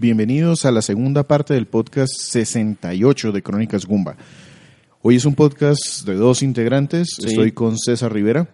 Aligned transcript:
Bienvenidos 0.00 0.64
a 0.64 0.70
la 0.70 0.80
segunda 0.80 1.24
parte 1.24 1.52
del 1.52 1.66
podcast 1.66 2.14
68 2.16 3.32
de 3.32 3.42
Crónicas 3.42 3.84
Gumba. 3.84 4.16
Hoy 5.02 5.16
es 5.16 5.26
un 5.26 5.34
podcast 5.34 6.06
de 6.06 6.14
dos 6.14 6.42
integrantes. 6.42 7.08
Sí. 7.18 7.28
Estoy 7.28 7.52
con 7.52 7.76
César 7.76 8.10
Rivera 8.10 8.48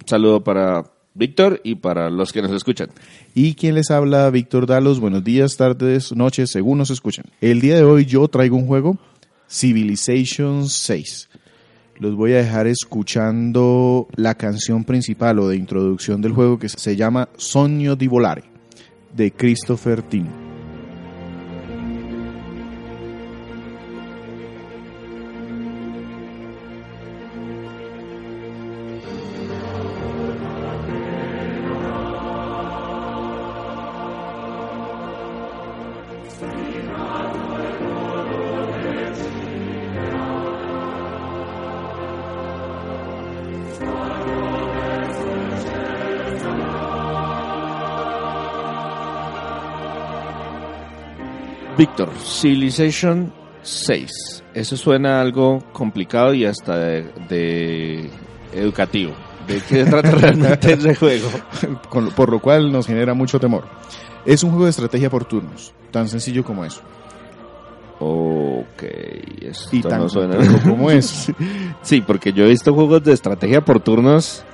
Un 0.00 0.08
saludo 0.08 0.44
para 0.44 0.84
Víctor 1.12 1.60
y 1.64 1.74
para 1.74 2.08
los 2.08 2.32
que 2.32 2.40
nos 2.40 2.52
escuchan. 2.52 2.90
y 3.34 3.54
quien 3.54 3.74
les 3.74 3.90
habla, 3.90 4.30
Víctor 4.30 4.68
Dalos. 4.68 5.00
Buenos 5.00 5.24
días, 5.24 5.56
tardes, 5.56 6.14
noches, 6.14 6.50
según 6.50 6.78
nos 6.78 6.90
escuchan. 6.90 7.24
El 7.40 7.60
día 7.60 7.74
de 7.74 7.82
hoy 7.82 8.04
yo 8.04 8.28
traigo 8.28 8.56
un 8.56 8.68
juego, 8.68 8.96
Civilization 9.50 10.68
6. 10.68 11.28
Los 11.98 12.14
voy 12.14 12.34
a 12.34 12.36
dejar 12.36 12.68
escuchando 12.68 14.06
la 14.14 14.36
canción 14.36 14.84
principal 14.84 15.40
o 15.40 15.48
de 15.48 15.56
introducción 15.56 16.22
del 16.22 16.30
juego 16.30 16.60
que 16.60 16.68
se 16.68 16.94
llama 16.94 17.28
Sogno 17.38 17.96
di 17.96 18.06
Volare 18.06 18.44
de 19.16 19.32
Christopher 19.32 20.00
Tin. 20.02 20.45
Víctor, 51.76 52.10
Civilization 52.22 53.32
6. 53.62 54.10
Eso 54.54 54.76
suena 54.76 55.20
algo 55.20 55.62
complicado 55.72 56.32
y 56.32 56.44
hasta 56.46 56.78
de, 56.78 57.02
de 57.28 58.10
educativo. 58.52 59.12
¿De 59.46 59.60
qué 59.60 59.84
trata 59.84 60.10
realmente 60.12 60.72
ese 60.72 60.94
juego? 60.94 61.28
con 61.88 62.10
por 62.10 62.30
lo 62.30 62.40
cual 62.40 62.72
nos 62.72 62.86
genera 62.86 63.14
mucho 63.14 63.38
temor. 63.38 63.64
Es 64.24 64.42
un 64.42 64.50
juego 64.50 64.64
de 64.64 64.70
estrategia 64.70 65.10
por 65.10 65.24
turnos, 65.24 65.72
tan 65.90 66.08
sencillo 66.08 66.42
como 66.44 66.64
eso. 66.64 66.80
Ok, 67.98 68.82
esto 69.40 69.68
Y 69.76 69.80
tan 69.82 70.00
no 70.00 70.08
suena. 70.08 70.36
como 70.64 70.90
eso. 70.90 71.32
Sí, 71.82 72.00
porque 72.00 72.32
yo 72.32 72.44
he 72.44 72.48
visto 72.48 72.74
juegos 72.74 73.02
de 73.04 73.12
estrategia 73.12 73.60
por 73.62 73.80
turnos, 73.80 74.44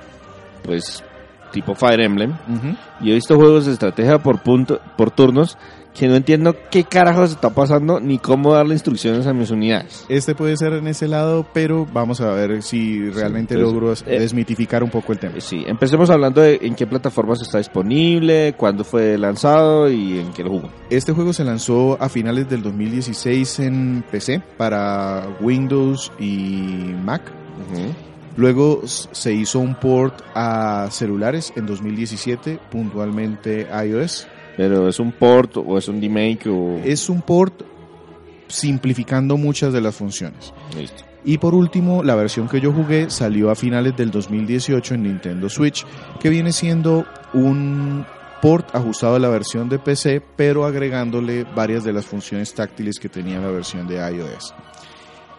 pues 0.63 1.03
tipo 1.51 1.75
Fire 1.75 2.01
Emblem, 2.01 2.31
Ujú. 2.31 2.75
y 3.01 3.11
he 3.11 3.15
visto 3.15 3.35
juegos 3.35 3.65
de 3.65 3.73
estrategia 3.73 4.17
por 4.19 4.41
punto, 4.41 4.79
por 4.97 5.11
turnos 5.11 5.57
que 5.93 6.07
no 6.07 6.15
entiendo 6.15 6.55
qué 6.71 6.83
carajos 6.83 7.31
está 7.31 7.51
pasando 7.51 7.99
ni 7.99 8.17
cómo 8.17 8.53
darle 8.53 8.73
instrucciones 8.73 9.27
a 9.27 9.33
mis 9.33 9.51
unidades. 9.51 10.05
Este 10.09 10.35
puede 10.35 10.57
ser 10.57 10.73
en 10.73 10.87
ese 10.87 11.07
lado, 11.07 11.45
pero 11.53 11.85
vamos 11.91 12.19
a 12.21 12.31
ver 12.31 12.63
si 12.63 13.09
realmente 13.09 13.53
entonces, 13.53 13.73
logro 13.73 13.93
eh, 13.93 14.19
desmitificar 14.19 14.83
un 14.83 14.89
poco 14.89 15.13
el 15.13 15.19
tema. 15.19 15.35
Sí, 15.39 15.63
empecemos 15.67 16.09
hablando 16.09 16.41
de 16.41 16.59
en 16.61 16.75
qué 16.75 16.87
plataformas 16.87 17.41
está 17.41 17.59
disponible, 17.59 18.55
cuándo 18.57 18.83
fue 18.83 19.17
lanzado 19.17 19.89
y 19.89 20.19
en 20.19 20.33
qué 20.33 20.43
lo 20.43 20.49
jugó. 20.49 20.69
Este 20.89 21.13
juego 21.13 21.33
se 21.33 21.43
lanzó 21.43 21.97
a 22.01 22.09
finales 22.09 22.49
del 22.49 22.63
2016 22.63 23.59
en 23.59 24.03
PC 24.09 24.41
para 24.57 25.27
Windows 25.41 26.11
y 26.19 26.93
Mac. 27.03 27.31
Luego 28.35 28.81
se 28.87 29.33
hizo 29.33 29.59
un 29.59 29.75
port 29.75 30.21
a 30.33 30.87
celulares 30.89 31.53
en 31.55 31.67
2017, 31.67 32.59
puntualmente 32.71 33.67
iOS. 33.85 34.27
Pero 34.57 34.87
es 34.87 34.99
un 34.99 35.11
port 35.11 35.57
o 35.57 35.77
es 35.77 35.87
un 35.87 36.01
remake 36.01 36.47
o... 36.47 36.79
Es 36.83 37.09
un 37.09 37.21
port 37.21 37.63
simplificando 38.47 39.37
muchas 39.37 39.73
de 39.73 39.81
las 39.81 39.95
funciones. 39.95 40.53
Listo. 40.77 41.03
Y 41.25 41.37
por 41.37 41.55
último, 41.55 42.03
la 42.03 42.15
versión 42.15 42.49
que 42.49 42.59
yo 42.59 42.73
jugué 42.73 43.09
salió 43.09 43.49
a 43.49 43.55
finales 43.55 43.95
del 43.95 44.11
2018 44.11 44.95
en 44.95 45.03
Nintendo 45.03 45.49
Switch, 45.49 45.85
que 46.19 46.29
viene 46.29 46.51
siendo 46.51 47.05
un 47.33 48.05
port 48.41 48.75
ajustado 48.75 49.15
a 49.15 49.19
la 49.19 49.29
versión 49.29 49.69
de 49.69 49.79
PC, 49.79 50.21
pero 50.35 50.65
agregándole 50.65 51.45
varias 51.45 51.85
de 51.85 51.93
las 51.93 52.05
funciones 52.05 52.53
táctiles 52.53 52.99
que 52.99 53.07
tenía 53.07 53.39
la 53.39 53.47
versión 53.47 53.87
de 53.87 53.95
iOS. 53.95 54.53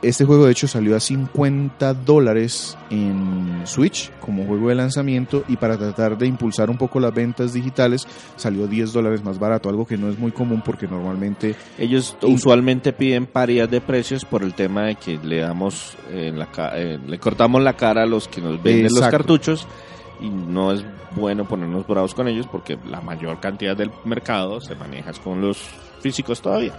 Este 0.04 0.26
juego 0.26 0.44
de 0.44 0.52
hecho 0.52 0.68
salió 0.68 0.96
a 0.96 1.00
50 1.00 1.94
dólares 1.94 2.76
en 2.90 3.62
Switch 3.64 4.12
como 4.20 4.44
juego 4.44 4.68
de 4.68 4.74
lanzamiento 4.74 5.44
y 5.48 5.56
para 5.56 5.78
tratar 5.78 6.18
de 6.18 6.26
impulsar 6.26 6.68
un 6.68 6.76
poco 6.76 7.00
las 7.00 7.14
ventas 7.14 7.54
digitales 7.54 8.06
salió 8.36 8.66
10 8.66 8.92
dólares 8.92 9.24
más 9.24 9.38
barato, 9.38 9.70
algo 9.70 9.86
que 9.86 9.96
no 9.96 10.10
es 10.10 10.18
muy 10.18 10.30
común 10.30 10.62
porque 10.62 10.86
normalmente 10.86 11.56
Ellos 11.78 12.18
usualmente 12.20 12.92
piden 12.92 13.24
paridad 13.24 13.66
de 13.66 13.80
precios 13.80 14.26
por 14.26 14.42
el 14.42 14.52
tema 14.52 14.82
de 14.82 14.96
que 14.96 15.16
le 15.16 15.38
damos 15.38 15.96
en 16.12 16.38
la 16.38 16.48
eh, 16.74 16.98
le 17.06 17.18
cortamos 17.18 17.62
la 17.62 17.72
cara 17.72 18.02
a 18.02 18.06
los 18.06 18.28
que 18.28 18.42
nos 18.42 18.62
venden 18.62 18.92
los 18.94 19.08
cartuchos 19.08 19.66
y 20.20 20.28
no 20.28 20.72
es 20.72 20.84
bueno 21.16 21.48
ponernos 21.48 21.86
bravos 21.86 22.14
con 22.14 22.28
ellos 22.28 22.46
porque 22.46 22.78
la 22.86 23.00
mayor 23.00 23.40
cantidad 23.40 23.74
del 23.74 23.90
mercado 24.04 24.60
se 24.60 24.74
maneja 24.74 25.12
con 25.14 25.40
los 25.40 25.66
físicos 26.04 26.42
todavía. 26.42 26.74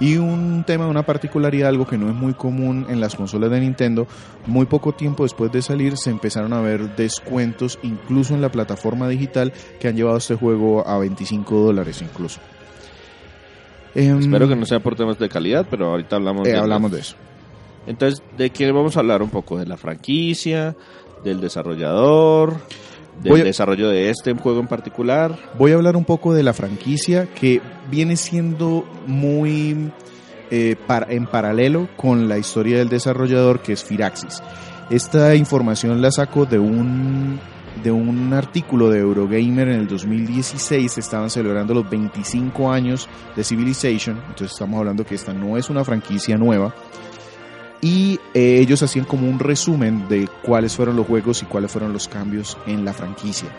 Y 0.00 0.18
un 0.18 0.64
tema, 0.66 0.86
una 0.86 1.02
particularidad, 1.02 1.70
algo 1.70 1.86
que 1.86 1.96
no 1.96 2.10
es 2.10 2.14
muy 2.14 2.34
común 2.34 2.84
en 2.90 3.00
las 3.00 3.16
consolas 3.16 3.50
de 3.50 3.58
Nintendo, 3.58 4.06
muy 4.44 4.66
poco 4.66 4.92
tiempo 4.92 5.22
después 5.22 5.50
de 5.50 5.62
salir 5.62 5.96
se 5.96 6.10
empezaron 6.10 6.52
a 6.52 6.60
ver 6.60 6.94
descuentos 6.94 7.78
incluso 7.82 8.34
en 8.34 8.42
la 8.42 8.50
plataforma 8.50 9.08
digital 9.08 9.54
que 9.80 9.88
han 9.88 9.96
llevado 9.96 10.18
este 10.18 10.34
juego 10.34 10.86
a 10.86 10.98
25 10.98 11.58
dólares 11.58 12.02
incluso. 12.02 12.38
Em, 13.94 14.18
Espero 14.18 14.46
que 14.46 14.56
no 14.56 14.66
sea 14.66 14.80
por 14.80 14.94
temas 14.94 15.18
de 15.18 15.30
calidad, 15.30 15.66
pero 15.70 15.86
ahorita 15.86 16.16
hablamos 16.16 16.46
eh, 16.46 16.50
de 16.50 16.58
hablamos 16.58 16.92
de 16.92 17.00
eso. 17.00 17.16
Entonces, 17.86 18.22
¿de 18.36 18.50
qué 18.50 18.70
vamos 18.72 18.94
a 18.98 19.00
hablar 19.00 19.22
un 19.22 19.30
poco? 19.30 19.56
De 19.56 19.64
la 19.64 19.78
franquicia, 19.78 20.76
del 21.24 21.40
desarrollador, 21.40 22.58
del 23.22 23.32
Voy 23.32 23.40
a- 23.40 23.44
desarrollo 23.44 23.88
de 23.88 24.10
este 24.10 24.32
juego 24.34 24.60
en 24.60 24.66
particular. 24.66 25.36
Voy 25.58 25.72
a 25.72 25.74
hablar 25.74 25.96
un 25.96 26.04
poco 26.04 26.34
de 26.34 26.42
la 26.42 26.52
franquicia 26.52 27.26
que 27.34 27.60
viene 27.90 28.16
siendo 28.16 28.84
muy 29.06 29.90
eh, 30.50 30.76
en 31.08 31.26
paralelo 31.26 31.88
con 31.96 32.28
la 32.28 32.38
historia 32.38 32.78
del 32.78 32.88
desarrollador 32.88 33.60
que 33.60 33.72
es 33.72 33.82
Firaxis. 33.84 34.42
Esta 34.90 35.34
información 35.34 36.00
la 36.02 36.10
saco 36.10 36.44
de 36.44 36.58
un 36.58 37.40
de 37.82 37.90
un 37.90 38.32
artículo 38.32 38.88
de 38.88 39.00
Eurogamer 39.00 39.68
en 39.68 39.80
el 39.80 39.88
2016 39.88 40.96
estaban 40.96 41.28
celebrando 41.28 41.74
los 41.74 41.90
25 41.90 42.70
años 42.70 43.08
de 43.34 43.42
Civilization, 43.42 44.16
entonces 44.28 44.52
estamos 44.52 44.78
hablando 44.78 45.04
que 45.04 45.16
esta 45.16 45.32
no 45.34 45.58
es 45.58 45.68
una 45.68 45.84
franquicia 45.84 46.36
nueva 46.38 46.72
y 47.84 48.18
eh, 48.32 48.60
ellos 48.60 48.82
hacían 48.82 49.04
como 49.04 49.28
un 49.28 49.38
resumen 49.38 50.08
de 50.08 50.26
cuáles 50.42 50.74
fueron 50.74 50.96
los 50.96 51.06
juegos 51.06 51.42
y 51.42 51.44
cuáles 51.44 51.70
fueron 51.70 51.92
los 51.92 52.08
cambios 52.08 52.56
en 52.66 52.82
la 52.82 52.94
franquicia. 52.94 53.50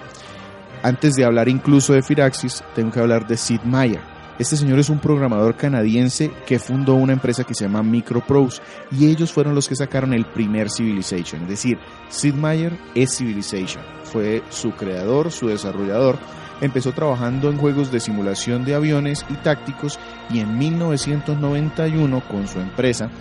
Antes 0.81 1.13
de 1.13 1.25
hablar 1.25 1.47
incluso 1.47 1.94
de 1.94 2.02
Firaxis, 2.02 2.64
tengo 2.74 2.91
que 2.91 3.00
hablar 3.00 3.28
de 3.28 3.38
Sid 3.38 3.62
Meier. 3.62 4.02
Este 4.40 4.58
señor 4.58 4.80
es 4.80 4.90
un 4.90 4.97
programador 4.97 5.56
canadiense 5.56 6.31
que 6.47 6.58
fundó 6.58 6.96
una 6.96 7.14
empresa 7.14 7.44
que 7.44 7.53
se 7.53 7.66
llama 7.66 7.84
Microprose 7.84 8.64
y 8.91 9.06
ellos 9.06 9.31
fueron 9.31 9.53
los 9.53 9.69
que 9.69 9.75
sacaron 9.75 10.12
el 10.12 10.25
primer 10.25 10.72
Civilization. 10.72 11.44
Es 11.44 11.50
decir, 11.50 11.78
Sid 12.09 12.34
Meier 12.34 12.74
es 12.96 13.16
Civilization. 13.16 13.84
Fue 14.06 14.41
su 14.50 14.72
creador, 14.72 15.31
su 15.31 15.50
desarrollador. 15.50 16.18
Empezó 16.62 16.94
trabajando 16.94 17.52
en 17.52 17.58
juegos 17.58 17.91
de 17.91 18.00
simulación 18.00 18.66
de 18.66 18.74
aviones 18.74 19.24
y 19.30 19.35
tácticos 19.35 20.00
y 20.31 20.40
en 20.40 20.58
1991 20.58 22.24
con 22.28 22.47
su 22.47 22.59
empresa 22.59 23.12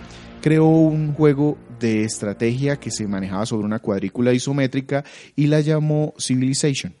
creó 0.45 0.67
un 0.67 1.15
juego 1.15 1.57
de 1.79 2.03
estrategia 2.03 2.75
que 2.75 2.91
se 2.91 3.07
manejaba 3.07 3.47
sobre 3.47 3.65
una 3.65 3.79
cuadrícula 3.79 4.31
isométrica 4.31 5.03
y 5.35 5.47
la 5.47 5.59
llamó 5.59 6.13
Civilization. 6.19 6.93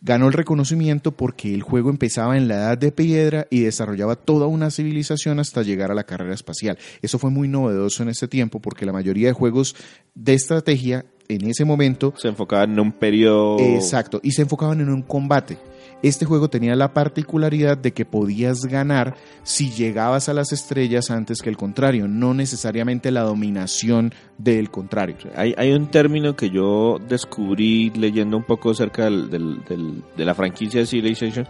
Ganó 0.00 0.28
el 0.28 0.32
reconocimiento 0.32 1.10
porque 1.10 1.52
el 1.52 1.62
juego 1.62 1.90
empezaba 1.90 2.36
en 2.36 2.46
la 2.46 2.54
edad 2.54 2.78
de 2.78 2.92
piedra 2.92 3.48
y 3.50 3.62
desarrollaba 3.62 4.14
toda 4.14 4.46
una 4.46 4.70
civilización 4.70 5.40
hasta 5.40 5.64
llegar 5.64 5.90
a 5.90 5.96
la 5.96 6.04
carrera 6.04 6.32
espacial. 6.32 6.78
Eso 7.02 7.18
fue 7.18 7.30
muy 7.30 7.48
novedoso 7.48 8.04
en 8.04 8.10
ese 8.10 8.28
tiempo 8.28 8.60
porque 8.60 8.86
la 8.86 8.92
mayoría 8.92 9.26
de 9.26 9.32
juegos 9.32 9.74
de 10.14 10.34
estrategia 10.34 11.06
en 11.26 11.44
ese 11.48 11.64
momento 11.64 12.14
Se 12.16 12.28
enfocaba 12.28 12.62
en 12.62 12.78
un 12.78 12.92
periodo... 12.92 13.58
Exacto, 13.58 14.20
y 14.22 14.30
se 14.30 14.42
enfocaban 14.42 14.80
en 14.80 14.90
un 14.90 15.02
combate. 15.02 15.58
Este 16.02 16.24
juego 16.26 16.48
tenía 16.50 16.76
la 16.76 16.92
particularidad 16.92 17.78
de 17.78 17.92
que 17.92 18.04
podías 18.04 18.60
ganar 18.66 19.16
si 19.42 19.70
llegabas 19.70 20.28
a 20.28 20.34
las 20.34 20.52
estrellas 20.52 21.10
antes 21.10 21.40
que 21.42 21.48
el 21.48 21.56
contrario, 21.56 22.06
no 22.06 22.34
necesariamente 22.34 23.10
la 23.10 23.22
dominación 23.22 24.12
del 24.38 24.70
contrario. 24.70 25.16
Hay, 25.34 25.54
hay 25.56 25.72
un 25.72 25.90
término 25.90 26.36
que 26.36 26.50
yo 26.50 26.98
descubrí 27.08 27.90
leyendo 27.96 28.36
un 28.36 28.44
poco 28.44 28.70
acerca 28.70 29.04
del, 29.06 29.30
del- 29.30 29.64
del- 29.64 30.02
de 30.16 30.24
la 30.24 30.34
franquicia 30.34 30.80
de 30.80 30.86
Civilization, 30.86 31.48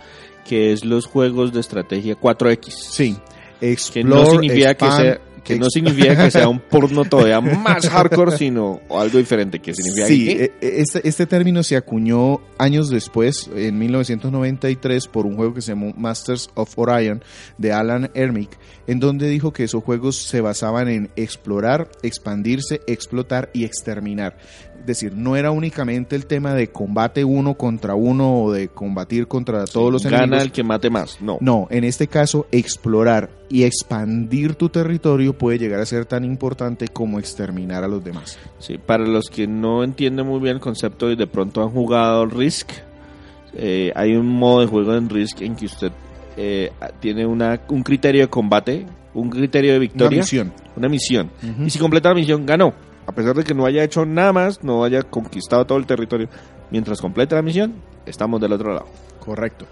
que 0.48 0.72
es 0.72 0.84
los 0.84 1.06
juegos 1.06 1.52
de 1.52 1.60
estrategia 1.60 2.14
4X. 2.18 2.70
Sí, 2.70 3.16
Que 3.60 3.72
explore, 3.72 4.08
no 4.08 4.26
significa 4.26 4.74
que 4.74 4.90
sea, 4.92 5.20
Que 5.46 5.58
no 5.58 5.70
significa 5.70 6.16
que 6.24 6.30
sea 6.30 6.48
un 6.48 6.60
porno 6.60 7.04
todavía 7.04 7.40
más 7.40 7.88
hardcore, 7.88 8.36
sino 8.36 8.80
algo 8.90 9.18
diferente. 9.18 9.58
que 9.60 9.74
significa 9.74 10.06
Sí, 10.06 10.28
e- 10.30 10.52
e- 10.60 10.80
este, 10.80 11.06
este 11.08 11.26
término 11.26 11.62
se 11.62 11.76
acuñó 11.76 12.40
años 12.58 12.90
después, 12.90 13.48
en 13.54 13.78
1993, 13.78 15.06
por 15.08 15.26
un 15.26 15.36
juego 15.36 15.54
que 15.54 15.62
se 15.62 15.72
llamó 15.72 15.92
Masters 15.96 16.50
of 16.54 16.76
Orion 16.78 17.22
de 17.58 17.72
Alan 17.72 18.10
Ermick, 18.14 18.58
en 18.86 19.00
donde 19.00 19.28
dijo 19.28 19.52
que 19.52 19.64
esos 19.64 19.82
juegos 19.84 20.16
se 20.16 20.40
basaban 20.40 20.88
en 20.88 21.10
explorar, 21.16 21.88
expandirse, 22.02 22.80
explotar 22.86 23.50
y 23.52 23.64
exterminar. 23.64 24.36
Es 24.86 25.00
decir, 25.00 25.14
no 25.16 25.34
era 25.34 25.50
únicamente 25.50 26.14
el 26.14 26.26
tema 26.26 26.54
de 26.54 26.68
combate 26.68 27.24
uno 27.24 27.54
contra 27.54 27.96
uno 27.96 28.44
o 28.44 28.52
de 28.52 28.68
combatir 28.68 29.26
contra 29.26 29.64
todos 29.64 29.92
los 29.92 30.04
Gana 30.04 30.18
enemigos. 30.18 30.44
el 30.44 30.52
que 30.52 30.62
mate 30.62 30.90
más. 30.90 31.20
No. 31.20 31.38
No, 31.40 31.66
en 31.70 31.82
este 31.82 32.06
caso, 32.06 32.46
explorar 32.52 33.28
y 33.48 33.64
expandir 33.64 34.54
tu 34.54 34.68
territorio 34.68 35.36
puede 35.36 35.58
llegar 35.58 35.80
a 35.80 35.86
ser 35.86 36.04
tan 36.06 36.24
importante 36.24 36.86
como 36.86 37.18
exterminar 37.18 37.82
a 37.82 37.88
los 37.88 38.04
demás. 38.04 38.38
Sí, 38.60 38.78
para 38.78 39.04
los 39.04 39.28
que 39.28 39.48
no 39.48 39.82
entienden 39.82 40.24
muy 40.24 40.38
bien 40.38 40.54
el 40.54 40.60
concepto 40.60 41.10
y 41.10 41.16
de 41.16 41.26
pronto 41.26 41.62
han 41.64 41.70
jugado 41.70 42.24
Risk, 42.26 42.70
eh, 43.54 43.90
hay 43.96 44.14
un 44.14 44.28
modo 44.28 44.60
de 44.60 44.66
juego 44.68 44.94
en 44.94 45.08
Risk 45.08 45.40
en 45.42 45.56
que 45.56 45.66
usted 45.66 45.90
eh, 46.36 46.70
tiene 47.00 47.26
una, 47.26 47.60
un 47.70 47.82
criterio 47.82 48.20
de 48.22 48.28
combate, 48.28 48.86
un 49.14 49.30
criterio 49.30 49.72
de 49.72 49.78
Una 49.78 49.82
victoria, 49.82 50.18
misión. 50.20 50.52
una 50.76 50.88
misión. 50.88 51.30
Y 51.64 51.70
si 51.70 51.78
completa 51.80 52.10
la 52.10 52.14
misión, 52.14 52.46
ganó. 52.46 52.72
A 53.06 53.12
pesar 53.12 53.34
de 53.36 53.44
que 53.44 53.54
no 53.54 53.66
haya 53.66 53.84
hecho 53.84 54.04
nada 54.04 54.32
más, 54.32 54.62
no 54.64 54.84
haya 54.84 55.02
conquistado 55.02 55.64
todo 55.64 55.78
el 55.78 55.86
territorio. 55.86 56.28
Mientras 56.70 57.00
complete 57.00 57.34
la 57.34 57.42
misión, 57.42 57.74
estamos 58.04 58.40
del 58.40 58.52
otro 58.52 58.72
lado. 58.72 58.86
Correcto. 59.20 59.66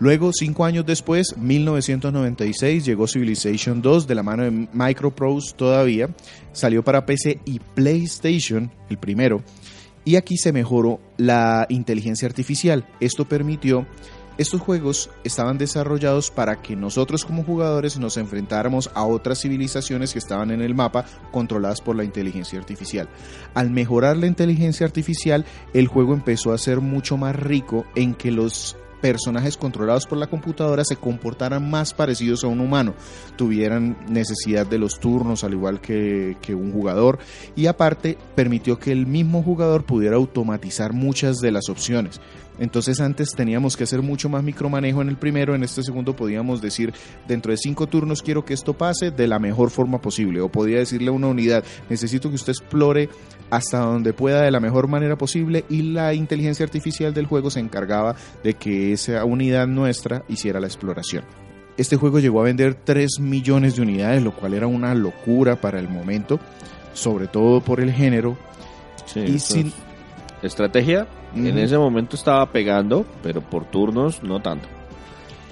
Luego, 0.00 0.32
cinco 0.32 0.64
años 0.64 0.84
después, 0.84 1.36
1996, 1.38 2.84
llegó 2.84 3.06
Civilization 3.06 3.80
2 3.80 4.06
de 4.06 4.14
la 4.14 4.22
mano 4.22 4.42
de 4.42 4.68
Microprose 4.72 5.54
todavía. 5.56 6.08
Salió 6.52 6.82
para 6.82 7.06
PC 7.06 7.40
y 7.44 7.60
PlayStation, 7.60 8.70
el 8.90 8.98
primero. 8.98 9.42
Y 10.04 10.16
aquí 10.16 10.36
se 10.36 10.52
mejoró 10.52 11.00
la 11.16 11.66
inteligencia 11.68 12.28
artificial. 12.28 12.86
Esto 13.00 13.24
permitió... 13.26 13.86
Estos 14.36 14.60
juegos 14.60 15.10
estaban 15.22 15.58
desarrollados 15.58 16.30
para 16.30 16.60
que 16.60 16.74
nosotros 16.74 17.24
como 17.24 17.44
jugadores 17.44 17.98
nos 17.98 18.16
enfrentáramos 18.16 18.90
a 18.94 19.04
otras 19.04 19.40
civilizaciones 19.40 20.12
que 20.12 20.18
estaban 20.18 20.50
en 20.50 20.60
el 20.60 20.74
mapa 20.74 21.04
controladas 21.30 21.80
por 21.80 21.94
la 21.94 22.04
inteligencia 22.04 22.58
artificial. 22.58 23.08
Al 23.54 23.70
mejorar 23.70 24.16
la 24.16 24.26
inteligencia 24.26 24.86
artificial, 24.86 25.44
el 25.72 25.86
juego 25.86 26.14
empezó 26.14 26.52
a 26.52 26.58
ser 26.58 26.80
mucho 26.80 27.16
más 27.16 27.36
rico 27.36 27.86
en 27.94 28.14
que 28.14 28.32
los 28.32 28.76
personajes 29.04 29.58
controlados 29.58 30.06
por 30.06 30.16
la 30.16 30.28
computadora 30.28 30.82
se 30.82 30.96
comportaran 30.96 31.68
más 31.68 31.92
parecidos 31.92 32.42
a 32.42 32.46
un 32.46 32.60
humano, 32.60 32.94
tuvieran 33.36 33.98
necesidad 34.08 34.66
de 34.66 34.78
los 34.78 34.98
turnos 34.98 35.44
al 35.44 35.52
igual 35.52 35.82
que, 35.82 36.38
que 36.40 36.54
un 36.54 36.72
jugador 36.72 37.18
y 37.54 37.66
aparte 37.66 38.16
permitió 38.34 38.78
que 38.78 38.92
el 38.92 39.06
mismo 39.06 39.42
jugador 39.42 39.84
pudiera 39.84 40.16
automatizar 40.16 40.94
muchas 40.94 41.36
de 41.36 41.52
las 41.52 41.68
opciones. 41.68 42.18
Entonces 42.58 43.00
antes 43.00 43.30
teníamos 43.30 43.76
que 43.76 43.84
hacer 43.84 44.02
mucho 44.02 44.28
más 44.28 44.42
micromanejo 44.44 45.02
en 45.02 45.08
el 45.08 45.16
primero, 45.16 45.54
en 45.54 45.64
este 45.64 45.82
segundo 45.82 46.14
podíamos 46.14 46.60
decir 46.60 46.92
dentro 47.26 47.50
de 47.50 47.58
cinco 47.58 47.86
turnos 47.86 48.22
quiero 48.22 48.44
que 48.44 48.54
esto 48.54 48.74
pase 48.74 49.10
de 49.10 49.26
la 49.26 49.38
mejor 49.38 49.70
forma 49.70 50.00
posible 50.00 50.40
o 50.40 50.48
podía 50.48 50.78
decirle 50.78 51.08
a 51.08 51.12
una 51.12 51.26
unidad 51.28 51.64
necesito 51.88 52.28
que 52.28 52.36
usted 52.36 52.52
explore 52.52 53.08
hasta 53.50 53.78
donde 53.78 54.12
pueda 54.12 54.42
de 54.42 54.50
la 54.50 54.60
mejor 54.60 54.88
manera 54.88 55.16
posible 55.16 55.64
y 55.68 55.82
la 55.82 56.14
inteligencia 56.14 56.64
artificial 56.64 57.12
del 57.12 57.26
juego 57.26 57.50
se 57.50 57.60
encargaba 57.60 58.16
de 58.42 58.54
que 58.54 58.92
esa 58.92 59.24
unidad 59.24 59.66
nuestra 59.66 60.24
hiciera 60.28 60.60
la 60.60 60.66
exploración. 60.66 61.24
Este 61.76 61.96
juego 61.96 62.20
llegó 62.20 62.40
a 62.40 62.44
vender 62.44 62.74
3 62.74 63.18
millones 63.20 63.76
de 63.76 63.82
unidades, 63.82 64.22
lo 64.22 64.34
cual 64.34 64.54
era 64.54 64.68
una 64.68 64.94
locura 64.94 65.60
para 65.60 65.80
el 65.80 65.88
momento, 65.88 66.38
sobre 66.92 67.26
todo 67.26 67.60
por 67.60 67.80
el 67.80 67.92
género. 67.92 68.38
Sí, 69.06 69.20
y 69.20 69.34
eso 69.36 69.56
Estrategia, 70.42 71.06
en 71.34 71.58
ese 71.58 71.78
momento 71.78 72.16
estaba 72.16 72.50
pegando, 72.50 73.06
pero 73.22 73.40
por 73.40 73.64
turnos 73.64 74.22
no 74.22 74.40
tanto. 74.40 74.68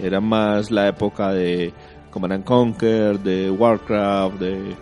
Era 0.02 0.20
más 0.20 0.70
la 0.70 0.88
época 0.88 1.32
de 1.32 1.72
Command 2.10 2.34
and 2.34 2.44
Conquer, 2.44 3.18
de 3.18 3.50
Warcraft, 3.50 4.36
de 4.36 4.76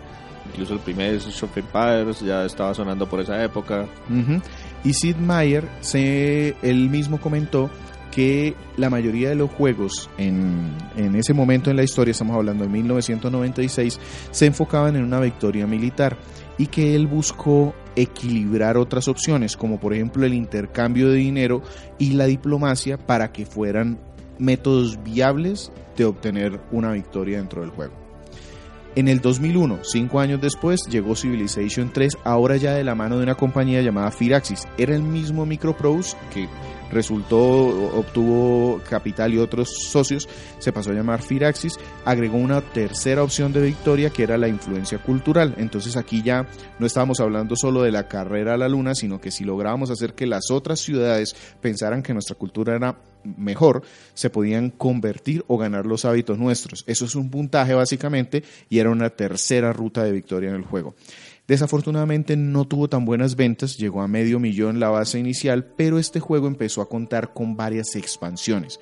incluso 0.51 0.73
el 0.73 0.79
primer 0.79 1.15
Age 1.15 1.45
of 1.45 1.57
Empires 1.57 2.19
ya 2.19 2.45
estaba 2.45 2.73
sonando 2.73 3.07
por 3.07 3.21
esa 3.21 3.41
época. 3.43 3.87
Ujú. 4.09 4.41
Y 4.83 4.93
Sid 4.93 5.15
Meier, 5.15 5.67
se, 5.79 6.55
él 6.61 6.89
mismo 6.89 7.19
comentó 7.19 7.69
que 8.11 8.55
la 8.75 8.89
mayoría 8.89 9.29
de 9.29 9.35
los 9.35 9.49
juegos 9.49 10.09
en, 10.17 10.75
en 10.97 11.15
ese 11.15 11.33
momento 11.33 11.71
en 11.71 11.77
la 11.77 11.83
historia, 11.83 12.11
estamos 12.11 12.35
hablando 12.35 12.65
de 12.65 12.69
1996, 12.69 13.99
se 14.31 14.45
enfocaban 14.45 14.97
en 14.97 15.03
una 15.03 15.19
victoria 15.19 15.65
militar 15.65 16.17
y 16.57 16.67
que 16.67 16.95
él 16.95 17.07
buscó 17.07 17.73
equilibrar 17.95 18.77
otras 18.77 19.07
opciones, 19.07 19.57
como 19.57 19.79
por 19.79 19.93
ejemplo 19.93 20.25
el 20.25 20.33
intercambio 20.33 21.09
de 21.09 21.17
dinero 21.17 21.61
y 21.97 22.11
la 22.13 22.25
diplomacia 22.25 22.97
para 22.97 23.31
que 23.31 23.45
fueran 23.45 23.99
métodos 24.39 25.01
viables 25.03 25.71
de 25.97 26.05
obtener 26.05 26.59
una 26.71 26.91
victoria 26.91 27.37
dentro 27.37 27.61
del 27.61 27.71
juego. 27.71 27.93
En 28.93 29.07
el 29.07 29.21
2001, 29.21 29.79
cinco 29.83 30.19
años 30.19 30.41
después, 30.41 30.81
llegó 30.89 31.15
Civilization 31.15 31.91
3, 31.93 32.17
ahora 32.25 32.57
ya 32.57 32.73
de 32.73 32.83
la 32.83 32.93
mano 32.93 33.17
de 33.17 33.23
una 33.23 33.35
compañía 33.35 33.81
llamada 33.81 34.11
Firaxis. 34.11 34.67
Era 34.77 34.93
el 34.93 35.01
mismo 35.01 35.45
Microprose 35.45 36.17
que 36.33 36.49
resultó, 36.91 37.39
obtuvo 37.97 38.81
capital 38.89 39.33
y 39.33 39.39
otros 39.39 39.69
socios, 39.89 40.27
se 40.59 40.71
pasó 40.71 40.91
a 40.91 40.93
llamar 40.93 41.21
Firaxis, 41.21 41.79
agregó 42.05 42.37
una 42.37 42.61
tercera 42.61 43.23
opción 43.23 43.53
de 43.53 43.61
victoria 43.61 44.09
que 44.09 44.23
era 44.23 44.37
la 44.37 44.47
influencia 44.47 44.99
cultural. 44.99 45.55
Entonces 45.57 45.97
aquí 45.97 46.21
ya 46.21 46.47
no 46.79 46.85
estábamos 46.85 47.19
hablando 47.19 47.55
solo 47.55 47.83
de 47.83 47.91
la 47.91 48.07
carrera 48.07 48.53
a 48.53 48.57
la 48.57 48.69
luna, 48.69 48.95
sino 48.95 49.19
que 49.19 49.31
si 49.31 49.43
lográbamos 49.43 49.89
hacer 49.89 50.13
que 50.13 50.27
las 50.27 50.51
otras 50.51 50.79
ciudades 50.79 51.35
pensaran 51.61 52.03
que 52.03 52.13
nuestra 52.13 52.35
cultura 52.35 52.75
era 52.75 52.97
mejor, 53.23 53.83
se 54.13 54.29
podían 54.29 54.69
convertir 54.69 55.43
o 55.47 55.57
ganar 55.57 55.85
los 55.85 56.05
hábitos 56.05 56.37
nuestros. 56.37 56.83
Eso 56.87 57.05
es 57.05 57.15
un 57.15 57.29
puntaje 57.29 57.73
básicamente 57.73 58.43
y 58.69 58.79
era 58.79 58.89
una 58.89 59.09
tercera 59.09 59.73
ruta 59.73 60.03
de 60.03 60.11
victoria 60.11 60.49
en 60.49 60.55
el 60.55 60.65
juego. 60.65 60.95
Desafortunadamente 61.47 62.37
no 62.37 62.65
tuvo 62.65 62.87
tan 62.87 63.03
buenas 63.05 63.35
ventas, 63.35 63.77
llegó 63.77 64.01
a 64.01 64.07
medio 64.07 64.39
millón 64.39 64.79
la 64.79 64.89
base 64.89 65.19
inicial, 65.19 65.65
pero 65.65 65.99
este 65.99 66.19
juego 66.19 66.47
empezó 66.47 66.81
a 66.81 66.89
contar 66.89 67.33
con 67.33 67.57
varias 67.57 67.95
expansiones. 67.95 68.79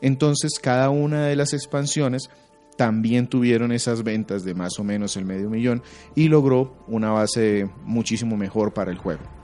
Entonces 0.00 0.58
cada 0.58 0.90
una 0.90 1.26
de 1.26 1.36
las 1.36 1.52
expansiones 1.52 2.30
también 2.76 3.26
tuvieron 3.26 3.72
esas 3.72 4.04
ventas 4.04 4.44
de 4.44 4.54
más 4.54 4.78
o 4.78 4.84
menos 4.84 5.16
el 5.16 5.24
medio 5.24 5.50
millón 5.50 5.82
y 6.14 6.28
logró 6.28 6.84
una 6.86 7.10
base 7.10 7.68
muchísimo 7.84 8.36
mejor 8.36 8.72
para 8.72 8.90
el 8.90 8.98
juego. 8.98 9.37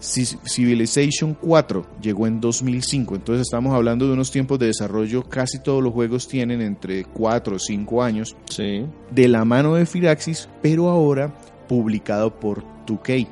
Ci- 0.00 0.38
Civilization 0.44 1.34
4 1.40 1.86
llegó 2.02 2.26
en 2.26 2.40
2005, 2.40 3.14
entonces 3.16 3.42
estamos 3.46 3.74
hablando 3.74 4.06
de 4.06 4.12
unos 4.12 4.30
tiempos 4.30 4.58
de 4.58 4.66
desarrollo, 4.66 5.22
casi 5.22 5.58
todos 5.62 5.82
los 5.82 5.92
juegos 5.92 6.28
tienen 6.28 6.60
entre 6.60 7.04
4 7.04 7.56
o 7.56 7.58
5 7.58 8.02
años, 8.02 8.36
Sí. 8.50 8.84
de 9.10 9.28
la 9.28 9.44
mano 9.44 9.74
de 9.74 9.86
Firaxis, 9.86 10.48
pero 10.62 10.88
ahora 10.90 11.34
publicado 11.68 12.38
por 12.38 12.62
2K. 12.86 13.26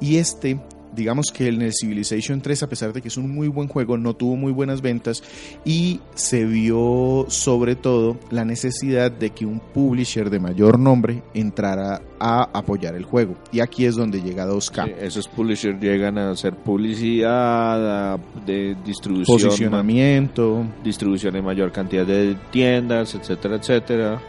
Y 0.00 0.16
este, 0.16 0.60
digamos 0.98 1.30
que 1.32 1.48
en 1.48 1.62
el 1.62 1.72
Civilization 1.72 2.42
3, 2.42 2.64
a 2.64 2.68
pesar 2.68 2.92
de 2.92 3.00
que 3.00 3.08
es 3.08 3.16
un 3.16 3.30
muy 3.34 3.48
buen 3.48 3.68
juego, 3.68 3.96
no 3.96 4.14
tuvo 4.14 4.36
muy 4.36 4.52
buenas 4.52 4.82
ventas 4.82 5.22
y 5.64 6.00
se 6.14 6.44
vio 6.44 7.24
sobre 7.28 7.74
todo 7.76 8.18
la 8.30 8.44
necesidad 8.44 9.10
de 9.10 9.30
que 9.30 9.46
un 9.46 9.60
publisher 9.60 10.28
de 10.28 10.40
mayor 10.40 10.78
nombre 10.78 11.22
entrara 11.32 12.02
a 12.20 12.42
apoyar 12.52 12.94
el 12.96 13.04
juego. 13.04 13.36
Y 13.52 13.60
aquí 13.60 13.86
es 13.86 13.94
donde 13.94 14.20
llega 14.20 14.44
2K. 14.46 14.84
Sí, 14.86 14.92
esos 15.00 15.28
publishers 15.28 15.80
llegan 15.80 16.18
a 16.18 16.32
hacer 16.32 16.54
publicidad, 16.56 18.14
a- 18.14 18.18
de 18.44 18.76
distribución, 18.84 19.38
Posicionamiento, 19.38 20.64
distribución 20.84 21.36
en 21.36 21.44
mayor 21.44 21.72
cantidad 21.72 22.04
de 22.04 22.36
tiendas, 22.50 23.14
etcétera, 23.14 23.56
etcétera. 23.56 24.20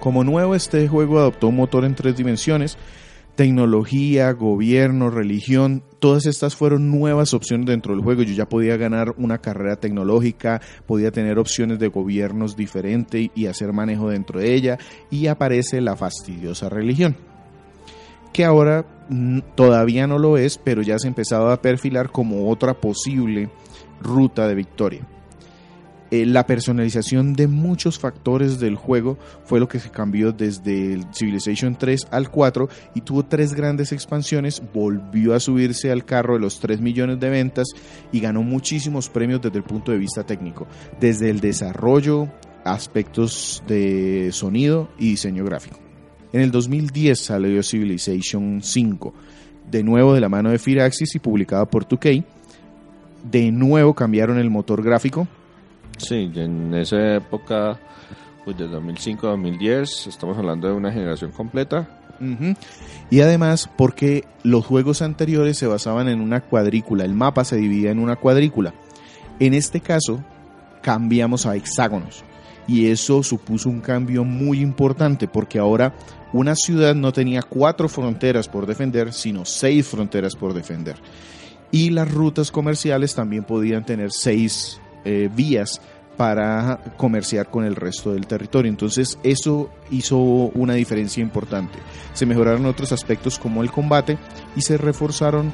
Como 0.00 0.22
nuevo, 0.22 0.54
este 0.54 0.86
juego 0.86 1.18
adoptó 1.18 1.48
un 1.48 1.56
motor 1.56 1.84
en 1.84 1.94
tres 1.94 2.16
dimensiones. 2.16 2.76
Tecnología, 3.36 4.30
gobierno, 4.32 5.10
religión, 5.10 5.82
todas 5.98 6.26
estas 6.26 6.54
fueron 6.54 6.88
nuevas 6.88 7.34
opciones 7.34 7.66
dentro 7.66 7.92
del 7.92 8.04
juego. 8.04 8.22
Yo 8.22 8.32
ya 8.32 8.48
podía 8.48 8.76
ganar 8.76 9.12
una 9.16 9.38
carrera 9.38 9.74
tecnológica, 9.74 10.60
podía 10.86 11.10
tener 11.10 11.38
opciones 11.40 11.80
de 11.80 11.88
gobiernos 11.88 12.56
diferentes 12.56 13.30
y 13.34 13.46
hacer 13.46 13.72
manejo 13.72 14.08
dentro 14.08 14.38
de 14.38 14.54
ella. 14.54 14.78
Y 15.10 15.26
aparece 15.26 15.80
la 15.80 15.96
fastidiosa 15.96 16.68
religión, 16.68 17.16
que 18.32 18.44
ahora 18.44 18.86
todavía 19.56 20.06
no 20.06 20.18
lo 20.18 20.38
es, 20.38 20.58
pero 20.58 20.82
ya 20.82 20.98
se 21.00 21.08
empezaba 21.08 21.52
a 21.52 21.60
perfilar 21.60 22.12
como 22.12 22.48
otra 22.48 22.74
posible 22.74 23.50
ruta 24.00 24.46
de 24.46 24.54
victoria. 24.54 25.08
Eh, 26.14 26.26
la 26.26 26.46
personalización 26.46 27.32
de 27.32 27.48
muchos 27.48 27.98
factores 27.98 28.60
del 28.60 28.76
juego 28.76 29.18
fue 29.44 29.58
lo 29.58 29.66
que 29.66 29.80
se 29.80 29.90
cambió 29.90 30.30
desde 30.30 31.00
Civilization 31.12 31.74
3 31.74 32.06
al 32.12 32.30
4 32.30 32.68
y 32.94 33.00
tuvo 33.00 33.24
tres 33.24 33.52
grandes 33.52 33.90
expansiones, 33.90 34.62
volvió 34.72 35.34
a 35.34 35.40
subirse 35.40 35.90
al 35.90 36.04
carro 36.04 36.34
de 36.34 36.40
los 36.40 36.60
3 36.60 36.80
millones 36.80 37.18
de 37.18 37.30
ventas 37.30 37.66
y 38.12 38.20
ganó 38.20 38.44
muchísimos 38.44 39.08
premios 39.08 39.42
desde 39.42 39.58
el 39.58 39.64
punto 39.64 39.90
de 39.90 39.98
vista 39.98 40.22
técnico, 40.22 40.68
desde 41.00 41.30
el 41.30 41.40
desarrollo 41.40 42.28
aspectos 42.64 43.64
de 43.66 44.30
sonido 44.30 44.90
y 44.96 45.10
diseño 45.10 45.44
gráfico. 45.44 45.80
En 46.32 46.42
el 46.42 46.52
2010 46.52 47.18
salió 47.18 47.60
Civilization 47.64 48.62
5, 48.62 49.14
de 49.68 49.82
nuevo 49.82 50.14
de 50.14 50.20
la 50.20 50.28
mano 50.28 50.50
de 50.50 50.60
Firaxis 50.60 51.16
y 51.16 51.18
publicado 51.18 51.66
por 51.66 51.88
2K. 51.88 52.24
De 53.28 53.50
nuevo 53.50 53.94
cambiaron 53.94 54.38
el 54.38 54.48
motor 54.48 54.80
gráfico. 54.80 55.26
Sí, 55.98 56.30
en 56.34 56.74
esa 56.74 57.16
época, 57.16 57.78
pues 58.44 58.56
de 58.56 58.66
2005 58.68 59.26
a 59.26 59.30
2010, 59.30 60.06
estamos 60.06 60.36
hablando 60.36 60.68
de 60.68 60.74
una 60.74 60.92
generación 60.92 61.30
completa. 61.30 61.88
Y 63.10 63.20
además 63.20 63.68
porque 63.76 64.24
los 64.44 64.64
juegos 64.64 65.02
anteriores 65.02 65.58
se 65.58 65.66
basaban 65.66 66.08
en 66.08 66.20
una 66.20 66.40
cuadrícula, 66.40 67.04
el 67.04 67.14
mapa 67.14 67.44
se 67.44 67.56
dividía 67.56 67.90
en 67.90 67.98
una 67.98 68.16
cuadrícula. 68.16 68.72
En 69.40 69.52
este 69.52 69.80
caso 69.80 70.22
cambiamos 70.80 71.44
a 71.44 71.56
hexágonos 71.56 72.24
y 72.66 72.86
eso 72.86 73.22
supuso 73.22 73.68
un 73.68 73.80
cambio 73.80 74.24
muy 74.24 74.60
importante 74.60 75.28
porque 75.28 75.58
ahora 75.58 75.94
una 76.32 76.54
ciudad 76.54 76.94
no 76.94 77.12
tenía 77.12 77.42
cuatro 77.42 77.88
fronteras 77.88 78.48
por 78.48 78.66
defender, 78.66 79.12
sino 79.12 79.44
seis 79.44 79.86
fronteras 79.86 80.34
por 80.34 80.54
defender. 80.54 80.96
Y 81.70 81.90
las 81.90 82.10
rutas 82.10 82.50
comerciales 82.50 83.14
también 83.14 83.44
podían 83.44 83.84
tener 83.84 84.12
seis 84.12 84.80
eh, 85.04 85.28
vías 85.34 85.80
para 86.16 86.78
comerciar 86.96 87.50
con 87.50 87.64
el 87.64 87.76
resto 87.76 88.12
del 88.12 88.26
territorio. 88.26 88.70
Entonces 88.70 89.18
eso 89.22 89.70
hizo 89.90 90.18
una 90.18 90.74
diferencia 90.74 91.22
importante. 91.22 91.78
Se 92.12 92.26
mejoraron 92.26 92.66
otros 92.66 92.92
aspectos 92.92 93.38
como 93.38 93.62
el 93.62 93.70
combate 93.70 94.18
y 94.56 94.62
se 94.62 94.76
reforzaron 94.76 95.52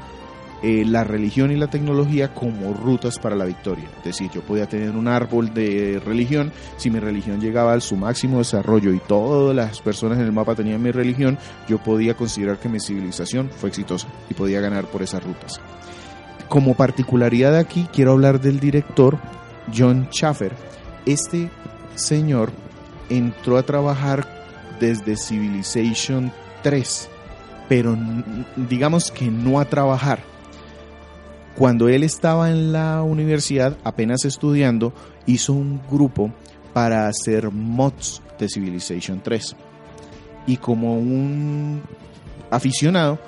eh, 0.63 0.85
la 0.85 1.05
religión 1.05 1.51
y 1.51 1.57
la 1.57 1.69
tecnología 1.69 2.35
como 2.35 2.75
rutas 2.75 3.19
para 3.19 3.35
la 3.35 3.47
victoria. 3.47 3.89
Es 3.99 4.05
decir, 4.05 4.31
yo 4.31 4.43
podía 4.43 4.69
tener 4.69 4.91
un 4.91 5.09
árbol 5.09 5.55
de 5.55 6.03
religión, 6.05 6.53
si 6.77 6.91
mi 6.91 6.99
religión 6.99 7.41
llegaba 7.41 7.73
a 7.73 7.81
su 7.81 7.97
máximo 7.97 8.39
desarrollo 8.39 8.93
y 8.93 8.99
todas 8.99 9.57
las 9.57 9.81
personas 9.81 10.19
en 10.19 10.25
el 10.27 10.33
mapa 10.33 10.55
tenían 10.55 10.83
mi 10.83 10.91
religión, 10.91 11.39
yo 11.67 11.79
podía 11.79 12.15
considerar 12.15 12.59
que 12.59 12.69
mi 12.69 12.79
civilización 12.79 13.49
fue 13.49 13.71
exitosa 13.71 14.09
y 14.29 14.35
podía 14.35 14.61
ganar 14.61 14.85
por 14.85 15.03
esas 15.03 15.25
rutas. 15.25 15.63
Como 16.49 16.75
particularidad 16.75 17.57
aquí, 17.57 17.89
quiero 17.91 18.13
hablar 18.13 18.39
del 18.39 18.61
director 18.61 19.19
John 19.75 20.09
Schaffer. 20.11 20.53
Este 21.07 21.51
señor 21.95 22.51
entró 23.09 23.59
a 23.59 23.63
trabajar 23.63 24.27
desde 24.79 25.17
Civilization 25.17 26.33
3, 26.63 27.09
pero 27.69 27.97
digamos 28.57 29.11
que 29.11 29.31
no 29.31 29.61
a 29.61 29.65
trabajar. 29.65 30.21
Cuando 31.57 31.89
él 31.89 32.05
estaba 32.05 32.51
en 32.51 32.73
la 32.73 33.03
universidad, 33.03 33.77
apenas 33.85 34.25
estudiando, 34.25 34.95
hizo 35.27 35.53
un 35.53 35.81
grupo 35.91 36.33
para 36.73 37.09
hacer 37.09 37.51
mods 37.51 38.23
de 38.39 38.49
Civilization 38.49 39.21
3. 39.23 39.57
Y 40.47 40.57
como 40.57 40.95
un 40.95 41.83
aficionado, 42.51 43.19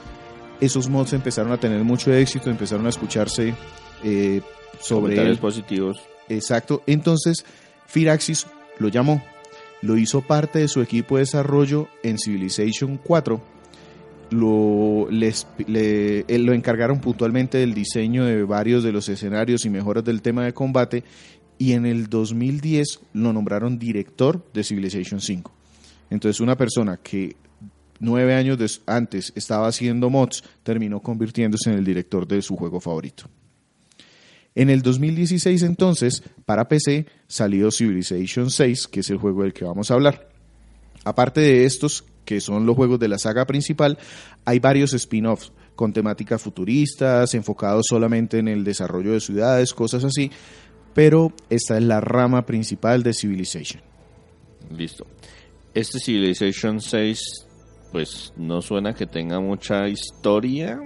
esos 0.61 0.89
mods 0.89 1.13
empezaron 1.13 1.53
a 1.53 1.59
tener 1.59 1.83
mucho 1.85 2.13
éxito, 2.13 2.49
empezaron 2.49 2.87
a 2.87 2.91
escucharse 2.91 3.55
eh, 4.03 4.41
sobre 4.81 5.03
Comentarios 5.03 5.37
él. 5.37 5.41
positivos. 5.41 6.01
Exacto. 6.33 6.83
Entonces, 6.87 7.45
Firaxis 7.87 8.47
lo 8.79 8.89
llamó, 8.89 9.23
lo 9.83 9.97
hizo 9.97 10.23
parte 10.23 10.59
de 10.61 10.69
su 10.69 10.81
equipo 10.81 11.17
de 11.17 11.23
desarrollo 11.23 11.89
en 12.03 12.19
Civilization 12.19 12.99
4. 13.03 13.41
Lo, 14.31 15.09
les, 15.11 15.47
le- 15.67 16.25
él 16.27 16.45
lo 16.45 16.55
encargaron 16.55 17.01
puntualmente 17.01 17.59
del 17.59 17.75
diseño 17.75 18.25
de 18.25 18.43
varios 18.45 18.83
de 18.83 18.93
los 18.93 19.09
escenarios 19.11 19.67
y 19.67 19.71
mejoras 19.71 20.05
del 20.05 20.23
tema 20.23 20.45
de 20.45 20.55
combate. 20.55 21.05
Y 21.59 21.73
en 21.73 21.85
el 21.85 22.09
2010 22.09 23.01
lo 23.13 23.33
nombraron 23.33 23.79
director 23.79 24.43
de 24.55 24.65
Civilization 24.65 25.21
5. 25.21 25.53
Entonces, 26.11 26.41
una 26.41 26.57
persona 26.57 26.97
que 26.97 27.37
nueve 28.01 28.35
años 28.35 28.83
antes 28.87 29.33
estaba 29.37 29.69
haciendo 29.69 30.11
mods 30.11 30.43
terminó 30.63 31.01
convirtiéndose 31.01 31.71
en 31.71 31.79
el 31.79 31.85
director 31.85 32.27
de 32.27 32.41
su 32.43 32.57
juego 32.57 32.81
favorito. 32.81 33.25
En 34.55 34.69
el 34.69 34.83
2016 34.83 35.63
entonces, 35.63 36.23
para 36.45 36.69
PC, 36.69 37.07
salió 37.27 37.71
Civilization 37.71 38.51
6, 38.51 38.89
que 38.89 39.01
es 39.01 39.11
el 39.11 39.17
juego 39.17 39.43
del 39.43 39.53
que 39.53 39.65
vamos 39.65 39.91
a 39.91 39.95
hablar. 39.95 40.29
Aparte 41.05 41.41
de 41.41 41.65
estos, 41.65 42.05
que 42.25 42.41
son 42.41 42.67
los 42.67 42.77
juegos 42.77 43.01
de 43.01 43.09
la 43.09 43.19
saga 43.19 43.47
principal, 43.47 43.99
hay 44.45 44.59
varios 44.59 44.93
spin-offs 44.93 45.53
con 45.75 45.93
temáticas 45.93 46.41
futuristas, 46.43 47.35
enfocados 47.35 47.87
solamente 47.89 48.39
en 48.39 48.49
el 48.49 48.63
desarrollo 48.63 49.13
de 49.13 49.21
ciudades, 49.21 49.73
cosas 49.73 50.05
así, 50.05 50.31
pero 50.95 51.33
esta 51.49 51.79
es 51.79 51.83
la 51.83 52.01
rama 52.01 52.45
principal 52.45 53.03
de 53.03 53.15
Civilization. 53.15 53.83
Listo. 54.71 55.07
Este 55.75 55.99
Civilization 55.99 56.81
6, 56.81 57.21
pues 57.91 58.33
no 58.37 58.61
suena 58.61 58.95
que 58.95 59.07
tenga 59.07 59.41
mucha 59.41 59.89
historia. 59.89 60.79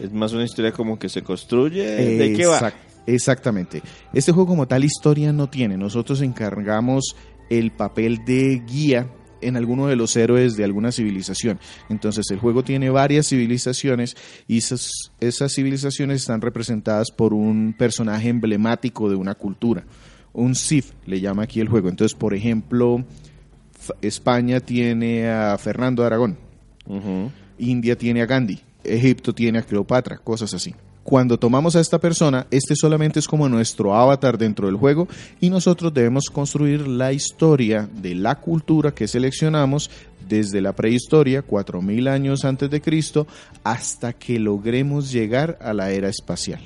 Es 0.00 0.12
más 0.12 0.32
una 0.32 0.44
historia 0.44 0.72
como 0.72 0.98
que 0.98 1.08
se 1.08 1.22
construye. 1.22 1.82
¿De 2.18 2.32
qué 2.34 2.46
va? 2.46 2.58
Exact- 2.58 2.76
Exactamente. 3.06 3.82
Este 4.12 4.32
juego 4.32 4.48
como 4.48 4.66
tal 4.66 4.84
historia 4.84 5.32
no 5.32 5.48
tiene. 5.48 5.76
Nosotros 5.76 6.20
encargamos 6.22 7.14
el 7.50 7.70
papel 7.70 8.24
de 8.26 8.62
guía 8.66 9.08
en 9.40 9.56
alguno 9.56 9.86
de 9.86 9.94
los 9.96 10.16
héroes 10.16 10.56
de 10.56 10.64
alguna 10.64 10.90
civilización. 10.90 11.60
Entonces 11.88 12.24
el 12.30 12.38
juego 12.38 12.64
tiene 12.64 12.90
varias 12.90 13.28
civilizaciones 13.28 14.16
y 14.48 14.58
esas, 14.58 14.90
esas 15.20 15.52
civilizaciones 15.54 16.22
están 16.22 16.40
representadas 16.40 17.10
por 17.12 17.32
un 17.32 17.74
personaje 17.78 18.28
emblemático 18.28 19.08
de 19.08 19.14
una 19.14 19.34
cultura. 19.36 19.84
Un 20.32 20.54
Sith 20.56 20.86
le 21.06 21.20
llama 21.20 21.44
aquí 21.44 21.60
el 21.60 21.68
juego. 21.68 21.88
Entonces, 21.88 22.16
por 22.16 22.34
ejemplo, 22.34 23.04
España 24.02 24.60
tiene 24.60 25.28
a 25.28 25.56
Fernando 25.58 26.04
Aragón. 26.04 26.36
India 27.58 27.96
tiene 27.96 28.22
a 28.22 28.26
Gandhi, 28.26 28.60
Egipto 28.88 29.34
tiene 29.34 29.58
a 29.58 29.62
Cleopatra, 29.62 30.18
cosas 30.18 30.54
así. 30.54 30.74
Cuando 31.02 31.38
tomamos 31.38 31.76
a 31.76 31.80
esta 31.80 32.00
persona, 32.00 32.48
este 32.50 32.74
solamente 32.74 33.20
es 33.20 33.28
como 33.28 33.48
nuestro 33.48 33.94
avatar 33.94 34.36
dentro 34.36 34.66
del 34.66 34.76
juego 34.76 35.06
y 35.40 35.50
nosotros 35.50 35.94
debemos 35.94 36.30
construir 36.30 36.88
la 36.88 37.12
historia 37.12 37.88
de 37.92 38.16
la 38.16 38.34
cultura 38.40 38.92
que 38.92 39.06
seleccionamos 39.06 39.88
desde 40.28 40.60
la 40.60 40.74
prehistoria, 40.74 41.42
4000 41.42 42.08
años 42.08 42.44
antes 42.44 42.68
de 42.70 42.80
Cristo, 42.80 43.28
hasta 43.62 44.14
que 44.14 44.40
logremos 44.40 45.12
llegar 45.12 45.56
a 45.62 45.72
la 45.72 45.92
era 45.92 46.08
espacial. 46.08 46.60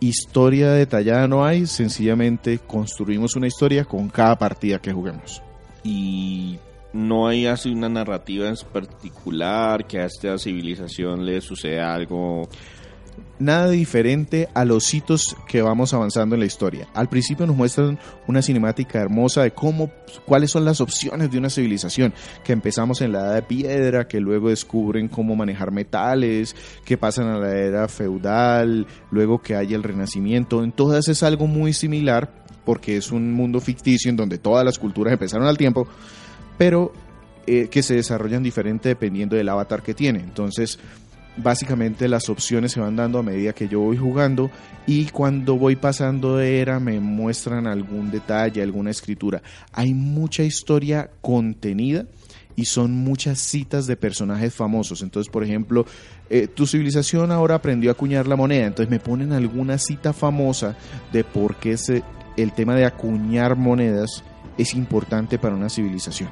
Historia 0.00 0.72
detallada 0.72 1.28
no 1.28 1.44
hay, 1.44 1.66
sencillamente 1.66 2.58
construimos 2.58 3.36
una 3.36 3.46
historia 3.46 3.84
con 3.84 4.08
cada 4.08 4.36
partida 4.36 4.80
que 4.80 4.92
juguemos. 4.92 5.42
Y 5.84 6.58
no 6.92 7.28
hay 7.28 7.46
así 7.46 7.70
una 7.70 7.88
narrativa 7.88 8.48
en 8.48 8.56
particular 8.72 9.86
que 9.86 10.00
a 10.00 10.06
esta 10.06 10.38
civilización 10.38 11.24
le 11.24 11.40
suceda 11.40 11.94
algo. 11.94 12.48
nada 13.38 13.70
diferente 13.70 14.48
a 14.54 14.64
los 14.64 14.92
hitos 14.92 15.36
que 15.46 15.62
vamos 15.62 15.92
avanzando 15.94 16.34
en 16.34 16.40
la 16.40 16.46
historia. 16.46 16.88
Al 16.94 17.08
principio 17.08 17.46
nos 17.46 17.56
muestran 17.56 17.98
una 18.26 18.42
cinemática 18.42 19.00
hermosa 19.00 19.42
de 19.42 19.52
cómo, 19.52 19.90
cuáles 20.24 20.50
son 20.50 20.64
las 20.64 20.80
opciones 20.80 21.30
de 21.30 21.38
una 21.38 21.50
civilización, 21.50 22.14
que 22.42 22.52
empezamos 22.52 23.00
en 23.00 23.12
la 23.12 23.20
edad 23.20 23.34
de 23.34 23.42
piedra, 23.42 24.08
que 24.08 24.20
luego 24.20 24.48
descubren 24.48 25.08
cómo 25.08 25.36
manejar 25.36 25.70
metales, 25.70 26.56
que 26.84 26.96
pasan 26.96 27.28
a 27.28 27.38
la 27.38 27.54
era 27.56 27.88
feudal, 27.88 28.86
luego 29.10 29.40
que 29.40 29.54
hay 29.56 29.74
el 29.74 29.82
renacimiento. 29.82 30.64
En 30.64 30.72
todas 30.72 31.08
es 31.08 31.22
algo 31.22 31.46
muy 31.46 31.72
similar, 31.72 32.44
porque 32.64 32.96
es 32.96 33.12
un 33.12 33.32
mundo 33.32 33.60
ficticio 33.60 34.10
en 34.10 34.16
donde 34.16 34.38
todas 34.38 34.64
las 34.64 34.78
culturas 34.78 35.12
empezaron 35.12 35.46
al 35.46 35.56
tiempo, 35.56 35.86
pero 36.58 36.92
eh, 37.46 37.68
que 37.70 37.82
se 37.82 37.94
desarrollan 37.94 38.42
diferente 38.42 38.90
dependiendo 38.90 39.36
del 39.36 39.48
avatar 39.48 39.82
que 39.82 39.94
tiene. 39.94 40.18
Entonces, 40.20 40.78
básicamente 41.36 42.08
las 42.08 42.28
opciones 42.28 42.72
se 42.72 42.80
van 42.80 42.96
dando 42.96 43.18
a 43.20 43.22
medida 43.22 43.52
que 43.52 43.68
yo 43.68 43.80
voy 43.80 43.96
jugando 43.96 44.50
y 44.86 45.06
cuando 45.06 45.56
voy 45.56 45.76
pasando 45.76 46.36
de 46.36 46.60
era 46.60 46.80
me 46.80 46.98
muestran 47.00 47.66
algún 47.66 48.10
detalle, 48.10 48.60
alguna 48.60 48.90
escritura. 48.90 49.40
Hay 49.72 49.94
mucha 49.94 50.42
historia 50.42 51.10
contenida 51.20 52.06
y 52.56 52.64
son 52.64 52.90
muchas 52.92 53.38
citas 53.38 53.86
de 53.86 53.96
personajes 53.96 54.52
famosos. 54.52 55.00
Entonces, 55.02 55.30
por 55.32 55.44
ejemplo, 55.44 55.86
eh, 56.28 56.48
tu 56.48 56.66
civilización 56.66 57.30
ahora 57.30 57.54
aprendió 57.54 57.90
a 57.90 57.92
acuñar 57.92 58.26
la 58.26 58.34
moneda, 58.34 58.66
entonces 58.66 58.90
me 58.90 58.98
ponen 58.98 59.32
alguna 59.32 59.78
cita 59.78 60.12
famosa 60.12 60.76
de 61.12 61.22
por 61.22 61.54
qué 61.56 61.76
se- 61.76 62.02
el 62.36 62.52
tema 62.52 62.74
de 62.74 62.84
acuñar 62.84 63.54
monedas 63.56 64.24
es 64.58 64.74
importante 64.74 65.38
para 65.38 65.54
una 65.54 65.68
civilización. 65.68 66.30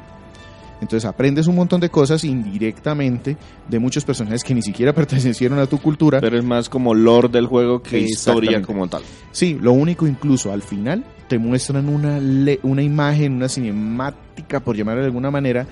Entonces 0.80 1.04
aprendes 1.04 1.46
un 1.46 1.56
montón 1.56 1.80
de 1.80 1.88
cosas 1.88 2.22
indirectamente 2.24 3.36
de 3.68 3.78
muchos 3.78 4.04
personajes 4.04 4.42
que 4.44 4.54
ni 4.54 4.62
siquiera 4.62 4.92
pertenecieron 4.94 5.58
a 5.58 5.66
tu 5.66 5.78
cultura. 5.78 6.20
Pero 6.20 6.38
es 6.38 6.44
más 6.44 6.68
como 6.68 6.94
lore 6.94 7.28
del 7.28 7.46
juego 7.46 7.82
que 7.82 7.98
historia 8.00 8.62
como 8.62 8.88
tal. 8.88 9.02
Sí, 9.32 9.58
lo 9.60 9.72
único 9.72 10.06
incluso 10.06 10.52
al 10.52 10.62
final 10.62 11.04
te 11.28 11.38
muestran 11.38 11.88
una, 11.88 12.18
le- 12.20 12.60
una 12.62 12.82
imagen, 12.82 13.32
una 13.34 13.48
cinemática, 13.48 14.60
por 14.60 14.76
llamarla 14.76 15.00
de 15.02 15.06
alguna 15.06 15.30
manera, 15.30 15.66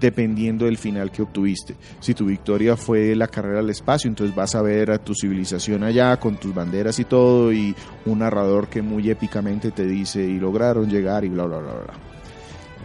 dependiendo 0.00 0.64
del 0.64 0.78
final 0.78 1.10
que 1.10 1.20
obtuviste. 1.22 1.74
Si 2.00 2.14
tu 2.14 2.26
victoria 2.26 2.76
fue 2.76 3.14
la 3.14 3.26
carrera 3.28 3.60
al 3.60 3.68
espacio, 3.70 4.08
entonces 4.08 4.34
vas 4.34 4.54
a 4.54 4.62
ver 4.62 4.90
a 4.90 4.98
tu 4.98 5.14
civilización 5.14 5.82
allá 5.82 6.18
con 6.18 6.36
tus 6.36 6.54
banderas 6.54 6.98
y 6.98 7.04
todo 7.04 7.52
y 7.52 7.74
un 8.06 8.20
narrador 8.20 8.68
que 8.68 8.80
muy 8.82 9.10
épicamente 9.10 9.70
te 9.72 9.84
dice 9.84 10.22
y 10.22 10.38
lograron 10.38 10.88
llegar 10.88 11.24
y 11.24 11.28
bla 11.28 11.44
bla 11.44 11.58
bla 11.58 11.72
bla. 11.72 11.94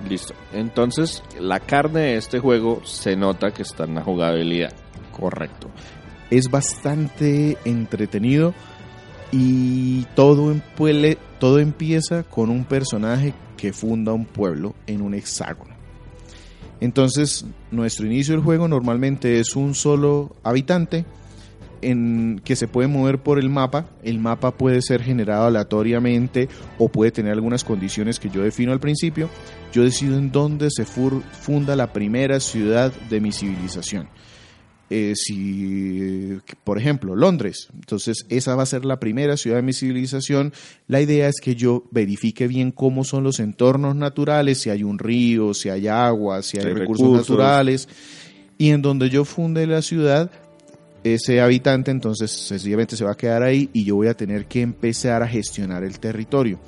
Listo. 0.07 0.33
Entonces, 0.53 1.24
la 1.39 1.59
carne 1.59 2.01
de 2.01 2.17
este 2.17 2.39
juego 2.39 2.81
se 2.85 3.15
nota 3.15 3.51
que 3.51 3.63
está 3.63 3.85
en 3.85 3.95
la 3.95 4.03
jugabilidad. 4.03 4.74
Correcto. 5.12 5.69
Es 6.29 6.50
bastante 6.50 7.57
entretenido 7.65 8.53
y 9.31 10.03
todo, 10.15 10.53
todo 11.39 11.59
empieza 11.59 12.24
con 12.24 12.50
un 12.50 12.65
personaje 12.65 13.33
que 13.57 13.74
funda 13.74 14.13
un 14.13 14.25
pueblo 14.25 14.75
en 14.88 15.01
un 15.01 15.13
hexágono. 15.13 15.74
Entonces, 16.81 17.45
nuestro 17.71 18.05
inicio 18.05 18.35
del 18.35 18.43
juego 18.43 18.67
normalmente 18.67 19.39
es 19.39 19.55
un 19.55 19.74
solo 19.75 20.35
habitante 20.43 21.05
en 21.82 22.41
que 22.44 22.55
se 22.55 22.67
puede 22.67 22.88
mover 22.88 23.20
por 23.20 23.39
el 23.39 23.50
mapa. 23.50 23.89
El 24.03 24.20
mapa 24.20 24.51
puede 24.51 24.82
ser 24.82 25.01
generado 25.01 25.48
aleatoriamente 25.48 26.50
o 26.77 26.89
puede 26.89 27.12
tener 27.12 27.34
algunas 27.34 27.63
condiciones 27.63 28.20
que 28.20 28.29
yo 28.29 28.44
defino 28.44 28.72
al 28.72 28.79
principio. 28.79 29.29
Yo 29.74 29.84
decido 29.84 30.17
en 30.17 30.32
dónde 30.32 30.70
se 30.72 30.86
funda 30.86 31.75
la 31.75 31.94
primera 31.94 32.39
ciudad 32.39 32.94
de 33.10 33.20
mi 33.20 33.32
civilización. 33.32 34.08
Eh, 34.91 35.13
si, 35.15 36.38
por 36.63 36.77
ejemplo, 36.77 37.15
Londres, 37.15 37.70
entonces 37.74 38.27
esa 38.29 38.55
va 38.55 38.63
a 38.63 38.67
ser 38.67 38.86
la 38.86 39.00
primera 39.00 39.36
ciudad 39.36 39.58
de 39.58 39.63
mi 39.63 39.74
civilización. 39.74 40.53
La 40.88 41.01
idea 41.01 41.27
es 41.27 41.41
que 41.41 41.55
yo 41.55 41.86
verifique 41.89 42.48
bien 42.48 42.72
cómo 42.72 43.03
son 43.03 43.24
los 43.24 43.39
entornos 43.39 43.96
naturales, 43.96 44.62
si 44.62 44.70
hay 44.70 44.84
un 44.84 45.00
río, 45.00 45.55
si 45.55 45.70
hay 45.70 45.88
agua, 45.88 46.44
si 46.44 46.60
hay, 46.60 46.65
recursos, 46.65 47.12
naturales, 47.12 47.89
y 48.60 48.70
en 48.70 48.84
donde 48.84 49.10
yo 49.10 49.25
funde 49.25 49.65
la 49.65 49.82
ciudad, 49.82 50.29
ese 51.13 51.39
habitante 51.39 51.91
entonces 51.91 52.31
sencillamente 52.31 52.95
se 52.95 53.05
va 53.05 53.12
a 53.12 53.17
quedar 53.17 53.43
ahí 53.43 53.69
y 53.74 53.85
yo 53.85 53.95
voy 53.95 54.07
a 54.07 54.15
tener 54.15 54.47
que 54.47 54.62
empezar 54.62 55.21
a 55.21 55.27
gestionar 55.27 55.83
el 55.83 56.00
territorio. 56.00 56.59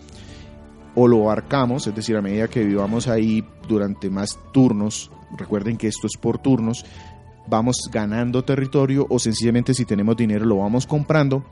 O 0.96 1.08
lo 1.08 1.24
abarcamos, 1.24 1.88
es 1.88 1.96
decir, 1.96 2.16
a 2.16 2.22
medida 2.22 2.48
que 2.48 2.64
vivamos 2.64 3.08
ahí 3.08 3.44
durante 3.68 4.10
más 4.10 4.38
turnos, 4.52 5.12
recuerden 5.38 5.78
que 5.78 5.88
esto 5.88 6.08
es 6.08 6.18
por 6.20 6.40
turnos, 6.40 6.86
vamos 7.48 7.90
ganando 7.92 8.44
territorio 8.44 9.06
o 9.10 9.20
sencillamente 9.20 9.74
si 9.74 9.86
tenemos 9.86 10.18
dinero 10.18 10.46
lo 10.46 10.58
vamos 10.58 10.86
comprando 10.86 11.44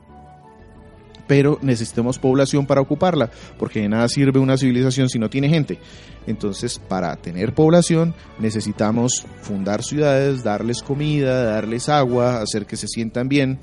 pero 1.28 1.60
necesitamos 1.62 2.20
población 2.20 2.66
para 2.66 2.82
ocuparla, 2.82 3.32
porque 3.58 3.82
de 3.82 3.90
nada 3.90 4.08
sirve 4.08 4.40
una 4.40 4.58
civilización 4.58 5.10
si 5.10 5.20
no 5.20 5.30
tiene 5.30 5.50
gente. 5.50 5.80
Entonces, 6.28 6.80
para 6.80 7.16
tener 7.16 7.54
población, 7.54 8.14
necesitamos 8.40 9.26
fundar 9.42 9.84
ciudades, 9.84 10.44
darles 10.44 10.82
comida, 10.82 11.44
darles 11.44 11.90
agua, 11.90 12.42
hacer 12.42 12.66
que 12.66 12.78
se 12.78 12.88
sientan 12.88 13.30
bien, 13.30 13.60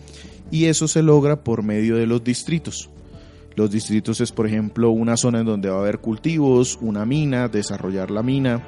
y 0.50 0.66
eso 0.66 0.86
se 0.88 1.02
logra 1.02 1.42
por 1.42 1.62
medio 1.62 1.96
de 1.96 2.06
los 2.06 2.22
distritos. 2.22 2.90
Los 3.54 3.70
distritos 3.70 4.20
es, 4.20 4.32
por 4.32 4.46
ejemplo, 4.46 4.90
una 4.90 5.16
zona 5.16 5.40
en 5.40 5.46
donde 5.46 5.68
va 5.68 5.76
a 5.76 5.80
haber 5.80 5.98
cultivos, 5.98 6.78
una 6.80 7.04
mina, 7.04 7.48
desarrollar 7.48 8.10
la 8.10 8.22
mina, 8.22 8.62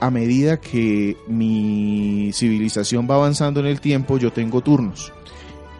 a 0.00 0.10
medida 0.10 0.58
que 0.58 1.16
mi 1.28 2.30
civilización 2.34 3.08
va 3.10 3.14
avanzando 3.14 3.60
en 3.60 3.66
el 3.66 3.80
tiempo, 3.80 4.18
yo 4.18 4.32
tengo 4.32 4.60
turnos. 4.60 5.12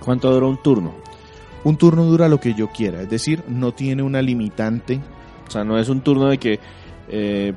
¿Cuánto 0.03 0.33
dura 0.33 0.47
un 0.47 0.63
turno? 0.63 0.95
Un 1.65 1.77
turno 1.77 2.05
dura 2.05 2.29
lo 2.29 2.39
que 2.39 2.55
yo 2.55 2.69
quiera, 2.69 3.03
es 3.03 3.11
decir, 3.11 3.43
no 3.49 3.73
tiene 3.73 4.03
una 4.03 4.21
limitante. 4.21 5.01
O 5.49 5.51
sea, 5.51 5.65
no 5.65 5.79
es 5.79 5.89
un 5.89 6.03
turno 6.03 6.29
de 6.29 6.39
que, 6.39 6.61
eh, 7.09 7.55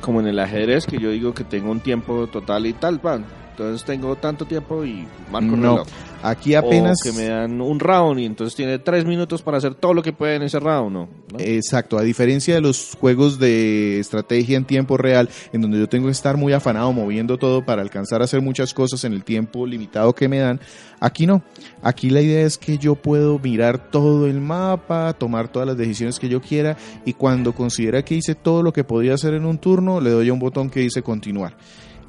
como 0.00 0.20
en 0.20 0.26
el 0.26 0.38
ajedrez, 0.38 0.86
que 0.86 0.98
yo 0.98 1.10
digo 1.10 1.32
que 1.32 1.44
tengo 1.44 1.70
un 1.70 1.80
tiempo 1.80 2.26
total 2.26 2.66
y 2.66 2.74
tal, 2.74 3.00
pan. 3.00 3.24
Entonces 3.60 3.86
tengo 3.86 4.16
tanto 4.16 4.46
tiempo 4.46 4.86
y 4.86 5.06
marco 5.30 5.54
no. 5.54 5.82
Aquí 6.22 6.54
apenas... 6.54 6.98
que 7.02 7.12
me 7.12 7.28
dan 7.28 7.60
un 7.60 7.78
round 7.78 8.18
y 8.18 8.24
entonces 8.24 8.54
tiene 8.56 8.78
tres 8.78 9.04
minutos 9.04 9.42
para 9.42 9.58
hacer 9.58 9.74
todo 9.74 9.92
lo 9.92 10.02
que 10.02 10.14
puede 10.14 10.36
en 10.36 10.42
ese 10.42 10.58
round, 10.58 10.92
¿no? 10.92 11.08
Exacto, 11.38 11.98
a 11.98 12.02
diferencia 12.02 12.54
de 12.54 12.62
los 12.62 12.96
juegos 12.98 13.38
de 13.38 14.00
estrategia 14.00 14.56
en 14.56 14.64
tiempo 14.64 14.96
real, 14.96 15.28
en 15.52 15.60
donde 15.60 15.78
yo 15.78 15.88
tengo 15.88 16.06
que 16.06 16.12
estar 16.12 16.38
muy 16.38 16.54
afanado 16.54 16.90
moviendo 16.92 17.36
todo 17.36 17.64
para 17.64 17.82
alcanzar 17.82 18.22
a 18.22 18.24
hacer 18.24 18.40
muchas 18.40 18.72
cosas 18.72 19.04
en 19.04 19.12
el 19.12 19.24
tiempo 19.24 19.66
limitado 19.66 20.14
que 20.14 20.28
me 20.28 20.38
dan, 20.38 20.58
aquí 20.98 21.26
no. 21.26 21.42
Aquí 21.82 22.08
la 22.08 22.22
idea 22.22 22.46
es 22.46 22.56
que 22.56 22.78
yo 22.78 22.94
puedo 22.94 23.38
mirar 23.38 23.90
todo 23.90 24.26
el 24.26 24.40
mapa, 24.40 25.12
tomar 25.12 25.48
todas 25.48 25.68
las 25.68 25.76
decisiones 25.76 26.18
que 26.18 26.30
yo 26.30 26.40
quiera 26.40 26.78
y 27.04 27.12
cuando 27.12 27.54
considera 27.54 28.02
que 28.04 28.14
hice 28.14 28.34
todo 28.34 28.62
lo 28.62 28.72
que 28.72 28.84
podía 28.84 29.14
hacer 29.14 29.34
en 29.34 29.44
un 29.44 29.58
turno, 29.58 30.00
le 30.00 30.10
doy 30.10 30.30
a 30.30 30.32
un 30.32 30.38
botón 30.38 30.70
que 30.70 30.80
dice 30.80 31.02
continuar. 31.02 31.54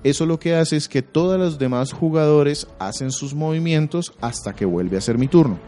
Eso 0.04 0.26
lo 0.26 0.40
que 0.40 0.56
hace 0.56 0.78
es 0.78 0.88
que 0.88 1.04
todos 1.04 1.40
los 1.40 1.60
demás 1.60 1.94
jugadores 1.94 2.68
hacen 2.80 3.12
sus 3.12 3.36
movimientos 3.36 4.14
hasta 4.20 4.54
que 4.54 4.66
vuelve 4.66 4.98
a 4.98 5.02
ser 5.02 5.18
mi 5.18 5.28
turno. 5.28 5.60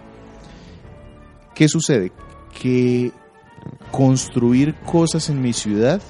¿Qué 1.53 1.67
sucede? 1.67 2.11
Que 2.59 3.11
construir 3.91 4.73
cosas 4.85 5.29
en 5.29 5.41
mi 5.41 5.53
ciudad 5.53 6.01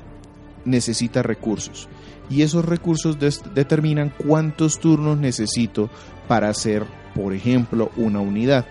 necesita 0.63 1.21
recursos. 1.21 1.89
Y 2.29 2.43
esos 2.43 2.63
recursos 2.63 3.17
determinan 3.53 4.13
cuántos 4.17 4.79
turnos 4.79 5.17
necesito 5.17 5.89
para 6.29 6.47
hacer, 6.47 6.85
por 7.13 7.33
ejemplo, 7.33 7.91
una 7.97 8.21
unidad. 8.21 8.65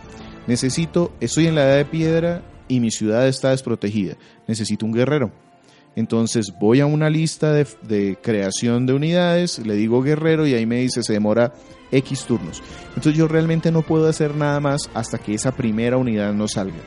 Necesito, 0.46 1.12
estoy 1.20 1.46
en 1.46 1.56
la 1.56 1.64
edad 1.64 1.76
de 1.76 1.84
piedra 1.84 2.42
y 2.68 2.80
mi 2.80 2.90
ciudad 2.90 3.28
está 3.28 3.50
desprotegida. 3.50 4.16
Necesito 4.48 4.86
un 4.86 4.92
guerrero 4.92 5.41
entonces 5.94 6.54
voy 6.58 6.80
a 6.80 6.86
una 6.86 7.10
lista 7.10 7.52
de, 7.52 8.16
creación 8.22 8.86
de 8.86 8.94
unidades, 8.94 9.58
le 9.58 9.74
digo 9.74 10.02
guerrero 10.02 10.46
y 10.46 10.54
ahí 10.54 10.64
me 10.64 10.80
dice 10.80 11.02
se 11.02 11.12
demora 11.12 11.52
X 11.90 12.24
turnos. 12.24 12.62
Entonces 12.88 13.14
yo 13.14 13.28
realmente 13.28 13.70
no 13.70 13.82
puedo 13.82 14.08
hacer 14.08 14.34
nada 14.34 14.58
más 14.60 14.88
hasta 14.94 15.18
que 15.18 15.34
esa 15.34 15.52
primera 15.52 15.98
unidad 15.98 16.32
no 16.32 16.48
salga. 16.48 16.80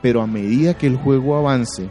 Pero 0.00 0.22
a 0.22 0.26
medida 0.26 0.74
que 0.74 0.86
el 0.86 0.96
juego 0.96 1.36
avance, 1.36 1.88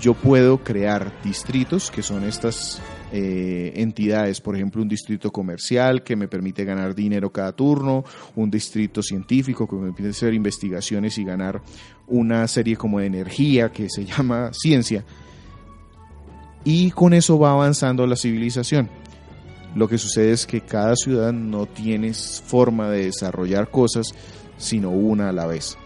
yo 0.00 0.14
puedo 0.14 0.58
crear 0.58 1.12
distritos, 1.22 1.90
que 1.90 2.02
son 2.02 2.24
estas 2.24 2.80
eh, 3.12 3.72
entidades, 3.76 4.40
por 4.40 4.56
ejemplo, 4.56 4.80
un 4.80 4.88
distrito 4.88 5.30
comercial 5.30 6.02
que 6.02 6.16
me 6.16 6.28
permite 6.28 6.64
ganar 6.64 6.94
dinero 6.94 7.30
cada 7.30 7.52
turno, 7.52 8.04
un 8.36 8.50
distrito 8.50 9.02
científico 9.02 9.68
que 9.68 9.76
me 9.76 9.92
permite 9.92 10.10
hacer 10.10 10.32
investigaciones 10.32 11.18
y 11.18 11.24
ganar 11.24 11.60
una 12.06 12.46
serie 12.48 12.76
como 12.76 13.00
de 13.00 13.06
energía 13.06 13.70
que 13.70 13.90
se 13.90 14.04
llama 14.06 14.50
ciencia 14.52 15.04
y 16.64 16.90
con 16.90 17.14
eso 17.14 17.38
va 17.38 17.52
avanzando 17.52 18.06
la 18.06 18.16
civilización. 18.16 18.88
Lo 19.74 19.88
que 19.88 19.98
sucede 19.98 20.32
es 20.32 20.46
que 20.46 20.60
cada 20.60 20.96
ciudad 20.96 21.32
no 21.32 21.66
tiene 21.66 22.12
forma 22.12 22.88
de 22.88 23.06
desarrollar 23.06 23.70
cosas 23.70 24.14
sino 24.60 24.90
una 24.90 25.30
a 25.30 25.32
la 25.32 25.46
vez. 25.46 25.76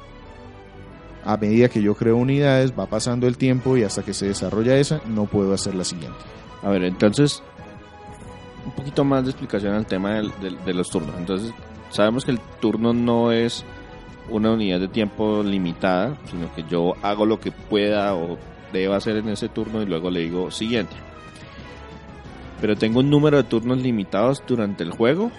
A 1.24 1.38
medida 1.38 1.68
que 1.68 1.80
yo 1.80 1.94
creo 1.94 2.16
unidades, 2.16 2.74
va 2.78 2.86
pasando 2.86 3.26
el 3.26 3.38
tiempo 3.38 3.76
y 3.76 3.82
hasta 3.82 4.02
que 4.02 4.12
se 4.12 4.26
desarrolla 4.26 4.76
esa, 4.76 5.00
no 5.06 5.24
puedo 5.24 5.54
hacer 5.54 5.74
la 5.74 5.84
siguiente. 5.84 6.18
A 6.62 6.68
ver, 6.68 6.84
entonces, 6.84 7.42
un 8.66 8.72
poquito 8.72 9.04
más 9.04 9.24
de 9.24 9.30
explicación 9.30 9.74
al 9.74 9.86
tema 9.86 10.20
de 10.20 10.74
los 10.74 10.90
turnos. 10.90 11.14
Entonces, 11.16 11.52
sabemos 11.90 12.24
que 12.24 12.32
el 12.32 12.40
turno 12.60 12.92
no 12.92 13.32
es 13.32 13.64
una 14.28 14.52
unidad 14.52 14.80
de 14.80 14.88
tiempo 14.88 15.42
limitada, 15.42 16.18
sino 16.30 16.54
que 16.54 16.64
yo 16.64 16.94
hago 17.02 17.24
lo 17.24 17.40
que 17.40 17.52
pueda 17.52 18.14
o 18.14 18.38
deba 18.80 18.96
hacer 18.96 19.16
en 19.16 19.28
ese 19.28 19.48
turno 19.48 19.82
y 19.82 19.86
luego 19.86 20.10
le 20.10 20.20
digo 20.20 20.50
siguiente. 20.50 20.94
Pero 22.60 22.76
tengo 22.76 23.00
un 23.00 23.10
número 23.10 23.36
de 23.36 23.44
turnos 23.44 23.78
limitados 23.82 24.42
durante 24.46 24.84
el 24.84 24.90
juego. 24.90 25.30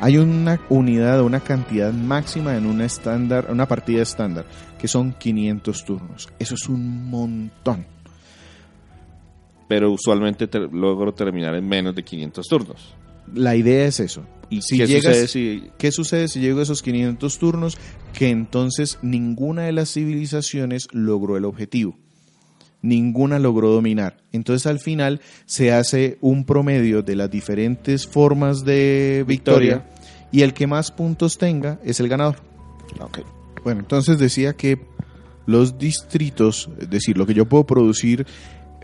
Hay 0.00 0.18
una 0.18 0.60
unidad 0.68 1.20
o 1.20 1.26
una 1.26 1.40
cantidad 1.40 1.92
máxima 1.92 2.56
en 2.56 2.66
una 2.66 2.84
estándar, 2.84 3.48
una 3.50 3.66
partida 3.66 4.02
estándar, 4.02 4.46
que 4.78 4.88
son 4.88 5.12
500 5.12 5.84
turnos. 5.84 6.28
Eso 6.38 6.54
es 6.54 6.68
un 6.68 7.08
montón. 7.08 7.86
Pero 9.68 9.90
usualmente 9.90 10.48
logro 10.72 11.14
terminar 11.14 11.54
en 11.54 11.68
menos 11.68 11.94
de 11.94 12.02
500 12.02 12.46
turnos. 12.46 12.94
La 13.34 13.56
idea 13.56 13.86
es 13.86 14.00
eso. 14.00 14.24
¿Y 14.50 14.60
si 14.62 14.76
¿Qué, 14.76 14.86
sucede 14.86 15.28
si... 15.28 15.70
¿Qué 15.78 15.92
sucede 15.92 16.28
si 16.28 16.40
llego 16.40 16.60
a 16.60 16.64
esos 16.64 16.82
500 16.82 17.38
turnos? 17.38 17.78
Que 18.12 18.28
entonces 18.28 18.98
ninguna 19.02 19.62
de 19.62 19.72
las 19.72 19.92
civilizaciones 19.92 20.88
logró 20.92 21.36
el 21.36 21.44
objetivo 21.44 21.96
ninguna 22.82 23.38
logró 23.38 23.70
dominar. 23.70 24.18
Entonces 24.32 24.66
al 24.66 24.80
final 24.80 25.20
se 25.46 25.72
hace 25.72 26.18
un 26.20 26.44
promedio 26.44 27.02
de 27.02 27.16
las 27.16 27.30
diferentes 27.30 28.06
formas 28.06 28.64
de 28.64 29.24
victoria, 29.26 29.86
y 30.30 30.42
el 30.42 30.52
que 30.54 30.66
más 30.66 30.90
puntos 30.90 31.38
tenga 31.38 31.78
es 31.84 32.00
el 32.00 32.08
ganador. 32.08 32.36
Okay. 32.98 33.24
Bueno, 33.64 33.80
entonces 33.80 34.18
decía 34.18 34.54
que 34.54 34.78
los 35.46 35.78
distritos, 35.78 36.68
es 36.80 36.90
decir, 36.90 37.16
lo 37.16 37.26
que 37.26 37.34
yo 37.34 37.46
puedo 37.46 37.64
producir 37.64 38.26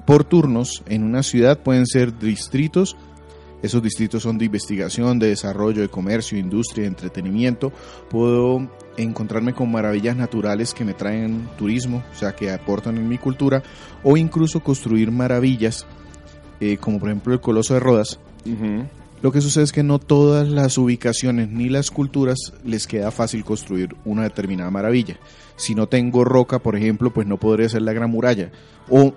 por 0.06 0.24
turnos 0.24 0.82
en 0.86 1.02
una 1.02 1.22
ciudad 1.22 1.58
pueden 1.58 1.86
ser 1.86 2.18
distritos 2.18 2.96
esos 3.62 3.82
distritos 3.82 4.22
son 4.22 4.38
de 4.38 4.44
investigación, 4.46 5.18
de 5.18 5.28
desarrollo, 5.28 5.82
de 5.82 5.88
comercio, 5.88 6.38
industria, 6.38 6.82
de 6.82 6.88
entretenimiento. 6.88 7.72
Puedo 8.10 8.68
encontrarme 8.96 9.54
con 9.54 9.70
maravillas 9.70 10.16
naturales 10.16 10.74
que 10.74 10.84
me 10.84 10.94
traen 10.94 11.48
turismo, 11.56 12.02
o 12.12 12.16
sea, 12.16 12.34
que 12.34 12.50
aportan 12.50 12.96
en 12.96 13.08
mi 13.08 13.18
cultura, 13.18 13.62
o 14.02 14.16
incluso 14.16 14.60
construir 14.60 15.10
maravillas 15.10 15.86
eh, 16.60 16.76
como 16.76 16.98
por 16.98 17.08
ejemplo 17.08 17.32
el 17.32 17.40
Coloso 17.40 17.74
de 17.74 17.80
Rodas, 17.80 18.18
lo 19.20 19.32
que 19.32 19.40
sucede 19.40 19.64
es 19.64 19.72
que 19.72 19.82
no 19.82 19.98
todas 19.98 20.48
las 20.48 20.78
ubicaciones 20.78 21.48
ni 21.48 21.68
las 21.68 21.90
culturas 21.90 22.52
les 22.64 22.86
queda 22.86 23.10
fácil 23.10 23.44
construir 23.44 23.94
una 24.04 24.22
determinada 24.22 24.70
maravilla. 24.70 25.18
Si 25.56 25.74
no 25.74 25.88
tengo 25.88 26.24
roca, 26.24 26.60
por 26.60 26.76
ejemplo, 26.76 27.12
pues 27.12 27.26
no 27.26 27.36
podré 27.36 27.66
hacer 27.66 27.82
la 27.82 27.92
gran 27.92 28.10
muralla. 28.10 28.50
O 28.88 29.12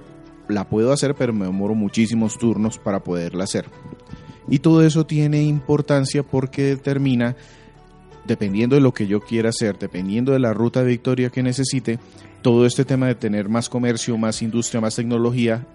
la 0.48 0.68
puedo 0.68 0.92
hacer, 0.92 1.16
pero 1.16 1.34
me 1.34 1.46
demoro 1.46 1.76
muchísimos 1.76 2.38
turnos 2.38 2.78
para 2.78 3.00
poderla 3.02 3.44
hacer. 3.44 3.66
Y 4.52 4.60
todo 4.60 4.84
eso 4.84 5.06
tiene 5.06 5.42
importancia 5.44 6.24
porque 6.24 6.64
determina, 6.64 7.38
dependiendo 8.26 8.76
de 8.76 8.82
lo 8.82 8.94
que 8.94 9.08
yo 9.08 9.22
quiera 9.22 9.48
hacer, 9.50 9.80
dependiendo 9.80 10.34
de 10.34 10.40
la 10.40 10.54
ruta 10.54 10.82
de 10.82 10.88
victoria 10.88 11.30
que 11.30 11.42
necesite, 11.42 12.00
todo 12.42 12.66
este 12.66 12.84
tema 12.84 13.08
de 13.08 13.16
tener 13.16 13.48
más 13.48 13.70
comercio, 13.70 14.18
más 14.18 14.42
industria, 14.42 14.82
más 14.82 14.98
tecnología, 14.98 15.66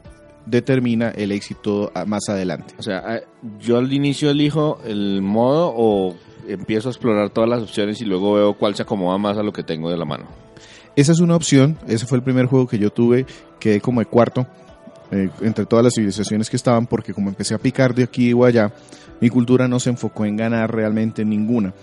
determina 0.44 1.08
el 1.08 1.32
éxito 1.32 1.90
más 2.06 2.28
adelante. 2.28 2.74
O 2.78 2.82
sea, 2.82 3.02
ah, 3.06 3.20
yo 3.58 3.78
al 3.78 3.90
inicio 3.90 4.30
elijo 4.30 4.78
el 4.84 5.22
modo 5.22 5.72
o 5.74 6.14
empiezo 6.46 6.90
a 6.90 6.92
explorar 6.92 7.30
todas 7.30 7.48
las 7.48 7.62
opciones 7.62 8.02
y 8.02 8.04
luego 8.04 8.34
veo 8.34 8.54
cuál 8.58 8.74
se 8.74 8.82
acomoda 8.82 9.16
más 9.16 9.38
a 9.38 9.42
lo 9.42 9.54
que 9.54 9.62
tengo 9.62 9.90
de 9.90 9.96
la 9.96 10.04
mano. 10.04 10.26
Esa 10.96 11.12
es 11.12 11.20
una 11.20 11.34
opción, 11.34 11.78
ese 11.88 12.04
fue 12.04 12.18
el 12.18 12.24
primer 12.24 12.44
juego 12.44 12.66
que 12.66 12.78
yo 12.78 12.90
tuve, 12.90 13.24
quedé 13.58 13.80
como 13.80 14.00
de 14.00 14.06
cuarto 14.06 14.46
eh, 15.10 15.28
entre 15.40 15.66
todas 15.66 15.84
las 15.84 15.94
civilizaciones 15.94 16.50
que 16.50 16.56
estaban, 16.56 16.86
porque 16.86 17.14
como 17.14 17.28
empecé 17.28 17.54
a 17.54 17.58
picar 17.58 17.94
de 17.94 18.04
aquí 18.04 18.32
o 18.32 18.44
allá, 18.44 18.72
mi 19.20 19.30
cultura 19.30 19.68
no 19.68 19.80
se 19.80 19.90
enfocó 19.90 20.24
en 20.24 20.36
ganar 20.36 20.74
realmente 20.74 21.22
en 21.22 21.30
ninguna. 21.30 21.74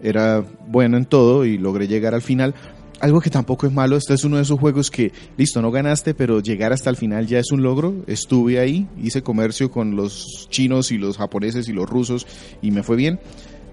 Era 0.00 0.44
bueno 0.66 0.96
en 0.96 1.04
todo 1.04 1.44
y 1.44 1.58
logré 1.58 1.88
llegar 1.88 2.14
al 2.14 2.22
final. 2.22 2.54
Algo 3.00 3.20
que 3.20 3.30
tampoco 3.30 3.66
es 3.66 3.72
malo, 3.72 3.96
este 3.96 4.14
es 4.14 4.24
uno 4.24 4.36
de 4.36 4.42
esos 4.42 4.58
juegos 4.58 4.90
que, 4.90 5.12
listo, 5.36 5.62
no 5.62 5.70
ganaste, 5.70 6.14
pero 6.14 6.40
llegar 6.40 6.72
hasta 6.72 6.90
el 6.90 6.96
final 6.96 7.26
ya 7.26 7.38
es 7.38 7.52
un 7.52 7.62
logro. 7.62 7.94
Estuve 8.06 8.58
ahí, 8.58 8.88
hice 9.00 9.22
comercio 9.22 9.70
con 9.70 9.94
los 9.94 10.48
chinos 10.50 10.90
y 10.90 10.98
los 10.98 11.16
japoneses 11.16 11.68
y 11.68 11.72
los 11.72 11.88
rusos 11.88 12.26
y 12.60 12.72
me 12.72 12.82
fue 12.82 12.96
bien. 12.96 13.20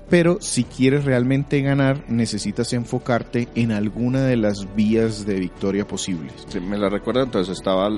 Pero 0.10 0.38
si 0.40 0.64
quieres 0.64 1.06
realmente 1.06 1.62
ganar, 1.62 2.06
necesitas 2.08 2.74
enfocarte 2.74 3.48
en 3.56 3.72
alguna 3.72 4.22
de 4.22 4.38
las 4.38 4.68
vías 4.76 5.26
de 5.26 5.40
victoria 5.40 5.88
posibles. 5.88 6.34
Si 6.48 6.60
me 6.60 6.78
la 6.78 6.90
recuerda, 6.90 7.24
entonces 7.24 7.58
estaba 7.58 7.90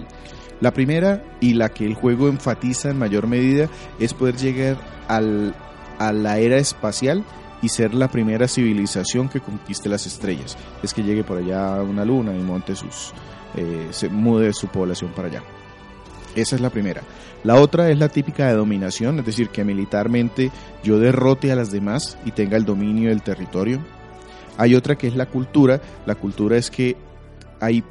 La 0.59 0.71
primera 0.71 1.23
y 1.39 1.53
la 1.53 1.69
que 1.69 1.85
el 1.85 1.93
juego 1.93 2.27
enfatiza 2.27 2.89
en 2.89 2.97
mayor 2.97 3.27
medida 3.27 3.69
es 3.99 4.13
poder 4.13 4.37
llegar 4.37 4.77
al, 5.07 5.55
a 5.99 6.11
la 6.11 6.39
era 6.39 6.57
espacial 6.57 7.23
y 7.61 7.69
ser 7.69 7.93
la 7.93 8.07
primera 8.07 8.47
civilización 8.47 9.29
que 9.29 9.39
conquiste 9.39 9.89
las 9.89 10.05
estrellas. 10.05 10.57
Es 10.83 10.93
que 10.93 11.03
llegue 11.03 11.23
por 11.23 11.37
allá 11.37 11.81
una 11.81 12.05
luna 12.05 12.35
y 12.35 12.41
monte 12.41 12.75
sus, 12.75 13.13
eh, 13.55 13.87
se 13.91 14.09
mude 14.09 14.53
su 14.53 14.67
población 14.67 15.11
para 15.15 15.27
allá. 15.27 15.43
Esa 16.35 16.55
es 16.55 16.61
la 16.61 16.69
primera. 16.69 17.01
La 17.43 17.55
otra 17.55 17.89
es 17.89 17.97
la 17.97 18.09
típica 18.09 18.47
de 18.47 18.53
dominación, 18.53 19.19
es 19.19 19.25
decir, 19.25 19.49
que 19.49 19.63
militarmente 19.63 20.51
yo 20.83 20.99
derrote 20.99 21.51
a 21.51 21.55
las 21.55 21.71
demás 21.71 22.17
y 22.25 22.31
tenga 22.31 22.57
el 22.57 22.65
dominio 22.65 23.09
del 23.09 23.21
territorio. 23.21 23.79
Hay 24.57 24.75
otra 24.75 24.97
que 24.97 25.07
es 25.07 25.15
la 25.15 25.27
cultura. 25.27 25.81
La 26.05 26.15
cultura 26.15 26.57
es 26.57 26.69
que 26.69 26.95
hay 27.59 27.83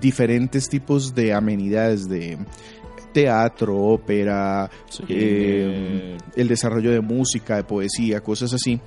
diferentes 0.00 0.68
tipos 0.68 1.14
de 1.14 1.32
amenidades 1.32 2.08
de 2.08 2.38
teatro, 3.12 3.76
ópera, 3.76 4.70
eh, 5.08 6.16
el 6.36 6.48
desarrollo 6.48 6.90
de 6.90 7.00
música, 7.00 7.56
de 7.56 7.64
poesía, 7.64 8.20
cosas 8.20 8.52
así. 8.52 8.80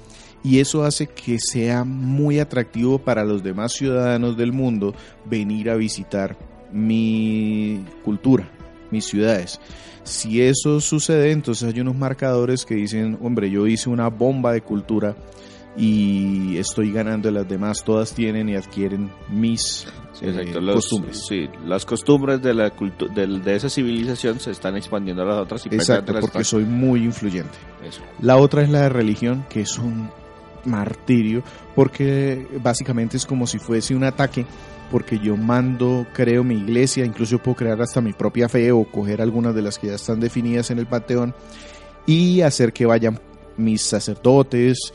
Y 0.44 0.60
eso 0.60 0.84
hace 0.84 1.08
que 1.08 1.38
sea 1.40 1.84
muy 1.84 2.40
atractivo 2.40 2.98
para 2.98 3.24
los 3.24 3.44
demás 3.44 3.74
ciudadanos 3.74 4.38
del 4.38 4.52
mundo 4.52 4.96
venir 5.26 5.70
a 5.70 5.76
visitar 5.76 6.36
mi 6.72 7.84
cultura, 8.04 8.50
mis 8.90 9.06
ciudades. 9.06 9.60
Si 10.04 10.42
eso 10.42 10.82
sucede, 10.82 11.32
entonces 11.32 11.72
hay 11.72 11.80
unos 11.80 11.96
marcadores 11.96 12.66
que 12.66 12.76
dicen, 12.76 13.20
hombre, 13.22 13.52
yo 13.52 13.68
hice 13.68 13.90
una 13.90 14.08
bomba 14.08 14.54
de 14.54 14.62
cultura 14.62 15.16
y 15.78 16.58
estoy 16.58 16.92
ganando 16.92 17.32
las 17.32 17.48
demás, 17.48 17.84
todas 17.84 18.14
tienen 18.14 18.50
y 18.50 18.56
adquieren 18.56 19.10
mis 19.30 19.88
Sí, 20.14 20.26
eh. 20.26 20.52
Los- 20.60 20.76
costumbres. 20.76 21.26
Sí, 21.28 21.50
las 21.66 21.86
costumbres 21.86 22.42
de 22.42 22.54
la 22.54 22.72
del- 23.16 23.42
de 23.44 23.56
esa 23.56 23.70
civilización 23.70 24.40
se 24.40 24.52
están 24.52 24.76
expandiendo 24.76 25.24
a 25.24 25.26
las 25.26 25.38
otras 25.40 25.66
y 25.66 25.70
Exacto, 25.74 26.12
porque 26.14 26.26
están- 26.28 26.44
soy 26.46 26.66
muy 26.66 27.04
influyente. 27.06 27.58
Eso. 27.88 28.02
La 28.22 28.38
otra 28.38 28.62
es 28.64 28.70
la 28.70 28.82
de 28.82 28.90
religión, 28.90 29.46
que 29.50 29.62
es 29.62 29.78
un 29.78 30.10
martirio, 30.66 31.42
porque 31.76 32.46
básicamente 32.62 33.18
es 33.18 33.26
como 33.26 33.48
si 33.48 33.58
fuese 33.58 33.96
un 33.96 34.04
ataque, 34.04 34.46
porque 34.92 35.18
yo 35.18 35.38
mando, 35.38 36.06
creo 36.14 36.44
mi 36.44 36.56
iglesia, 36.56 37.06
incluso 37.06 37.40
puedo 37.40 37.56
crear 37.56 37.82
hasta 37.82 38.02
mi 38.02 38.14
propia 38.14 38.48
fe 38.50 38.72
o 38.72 38.84
coger 38.84 39.22
algunas 39.22 39.56
de 39.56 39.62
las 39.62 39.80
que 39.80 39.88
ya 39.88 39.96
están 39.96 40.20
definidas 40.20 40.70
en 40.70 40.80
el 40.80 40.86
panteón 40.86 41.34
y 42.06 42.42
hacer 42.42 42.74
que 42.74 42.86
vayan 42.86 43.20
mis 43.58 43.82
sacerdotes. 43.82 44.94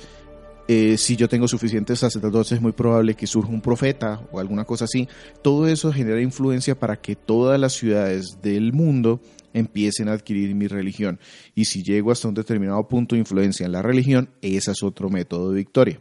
Eh, 0.68 0.96
si 0.98 1.16
yo 1.16 1.28
tengo 1.28 1.46
suficientes 1.46 2.00
sacerdotes, 2.00 2.52
es 2.52 2.60
muy 2.60 2.72
probable 2.72 3.14
que 3.14 3.26
surja 3.26 3.50
un 3.50 3.60
profeta 3.60 4.20
o 4.32 4.40
alguna 4.40 4.64
cosa 4.64 4.86
así. 4.86 5.08
Todo 5.42 5.68
eso 5.68 5.92
genera 5.92 6.20
influencia 6.20 6.78
para 6.78 6.96
que 6.96 7.14
todas 7.14 7.58
las 7.60 7.74
ciudades 7.74 8.38
del 8.42 8.72
mundo 8.72 9.20
empiecen 9.52 10.08
a 10.08 10.12
adquirir 10.12 10.54
mi 10.54 10.66
religión. 10.66 11.20
Y 11.54 11.66
si 11.66 11.82
llego 11.82 12.10
hasta 12.10 12.28
un 12.28 12.34
determinado 12.34 12.86
punto 12.88 13.14
de 13.14 13.20
influencia 13.20 13.64
en 13.64 13.72
la 13.72 13.82
religión, 13.82 14.28
ese 14.42 14.72
es 14.72 14.82
otro 14.82 15.08
método 15.08 15.50
de 15.50 15.56
victoria. 15.56 16.00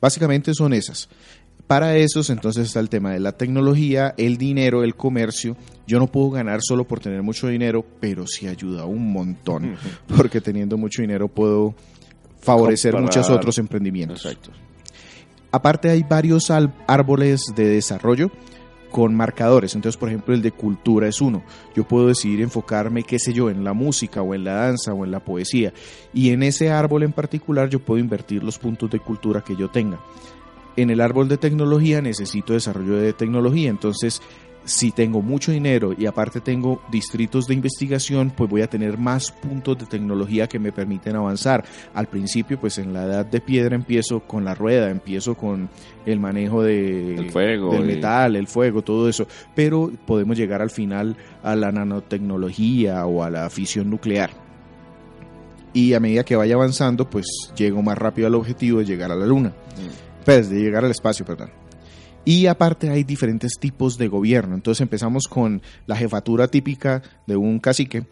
Básicamente 0.00 0.52
son 0.54 0.72
esas. 0.72 1.08
Para 1.66 1.96
esos 1.96 2.28
entonces 2.30 2.66
está 2.66 2.80
el 2.80 2.88
tema 2.88 3.12
de 3.12 3.20
la 3.20 3.32
tecnología, 3.32 4.14
el 4.16 4.36
dinero, 4.36 4.82
el 4.82 4.96
comercio. 4.96 5.56
Yo 5.86 5.98
no 5.98 6.06
puedo 6.06 6.30
ganar 6.30 6.60
solo 6.62 6.84
por 6.84 7.00
tener 7.00 7.22
mucho 7.22 7.48
dinero, 7.48 7.86
pero 8.00 8.26
sí 8.26 8.46
ayuda 8.46 8.84
un 8.84 9.12
montón, 9.12 9.76
porque 10.16 10.40
teniendo 10.40 10.76
mucho 10.76 11.02
dinero 11.02 11.28
puedo 11.28 11.74
favorecer 12.42 12.94
muchos 13.00 13.30
otros 13.30 13.56
emprendimientos. 13.58 14.26
Exacto. 14.26 14.50
Aparte 15.50 15.90
hay 15.90 16.02
varios 16.02 16.50
árboles 16.50 17.52
de 17.54 17.66
desarrollo 17.66 18.30
con 18.90 19.14
marcadores. 19.14 19.74
Entonces, 19.74 19.98
por 19.98 20.08
ejemplo, 20.08 20.34
el 20.34 20.42
de 20.42 20.52
cultura 20.52 21.08
es 21.08 21.20
uno. 21.20 21.42
Yo 21.74 21.84
puedo 21.84 22.08
decidir 22.08 22.42
enfocarme, 22.42 23.02
qué 23.02 23.18
sé 23.18 23.32
yo, 23.32 23.48
en 23.48 23.64
la 23.64 23.72
música 23.72 24.22
o 24.22 24.34
en 24.34 24.44
la 24.44 24.54
danza 24.54 24.92
o 24.92 25.04
en 25.04 25.10
la 25.10 25.20
poesía. 25.20 25.72
Y 26.12 26.30
en 26.30 26.42
ese 26.42 26.70
árbol 26.70 27.02
en 27.02 27.12
particular 27.12 27.68
yo 27.68 27.80
puedo 27.80 27.98
invertir 27.98 28.42
los 28.42 28.58
puntos 28.58 28.90
de 28.90 29.00
cultura 29.00 29.42
que 29.42 29.56
yo 29.56 29.70
tenga. 29.70 29.98
En 30.76 30.90
el 30.90 31.00
árbol 31.00 31.28
de 31.28 31.38
tecnología 31.38 32.00
necesito 32.00 32.52
desarrollo 32.54 32.96
de 32.96 33.12
tecnología. 33.12 33.70
Entonces, 33.70 34.22
si 34.64 34.92
tengo 34.92 35.22
mucho 35.22 35.50
dinero 35.50 35.92
y 35.96 36.06
aparte 36.06 36.40
tengo 36.40 36.82
distritos 36.90 37.46
de 37.46 37.54
investigación, 37.54 38.30
pues 38.36 38.48
voy 38.48 38.62
a 38.62 38.68
tener 38.70 38.96
más 38.96 39.32
puntos 39.32 39.76
de 39.78 39.86
tecnología 39.86 40.46
que 40.46 40.58
me 40.58 40.70
permiten 40.72 41.16
avanzar. 41.16 41.64
Al 41.94 42.06
principio, 42.06 42.60
pues 42.60 42.78
en 42.78 42.92
la 42.92 43.04
edad 43.04 43.26
de 43.26 43.40
piedra 43.40 43.74
empiezo 43.74 44.20
con 44.20 44.44
la 44.44 44.54
rueda, 44.54 44.88
empiezo 44.90 45.34
con 45.34 45.68
el 46.06 46.20
manejo 46.20 46.62
de, 46.62 47.16
El 47.16 47.30
fuego 47.30 47.72
del 47.72 47.82
y- 47.90 47.94
metal, 47.94 48.36
el 48.36 48.46
fuego, 48.46 48.82
todo 48.82 49.08
eso. 49.08 49.26
Pero 49.54 49.90
podemos 50.06 50.36
llegar 50.36 50.62
al 50.62 50.70
final 50.70 51.16
a 51.42 51.56
la 51.56 51.72
nanotecnología 51.72 53.04
o 53.06 53.24
a 53.24 53.30
la 53.30 53.50
fisión 53.50 53.90
nuclear. 53.90 54.30
Y 55.74 55.94
a 55.94 56.00
medida 56.00 56.22
que 56.24 56.36
vaya 56.36 56.54
avanzando, 56.54 57.08
pues 57.08 57.26
llego 57.56 57.82
más 57.82 57.96
rápido 57.98 58.26
al 58.28 58.34
objetivo 58.34 58.78
de 58.80 58.84
llegar 58.84 59.10
a 59.10 59.16
la 59.16 59.26
luna. 59.26 59.52
Pues 60.24 60.50
de 60.50 60.60
llegar 60.60 60.84
al 60.84 60.90
espacio, 60.90 61.24
perdón. 61.24 61.50
Y 62.24 62.46
aparte 62.46 62.88
hay 62.90 63.02
diferentes 63.04 63.52
tipos 63.58 63.98
de 63.98 64.08
gobierno. 64.08 64.54
Entonces 64.54 64.80
empezamos 64.80 65.24
con 65.28 65.60
la 65.86 65.96
jefatura 65.96 66.48
típica 66.48 67.02
de 67.26 67.36
un 67.36 67.58
cacique, 67.58 68.04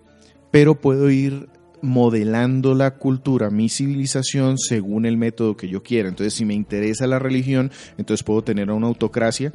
pero 0.51 0.75
puedo 0.75 1.11
ir 1.11 1.49
modelando 1.83 2.75
la 2.75 2.93
cultura, 2.97 3.51
mi 3.51 3.69
civilización, 3.69 4.59
según 4.59 5.07
el 5.07 5.17
método 5.17 5.57
que 5.57 5.69
yo 5.69 5.83
quiera. 5.83 6.09
Entonces, 6.09 6.35
si 6.35 6.45
me 6.45 6.55
interesa 6.55 7.07
la 7.07 7.19
religión, 7.19 7.71
entonces 7.99 8.23
puedo 8.25 8.43
tener 8.43 8.71
una 8.71 8.87
autocracia 8.87 9.53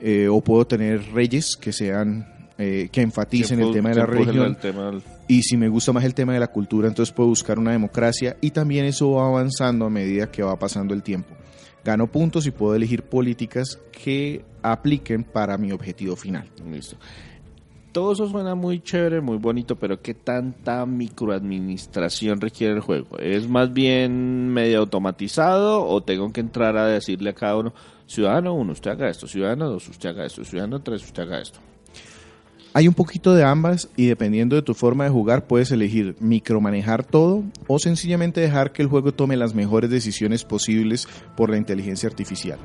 eh, 0.00 0.28
o 0.28 0.40
puedo 0.40 0.66
tener 0.66 1.02
reyes 1.12 1.56
que 1.60 1.72
sean 1.72 2.26
eh, 2.58 2.88
que 2.92 3.00
enfaticen 3.00 3.58
el 3.60 3.72
tema 3.72 3.88
de 3.90 3.94
la 3.96 4.06
religión. 4.06 4.52
del- 4.62 4.72
Y 5.28 5.42
si 5.42 5.56
me 5.56 5.68
gusta 5.68 5.92
más 5.92 6.04
el 6.04 6.14
tema 6.14 6.32
de 6.34 6.40
la 6.40 6.48
cultura, 6.48 6.86
entonces 6.88 7.12
puedo 7.12 7.28
buscar 7.28 7.58
una 7.58 7.72
democracia 7.72 8.36
y 8.40 8.50
también 8.50 8.84
eso 8.84 9.12
va 9.12 9.26
avanzando 9.26 9.86
a 9.86 9.90
medida 9.90 10.30
que 10.30 10.42
va 10.42 10.56
pasando 10.58 10.94
el 10.94 11.02
tiempo. 11.02 11.34
Gano 11.84 12.06
puntos 12.06 12.46
y 12.46 12.50
puedo 12.50 12.74
elegir 12.74 13.02
políticas 13.02 13.80
que 13.90 14.44
apliquen 14.62 15.24
para 15.24 15.58
mi 15.58 15.72
objetivo 15.72 16.16
final. 16.16 16.48
Listo. 16.64 16.96
Todo 17.92 18.12
eso 18.12 18.26
suena 18.26 18.54
muy 18.54 18.80
chévere, 18.80 19.20
muy 19.20 19.36
bonito, 19.36 19.76
pero 19.76 20.00
¿qué 20.00 20.14
tanta 20.14 20.86
microadministración 20.86 22.40
requiere 22.40 22.74
el 22.74 22.80
juego? 22.80 23.18
¿Es 23.18 23.46
más 23.46 23.70
bien 23.70 24.48
medio 24.48 24.78
automatizado 24.78 25.86
o 25.86 26.02
tengo 26.02 26.32
que 26.32 26.40
entrar 26.40 26.78
a 26.78 26.86
decirle 26.86 27.30
a 27.30 27.34
cada 27.34 27.58
uno, 27.58 27.74
ciudadano 28.06 28.54
1, 28.54 28.72
usted 28.72 28.92
haga 28.92 29.10
esto, 29.10 29.26
ciudadano 29.26 29.68
2, 29.68 29.88
usted 29.90 30.08
haga 30.08 30.24
esto, 30.24 30.42
ciudadano 30.42 30.80
3, 30.80 31.04
usted 31.04 31.22
haga 31.24 31.40
esto? 31.42 31.58
Hay 32.74 32.88
un 32.88 32.94
poquito 32.94 33.34
de 33.34 33.44
ambas 33.44 33.90
y 33.96 34.06
dependiendo 34.06 34.56
de 34.56 34.62
tu 34.62 34.72
forma 34.72 35.04
de 35.04 35.10
jugar 35.10 35.44
puedes 35.44 35.70
elegir 35.72 36.16
micromanejar 36.20 37.04
todo 37.04 37.42
o 37.66 37.78
sencillamente 37.78 38.40
dejar 38.40 38.72
que 38.72 38.80
el 38.80 38.88
juego 38.88 39.12
tome 39.12 39.36
las 39.36 39.54
mejores 39.54 39.90
decisiones 39.90 40.44
posibles 40.44 41.06
por 41.36 41.50
la 41.50 41.58
inteligencia 41.58 42.08
artificial. 42.08 42.58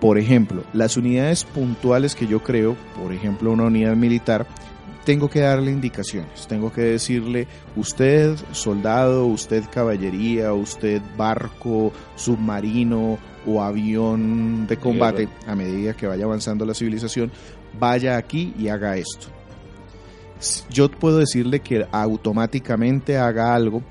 Por 0.00 0.18
ejemplo, 0.18 0.62
las 0.72 0.96
unidades 0.96 1.42
puntuales 1.42 2.14
que 2.14 2.28
yo 2.28 2.44
creo, 2.44 2.76
por 3.02 3.12
ejemplo 3.12 3.50
una 3.50 3.64
unidad 3.64 3.96
militar, 3.96 4.46
tengo 5.04 5.28
que 5.28 5.40
darle 5.40 5.72
indicaciones, 5.72 6.46
tengo 6.46 6.72
que 6.72 6.82
decirle 6.82 7.48
usted 7.74 8.36
soldado, 8.52 9.26
usted 9.26 9.64
caballería, 9.72 10.52
usted 10.52 11.02
barco, 11.16 11.92
submarino 12.14 13.18
o 13.46 13.62
avión 13.62 14.66
de 14.66 14.76
combate 14.76 15.28
a 15.46 15.54
medida 15.54 15.94
que 15.94 16.06
vaya 16.06 16.26
avanzando 16.26 16.66
la 16.66 16.74
civilización, 16.74 17.32
vaya 17.78 18.16
aquí 18.16 18.54
y 18.58 18.68
haga 18.68 18.96
esto. 18.96 19.28
Yo 20.70 20.90
puedo 20.90 21.18
decirle 21.18 21.60
que 21.60 21.86
automáticamente 21.90 23.16
haga 23.18 23.54
algo, 23.54 23.82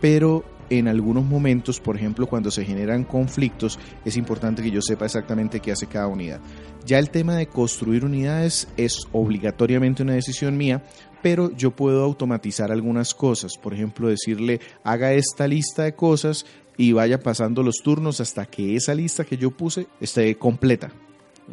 pero 0.00 0.44
en 0.70 0.86
algunos 0.88 1.24
momentos, 1.24 1.80
por 1.80 1.96
ejemplo, 1.96 2.26
cuando 2.26 2.50
se 2.50 2.64
generan 2.64 3.04
conflictos, 3.04 3.78
es 4.04 4.16
importante 4.16 4.62
que 4.62 4.70
yo 4.70 4.80
sepa 4.80 5.04
exactamente 5.04 5.60
qué 5.60 5.72
hace 5.72 5.86
cada 5.86 6.06
unidad. 6.06 6.40
Ya 6.86 6.98
el 6.98 7.10
tema 7.10 7.34
de 7.34 7.48
construir 7.48 8.04
unidades 8.04 8.68
es 8.76 9.02
obligatoriamente 9.12 10.02
una 10.02 10.14
decisión 10.14 10.56
mía, 10.56 10.82
pero 11.22 11.50
yo 11.54 11.72
puedo 11.72 12.02
automatizar 12.02 12.72
algunas 12.72 13.14
cosas. 13.14 13.58
Por 13.60 13.74
ejemplo, 13.74 14.08
decirle, 14.08 14.60
haga 14.84 15.12
esta 15.12 15.46
lista 15.46 15.82
de 15.82 15.94
cosas 15.94 16.46
y 16.76 16.92
vaya 16.92 17.20
pasando 17.20 17.62
los 17.62 17.76
turnos 17.82 18.20
hasta 18.20 18.46
que 18.46 18.76
esa 18.76 18.94
lista 18.94 19.24
que 19.24 19.36
yo 19.36 19.50
puse 19.50 19.86
esté 20.00 20.36
completa. 20.36 20.90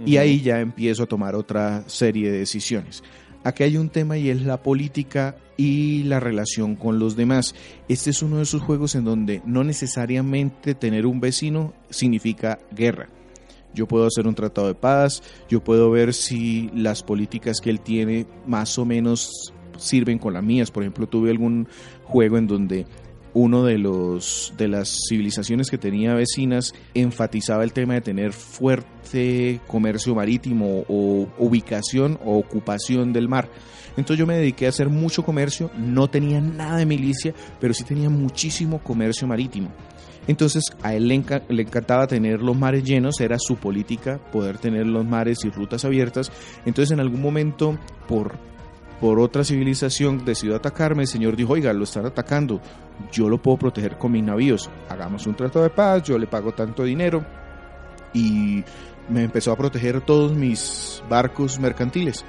Y 0.05 0.17
ahí 0.17 0.41
ya 0.41 0.59
empiezo 0.59 1.03
a 1.03 1.07
tomar 1.07 1.35
otra 1.35 1.83
serie 1.87 2.31
de 2.31 2.39
decisiones. 2.39 3.03
Aquí 3.43 3.63
hay 3.63 3.77
un 3.77 3.89
tema 3.89 4.17
y 4.17 4.29
es 4.29 4.41
la 4.41 4.61
política 4.61 5.37
y 5.55 6.03
la 6.03 6.19
relación 6.19 6.75
con 6.75 6.99
los 6.99 7.15
demás. 7.15 7.55
Este 7.87 8.09
es 8.09 8.21
uno 8.21 8.37
de 8.37 8.43
esos 8.43 8.61
juegos 8.61 8.95
en 8.95 9.05
donde 9.05 9.41
no 9.45 9.63
necesariamente 9.63 10.75
tener 10.75 11.05
un 11.05 11.19
vecino 11.19 11.73
significa 11.89 12.59
guerra. 12.75 13.09
Yo 13.73 13.87
puedo 13.87 14.07
hacer 14.07 14.27
un 14.27 14.35
tratado 14.35 14.67
de 14.67 14.75
paz, 14.75 15.21
yo 15.49 15.63
puedo 15.63 15.91
ver 15.91 16.13
si 16.13 16.69
las 16.73 17.03
políticas 17.03 17.61
que 17.61 17.69
él 17.69 17.79
tiene 17.79 18.25
más 18.45 18.77
o 18.77 18.85
menos 18.85 19.53
sirven 19.77 20.19
con 20.19 20.33
las 20.33 20.43
mías. 20.43 20.71
Por 20.71 20.83
ejemplo, 20.83 21.07
tuve 21.07 21.29
algún 21.29 21.67
juego 22.03 22.37
en 22.37 22.47
donde 22.47 22.85
uno 23.37 23.63
de 23.63 23.77
los 23.77 24.51
de 24.57 24.67
las 24.67 24.97
civilizaciones 25.07 25.69
que 25.69 25.77
tenía 25.77 26.15
vecinas 26.15 26.73
enfatizaba 26.95 27.63
el 27.63 27.71
tema 27.71 27.93
de 27.93 28.01
tener 28.01 28.33
fuerte 28.33 29.61
comercio 29.67 30.15
marítimo 30.15 30.83
o 30.87 31.27
ubicación 31.37 32.17
o 32.25 32.39
ocupación 32.39 33.13
del 33.13 33.29
mar. 33.29 33.47
Entonces 33.95 34.17
yo 34.17 34.25
me 34.25 34.37
dediqué 34.37 34.65
a 34.65 34.69
hacer 34.69 34.89
mucho 34.89 35.23
comercio, 35.23 35.69
no 35.77 36.07
tenía 36.07 36.41
nada 36.41 36.77
de 36.77 36.87
milicia, 36.87 37.35
pero 37.59 37.75
sí 37.75 37.83
tenía 37.83 38.09
muchísimo 38.09 38.79
comercio 38.79 39.27
marítimo. 39.27 39.71
Entonces 40.27 40.63
a 40.81 40.95
él 40.95 41.07
le, 41.07 41.23
le, 41.49 41.61
encantaba 41.61 42.07
tener 42.07 42.41
los 42.41 42.57
mares 42.57 42.83
llenos, 42.83 43.21
era 43.21 43.37
su 43.37 43.57
política 43.57 44.19
poder 44.31 44.57
tener 44.57 44.87
los 44.87 45.05
mares 45.05 45.45
y 45.45 45.49
rutas 45.49 45.85
abiertas. 45.85 46.31
Entonces 46.65 46.91
en 46.91 47.01
algún 47.01 47.21
momento, 47.21 47.77
por 48.07 48.39
por 48.99 49.19
otra 49.19 49.43
civilización 49.43 50.25
decidió 50.25 50.55
atacarme, 50.55 51.03
el 51.03 51.07
Señor 51.07 51.35
dijo, 51.35 51.53
oiga, 51.53 51.71
lo 51.73 51.83
están 51.83 52.05
atacando, 52.05 52.59
yo 53.11 53.29
lo 53.29 53.41
puedo 53.41 53.57
proteger 53.57 53.97
con 53.97 54.11
mis 54.11 54.23
navíos, 54.23 54.69
hagamos 54.89 55.27
un 55.27 55.35
trato 55.35 55.61
de 55.61 55.69
paz, 55.69 56.03
yo 56.03 56.17
le 56.17 56.27
pago 56.27 56.51
tanto 56.53 56.83
dinero 56.83 57.23
y 58.13 58.63
me 59.09 59.23
empezó 59.23 59.51
a 59.51 59.57
proteger 59.57 60.01
todos 60.01 60.33
mis 60.35 61.03
barcos 61.09 61.59
mercantiles. 61.59 62.25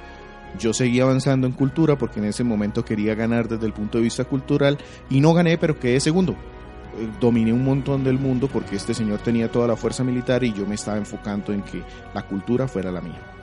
Yo 0.57 0.73
seguí 0.73 0.99
avanzando 0.99 1.45
en 1.45 1.53
cultura 1.53 1.97
porque 1.97 2.19
en 2.19 2.25
ese 2.25 2.43
momento 2.43 2.83
quería 2.83 3.13
ganar 3.13 3.47
desde 3.47 3.67
el 3.67 3.73
punto 3.73 3.97
de 3.97 4.05
vista 4.05 4.25
cultural 4.25 4.77
y 5.09 5.19
no 5.19 5.33
gané, 5.33 5.57
pero 5.57 5.79
quedé 5.79 5.99
segundo. 5.99 6.33
Eh, 6.97 7.07
dominé 7.19 7.53
un 7.53 7.63
montón 7.63 8.03
del 8.03 8.17
mundo 8.17 8.49
porque 8.51 8.75
este 8.75 8.93
señor 8.93 9.19
tenía 9.19 9.51
toda 9.51 9.67
la 9.67 9.75
fuerza 9.75 10.03
militar 10.03 10.43
y 10.43 10.53
yo 10.53 10.65
me 10.65 10.75
estaba 10.75 10.97
enfocando 10.97 11.53
en 11.53 11.61
que 11.61 11.83
la 12.13 12.23
cultura 12.23 12.67
fuera 12.67 12.91
la 12.91 13.01
mía. 13.01 13.38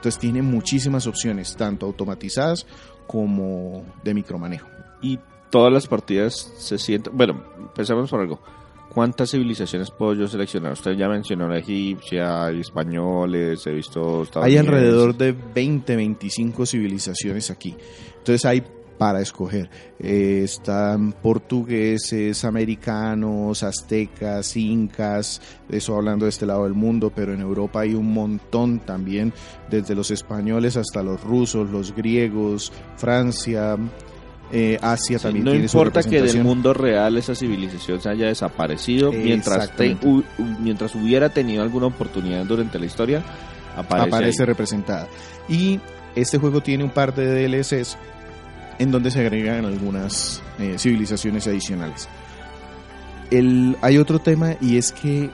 Entonces 0.00 0.18
tiene 0.18 0.40
muchísimas 0.40 1.06
opciones, 1.06 1.54
tanto 1.56 1.84
automatizadas 1.84 2.66
como 3.06 3.84
de 4.02 4.14
micromanejo. 4.14 4.66
Y 5.02 5.18
todas 5.50 5.70
las 5.70 5.86
partidas 5.86 6.54
se 6.56 6.78
sienten... 6.78 7.14
Bueno, 7.14 7.44
pensemos 7.74 8.08
por 8.08 8.20
algo. 8.20 8.40
¿Cuántas 8.88 9.30
civilizaciones 9.30 9.90
puedo 9.90 10.14
yo 10.14 10.26
seleccionar? 10.26 10.72
Usted 10.72 10.92
ya 10.92 11.06
mencionó 11.06 11.48
la 11.48 11.58
egipcia, 11.58 12.46
hay 12.46 12.60
españoles, 12.60 13.66
he 13.66 13.72
visto 13.72 14.26
Hay 14.36 14.56
alrededor 14.56 15.14
de 15.14 15.32
20, 15.32 15.96
25 15.96 16.64
civilizaciones 16.64 17.50
aquí. 17.50 17.76
Entonces 18.16 18.46
hay 18.46 18.62
para 19.00 19.22
escoger. 19.22 19.70
Eh, 19.98 20.42
están 20.44 21.12
portugueses, 21.12 22.44
americanos, 22.44 23.62
aztecas, 23.62 24.54
incas, 24.58 25.40
eso 25.70 25.96
hablando 25.96 26.26
de 26.26 26.28
este 26.28 26.44
lado 26.44 26.64
del 26.64 26.74
mundo, 26.74 27.10
pero 27.14 27.32
en 27.32 27.40
Europa 27.40 27.80
hay 27.80 27.94
un 27.94 28.12
montón 28.12 28.80
también, 28.80 29.32
desde 29.70 29.94
los 29.94 30.10
españoles 30.10 30.76
hasta 30.76 31.02
los 31.02 31.24
rusos, 31.24 31.70
los 31.70 31.94
griegos, 31.94 32.74
Francia, 32.98 33.78
eh, 34.52 34.78
Asia 34.82 35.18
también 35.18 35.46
no 35.46 35.54
importa 35.54 36.02
que 36.02 36.20
del 36.20 36.42
mundo 36.42 36.74
real 36.74 37.16
esa 37.16 37.34
civilización 37.34 38.02
se 38.02 38.10
haya 38.10 38.26
desaparecido 38.26 39.12
mientras 39.12 39.72
mientras 40.58 40.94
hubiera 40.96 41.30
tenido 41.30 41.62
alguna 41.62 41.86
oportunidad 41.86 42.44
durante 42.44 42.78
la 42.78 42.84
historia 42.84 43.22
aparece, 43.76 44.08
aparece 44.08 44.44
representada. 44.44 45.08
Y 45.48 45.80
este 46.14 46.36
juego 46.36 46.60
tiene 46.60 46.84
un 46.84 46.90
par 46.90 47.14
de 47.14 47.48
DLCs 47.48 47.96
en 48.80 48.90
donde 48.90 49.10
se 49.10 49.20
agregan 49.20 49.66
algunas 49.66 50.42
eh, 50.58 50.76
civilizaciones 50.78 51.46
adicionales. 51.46 52.08
Hay 53.82 53.98
otro 53.98 54.18
tema 54.18 54.56
y 54.60 54.78
es 54.78 54.90
que 54.90 55.28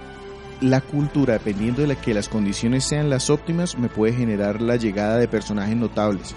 la 0.61 0.81
cultura, 0.81 1.35
dependiendo 1.35 1.87
de 1.87 1.95
que 1.97 2.13
las 2.13 2.29
condiciones 2.29 2.85
sean 2.85 3.09
las 3.09 3.31
óptimas, 3.31 3.79
me 3.79 3.89
puede 3.89 4.15
generar 4.15 4.61
la 4.61 4.75
llegada 4.75 5.17
de 5.19 5.29
personajes 5.29 5.77
notables. 5.77 6.35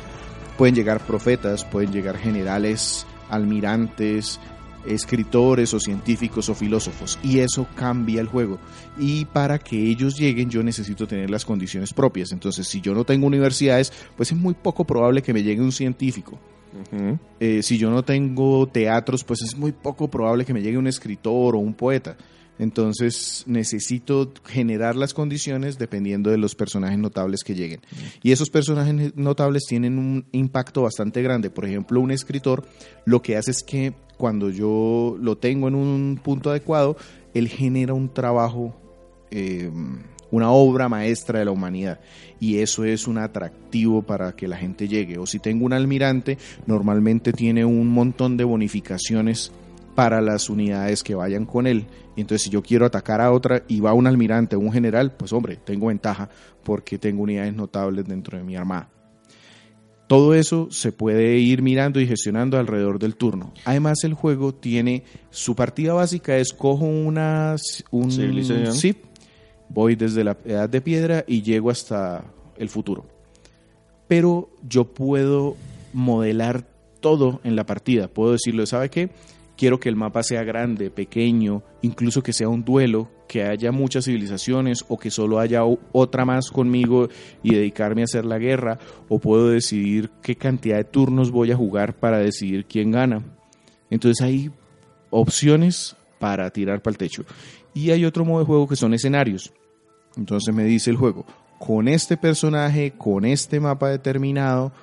Pueden 0.55 0.75
llegar 0.75 1.03
profetas, 1.03 1.65
pueden 1.65 1.91
llegar 1.91 2.15
generales, 2.15 3.07
almirantes, 3.31 4.39
escritores 4.85 5.73
o 5.73 5.79
científicos 5.79 6.47
o 6.47 6.55
filósofos 6.55 7.17
y 7.23 7.39
eso 7.39 7.67
cambia 7.75 8.21
el 8.21 8.27
juego 8.27 8.59
y 8.97 9.25
para 9.25 9.59
que 9.59 9.75
ellos 9.75 10.17
lleguen 10.17 10.49
yo 10.49 10.63
necesito 10.63 11.05
tener 11.05 11.29
las 11.29 11.43
condiciones 11.43 11.91
propias 11.91 12.31
entonces 12.31 12.65
si 12.65 12.79
yo 12.79 12.93
no 12.93 13.03
tengo 13.03 13.27
universidades 13.27 13.91
pues 14.15 14.31
es 14.31 14.37
muy 14.37 14.53
poco 14.53 14.85
probable 14.85 15.21
que 15.21 15.33
me 15.33 15.43
llegue 15.43 15.61
un 15.61 15.73
científico 15.73 16.39
eh, 17.39 17.61
si 17.63 17.77
yo 17.77 17.89
no 17.89 18.03
tengo 18.03 18.67
teatros, 18.67 19.23
pues 19.23 19.41
es 19.41 19.57
muy 19.57 19.71
poco 19.71 20.09
probable 20.09 20.45
que 20.45 20.53
me 20.53 20.61
llegue 20.61 20.77
un 20.77 20.87
escritor 20.87 21.55
o 21.55 21.59
un 21.59 21.73
poeta. 21.73 22.17
Entonces 22.59 23.45
necesito 23.47 24.33
generar 24.45 24.97
las 24.97 25.13
condiciones 25.13 25.79
dependiendo 25.79 26.29
de 26.29 26.37
los 26.37 26.55
personajes 26.55 26.99
notables 26.99 27.43
que 27.43 27.55
lleguen. 27.55 27.79
Y 28.21 28.33
esos 28.33 28.49
personajes 28.49 29.15
notables 29.15 29.63
tienen 29.65 29.97
un 29.97 30.25
impacto 30.33 30.81
bastante 30.81 31.21
grande. 31.23 31.49
Por 31.49 31.65
ejemplo, 31.65 32.01
un 32.01 32.11
escritor 32.11 32.65
lo 33.05 33.21
que 33.21 33.37
hace 33.37 33.51
es 33.51 33.63
que 33.63 33.93
cuando 34.17 34.49
yo 34.49 35.15
lo 35.21 35.37
tengo 35.37 35.69
en 35.69 35.75
un 35.75 36.19
punto 36.21 36.49
adecuado, 36.49 36.97
él 37.33 37.47
genera 37.47 37.93
un 37.93 38.13
trabajo 38.13 38.75
eh, 39.31 39.71
una 40.31 40.51
obra 40.51 40.89
maestra 40.89 41.39
de 41.39 41.45
la 41.45 41.51
humanidad 41.51 41.99
y 42.39 42.59
eso 42.59 42.85
es 42.85 43.07
un 43.07 43.17
atractivo 43.17 44.01
para 44.01 44.35
que 44.35 44.47
la 44.47 44.57
gente 44.57 44.87
llegue. 44.87 45.17
O 45.17 45.25
si 45.25 45.39
tengo 45.39 45.65
un 45.65 45.73
almirante, 45.73 46.37
normalmente 46.65 47.33
tiene 47.33 47.65
un 47.65 47.87
montón 47.87 48.37
de 48.37 48.43
bonificaciones 48.43 49.51
para 49.95 50.21
las 50.21 50.49
unidades 50.49 51.03
que 51.03 51.15
vayan 51.15 51.45
con 51.45 51.67
él. 51.67 51.85
Y 52.15 52.21
entonces 52.21 52.43
si 52.43 52.49
yo 52.49 52.61
quiero 52.61 52.85
atacar 52.85 53.19
a 53.21 53.31
otra 53.31 53.63
y 53.67 53.81
va 53.81 53.93
un 53.93 54.07
almirante 54.07 54.55
o 54.55 54.59
un 54.59 54.71
general, 54.71 55.11
pues 55.11 55.33
hombre, 55.33 55.57
tengo 55.57 55.87
ventaja 55.87 56.29
porque 56.63 56.97
tengo 56.97 57.23
unidades 57.23 57.53
notables 57.53 58.05
dentro 58.05 58.37
de 58.37 58.43
mi 58.43 58.55
armada. 58.55 58.89
Todo 60.07 60.33
eso 60.33 60.69
se 60.71 60.91
puede 60.91 61.37
ir 61.37 61.61
mirando 61.61 61.99
y 61.99 62.07
gestionando 62.07 62.57
alrededor 62.57 62.97
del 62.97 63.15
turno. 63.15 63.53
Además, 63.65 64.03
el 64.03 64.15
juego 64.15 64.55
tiene 64.55 65.03
su 65.29 65.55
partida 65.55 65.93
básica 65.93 66.35
es 66.37 66.51
cojo 66.51 66.85
una 66.85 67.55
un 67.91 68.11
zip 68.73 69.08
voy 69.69 69.95
desde 69.95 70.23
la 70.23 70.37
edad 70.45 70.69
de 70.69 70.81
piedra 70.81 71.23
y 71.27 71.41
llego 71.41 71.69
hasta 71.69 72.23
el 72.57 72.69
futuro. 72.69 73.05
Pero 74.07 74.49
yo 74.67 74.85
puedo 74.85 75.55
modelar 75.93 76.65
todo 76.99 77.39
en 77.43 77.55
la 77.55 77.65
partida. 77.65 78.07
Puedo 78.07 78.33
decirle, 78.33 78.65
¿sabe 78.65 78.89
qué? 78.89 79.09
Quiero 79.55 79.79
que 79.79 79.89
el 79.89 79.95
mapa 79.95 80.23
sea 80.23 80.43
grande, 80.43 80.89
pequeño, 80.89 81.63
incluso 81.81 82.23
que 82.23 82.31
sea 82.31 82.47
un 82.47 82.63
duelo, 82.63 83.09
que 83.27 83.43
haya 83.43 83.71
muchas 83.71 84.05
civilizaciones 84.05 84.85
o 84.87 84.97
que 84.97 85.11
solo 85.11 85.37
haya 85.37 85.63
otra 85.91 86.25
más 86.25 86.49
conmigo 86.49 87.09
y 87.43 87.53
dedicarme 87.55 88.01
a 88.01 88.05
hacer 88.05 88.25
la 88.25 88.39
guerra. 88.39 88.79
O 89.09 89.19
puedo 89.19 89.49
decidir 89.49 90.11
qué 90.21 90.35
cantidad 90.35 90.77
de 90.77 90.85
turnos 90.85 91.29
voy 91.29 91.51
a 91.51 91.57
jugar 91.57 91.93
para 91.93 92.19
decidir 92.19 92.65
quién 92.65 92.91
gana. 92.91 93.23
Entonces 93.89 94.25
hay 94.25 94.49
opciones 95.09 95.95
para 96.19 96.49
tirar 96.51 96.81
para 96.81 96.93
el 96.93 96.97
techo. 96.97 97.25
Y 97.73 97.91
hay 97.91 98.05
otro 98.05 98.25
modo 98.25 98.39
de 98.39 98.45
juego 98.45 98.67
que 98.67 98.75
son 98.75 98.93
escenarios. 98.93 99.53
Entonces 100.19 100.53
me 100.53 100.65
dice 100.65 100.89
el 100.89 100.97
juego, 100.97 101.25
con 101.57 101.87
este 101.87 102.17
personaje, 102.17 102.91
con 102.97 103.23
este 103.23 103.61
mapa 103.61 103.89
determinado, 103.89 104.73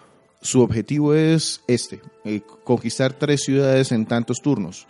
su 0.41 0.63
objetivo 0.63 1.13
es 1.15 1.61
este, 1.69 2.01
eh, 2.25 2.41
conquistar 2.65 3.13
tres 3.13 3.43
ciudades 3.43 3.93
en 3.93 4.07
tantos 4.07 4.41
turnos. 4.41 4.87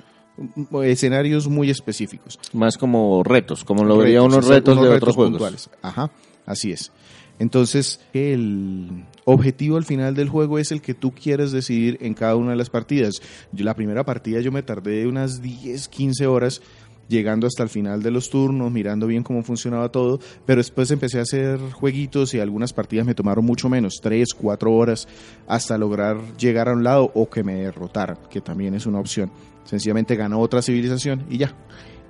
Escenarios 0.85 1.49
muy 1.49 1.69
específicos. 1.71 2.39
Más 2.53 2.79
como 2.79 3.25
retos, 3.25 3.65
como 3.65 3.85
lo 3.85 3.97
vería 3.97 4.23
unos 4.23 4.47
retos, 4.47 4.81
de 4.81 4.89
otros 4.89 5.17
juegos. 5.17 5.71
Ajá, 5.83 6.11
así 6.45 6.71
es. 6.71 6.93
Entonces, 7.39 8.01
el 8.13 9.05
objetivo 9.25 9.77
al 9.77 9.85
final 9.85 10.15
del 10.15 10.29
juego 10.29 10.59
es 10.59 10.73
el 10.73 10.81
que 10.81 10.95
tú 10.95 11.13
quieres 11.13 11.53
decidir 11.53 11.99
en 12.01 12.15
cada 12.15 12.37
una 12.37 12.53
de 12.53 12.57
las 12.57 12.71
partidas. 12.71 13.21
Yo, 13.53 13.65
la 13.65 13.75
primera 13.75 14.05
partida 14.05 14.41
yo 14.41 14.53
me 14.53 14.63
tardé 14.63 15.07
unas 15.07 15.43
10, 15.43 15.89
15 15.89 16.27
horas 16.27 16.63
llegando 17.09 17.47
hasta 17.47 17.63
el 17.63 17.69
final 17.69 18.03
de 18.03 18.11
los 18.11 18.31
turnos, 18.31 18.71
mirando 18.73 19.07
bien 19.07 19.23
cómo 19.23 19.43
funcionaba 19.43 19.91
todo, 19.91 20.19
pero 20.45 20.59
después 20.59 20.91
empecé 20.91 21.19
a 21.19 21.23
hacer 21.23 21.59
jueguitos 21.73 22.35
y 22.35 22.41
algunas 22.41 22.73
partidas 22.73 23.07
me 23.07 23.15
tomaron 23.15 23.45
mucho 23.45 23.69
menos, 23.69 23.95
3, 24.03 24.35
4 24.35 24.73
horas, 24.73 25.07
hasta 25.47 25.79
lograr 25.79 26.17
llegar 26.37 26.69
a 26.69 26.73
un 26.73 26.83
lado 26.85 27.11
o 27.15 27.29
que 27.31 27.43
me 27.45 27.55
derrotaran, 27.55 28.19
que 28.31 28.41
también 28.41 28.75
es 28.75 28.87
una 28.87 28.99
opción. 29.01 29.31
Sencillamente 29.65 30.17
ganó 30.17 30.41
otra 30.41 30.63
civilización 30.63 31.25
y 31.31 31.39
ya. 31.39 31.55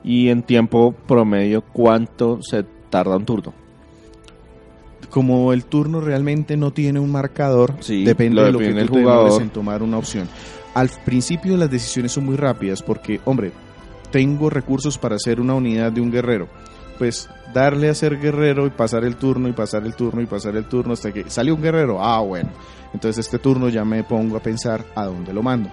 Y 0.04 0.28
en 0.28 0.42
tiempo 0.42 0.92
promedio, 1.06 1.62
¿cuánto 1.62 2.40
se 2.42 2.64
tarda 2.90 3.16
un 3.16 3.24
turno? 3.24 3.52
Como 5.10 5.52
el 5.52 5.64
turno 5.64 6.00
realmente 6.00 6.56
no 6.56 6.72
tiene 6.72 7.00
un 7.00 7.10
marcador, 7.10 7.74
Sí, 7.80 8.04
depende 8.04 8.42
de 8.42 8.52
lo 8.52 8.58
que 8.58 8.72
tú 8.72 8.78
el 8.78 8.88
jugador. 8.88 9.42
en 9.42 9.50
tomar 9.50 9.82
una 9.82 9.98
opción. 9.98 10.28
Al 10.74 10.90
principio 11.04 11.56
las 11.56 11.70
decisiones 11.70 12.12
son 12.12 12.26
muy 12.26 12.36
rápidas 12.36 12.82
porque, 12.82 13.20
hombre, 13.24 13.52
tengo 14.06 14.50
recursos 14.50 14.98
para 14.98 15.16
hacer 15.16 15.40
una 15.40 15.54
unidad 15.54 15.92
de 15.92 16.00
un 16.00 16.10
guerrero. 16.10 16.48
Pues 16.98 17.28
darle 17.52 17.90
a 17.90 17.94
ser 17.94 18.18
guerrero 18.18 18.66
y 18.66 18.70
pasar 18.70 19.04
el 19.04 19.16
turno 19.16 19.48
y 19.48 19.52
pasar 19.52 19.84
el 19.84 19.94
turno 19.94 20.22
y 20.22 20.26
pasar 20.26 20.56
el 20.56 20.64
turno 20.64 20.94
hasta 20.94 21.12
que 21.12 21.28
sale 21.28 21.52
un 21.52 21.60
guerrero. 21.60 22.02
Ah, 22.02 22.20
bueno. 22.20 22.50
Entonces 22.94 23.26
este 23.26 23.38
turno 23.38 23.68
ya 23.68 23.84
me 23.84 24.02
pongo 24.04 24.36
a 24.36 24.42
pensar 24.42 24.84
a 24.94 25.04
dónde 25.04 25.32
lo 25.32 25.42
mando. 25.42 25.68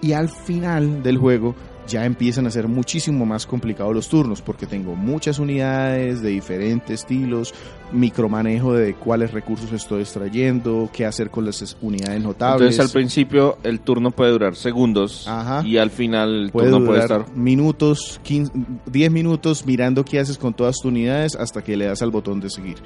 Y 0.00 0.12
al 0.12 0.28
final 0.28 1.02
del 1.02 1.16
juego 1.16 1.54
ya 1.88 2.04
empiezan 2.04 2.46
a 2.46 2.50
ser 2.50 2.68
muchísimo 2.68 3.26
más 3.26 3.46
complicados 3.46 3.94
los 3.94 4.08
turnos 4.08 4.40
porque 4.40 4.66
tengo 4.66 4.94
muchas 4.94 5.38
unidades 5.38 6.22
de 6.22 6.30
diferentes 6.30 7.00
estilos, 7.00 7.52
micromanejo 7.92 8.72
de 8.74 8.94
cuáles 8.94 9.32
recursos 9.32 9.72
estoy 9.72 10.02
extrayendo, 10.02 10.88
qué 10.92 11.04
hacer 11.06 11.30
con 11.30 11.44
las 11.44 11.60
es- 11.62 11.76
unidades 11.80 12.22
notables. 12.22 12.70
Entonces 12.70 12.80
al 12.80 12.90
principio 12.92 13.58
el 13.62 13.80
turno 13.80 14.10
puede 14.10 14.30
durar 14.32 14.56
segundos 14.56 15.26
Ajá. 15.28 15.66
y 15.66 15.76
al 15.78 15.90
final 15.90 16.44
el 16.44 16.50
puede 16.50 16.70
turno 16.70 16.86
puede 16.86 17.02
durar 17.02 17.20
estar... 17.22 17.36
minutos, 17.36 18.20
15, 18.22 18.52
10 18.86 19.10
minutos 19.10 19.66
mirando 19.66 20.04
qué 20.04 20.18
haces 20.20 20.38
con 20.38 20.54
todas 20.54 20.76
tus 20.76 20.86
unidades 20.86 21.36
hasta 21.36 21.62
que 21.62 21.76
le 21.76 21.86
das 21.86 22.00
al 22.02 22.10
botón 22.10 22.40
de 22.40 22.48
seguir. 22.50 22.76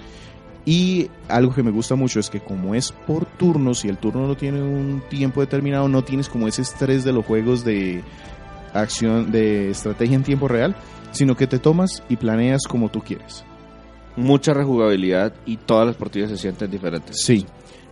Y 0.68 1.08
algo 1.28 1.54
que 1.54 1.62
me 1.62 1.70
gusta 1.70 1.94
mucho 1.94 2.18
es 2.18 2.28
que 2.28 2.40
como 2.40 2.74
es 2.74 2.90
por 3.06 3.24
turnos 3.24 3.84
y 3.84 3.88
el 3.88 3.98
turno 3.98 4.26
no 4.26 4.36
tiene 4.36 4.60
un 4.62 5.00
tiempo 5.08 5.40
determinado, 5.40 5.86
no 5.88 6.02
tienes 6.02 6.28
como 6.28 6.48
ese 6.48 6.62
estrés 6.62 7.04
de 7.04 7.12
los 7.12 7.24
juegos 7.24 7.64
de 7.64 8.02
acción, 8.80 9.30
de 9.30 9.70
estrategia 9.70 10.16
en 10.16 10.22
tiempo 10.22 10.48
real, 10.48 10.76
sino 11.12 11.36
que 11.36 11.46
te 11.46 11.58
tomas 11.58 12.02
y 12.08 12.16
planeas 12.16 12.62
como 12.68 12.90
tú 12.90 13.00
quieres. 13.00 13.44
Mucha 14.16 14.54
rejugabilidad 14.54 15.34
y 15.44 15.56
todas 15.56 15.86
las 15.86 15.96
partidas 15.96 16.30
se 16.30 16.38
sienten 16.38 16.70
diferentes. 16.70 17.22
Sí. 17.22 17.46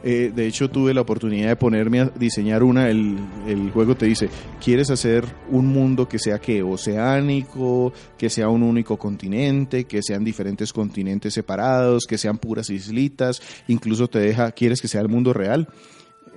Eh, 0.07 0.33
de 0.35 0.47
hecho, 0.47 0.69
tuve 0.69 0.93
la 0.93 1.01
oportunidad 1.01 1.49
de 1.49 1.57
ponerme 1.57 2.01
a 2.01 2.05
diseñar 2.05 2.63
una. 2.63 2.91
El, 2.91 3.17
el 3.47 3.71
juego 3.71 3.95
te 3.95 4.05
dice, 4.05 4.29
¿quieres 4.63 4.91
hacer 4.91 5.25
un 5.49 5.67
mundo 5.67 6.07
que 6.07 6.19
sea 6.19 6.39
que 6.39 6.63
oceánico, 6.63 7.91
que 8.19 8.29
sea 8.29 8.51
un 8.51 8.63
único 8.63 8.99
continente, 8.99 9.85
que 9.85 10.03
sean 10.03 10.23
diferentes 10.23 10.75
continentes 10.75 11.33
separados, 11.33 12.05
que 12.07 12.19
sean 12.19 12.37
puras 12.37 12.69
islitas? 12.69 13.41
Incluso 13.67 14.07
te 14.07 14.19
deja, 14.19 14.53
¿quieres 14.53 14.83
que 14.83 14.89
sea 14.89 15.01
el 15.01 15.09
mundo 15.09 15.33
real? 15.33 15.69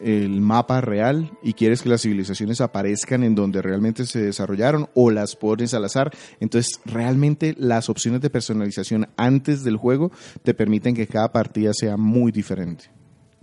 El 0.02 0.42
mapa 0.42 0.82
real 0.82 1.32
y 1.44 1.54
quieres 1.54 1.82
que 1.82 1.90
las 1.90 2.02
civilizaciones 2.02 2.62
aparezcan 2.62 3.24
en 3.24 3.36
donde 3.36 3.62
realmente 3.62 4.06
se 4.06 4.22
desarrollaron 4.22 4.90
o 4.94 5.12
las 5.12 5.36
pones 5.36 5.74
al 5.74 5.86
azar. 5.86 6.12
Entonces, 6.40 6.80
realmente 6.86 7.56
las 7.58 7.90
opciones 7.90 8.22
de 8.22 8.30
personalización 8.30 9.08
antes 9.18 9.64
del 9.64 9.78
juego 9.78 10.12
te 10.44 10.54
permiten 10.54 10.96
que 10.96 11.08
cada 11.08 11.32
partida 11.32 11.74
sea 11.74 11.98
muy 11.98 12.32
diferente. 12.32 12.86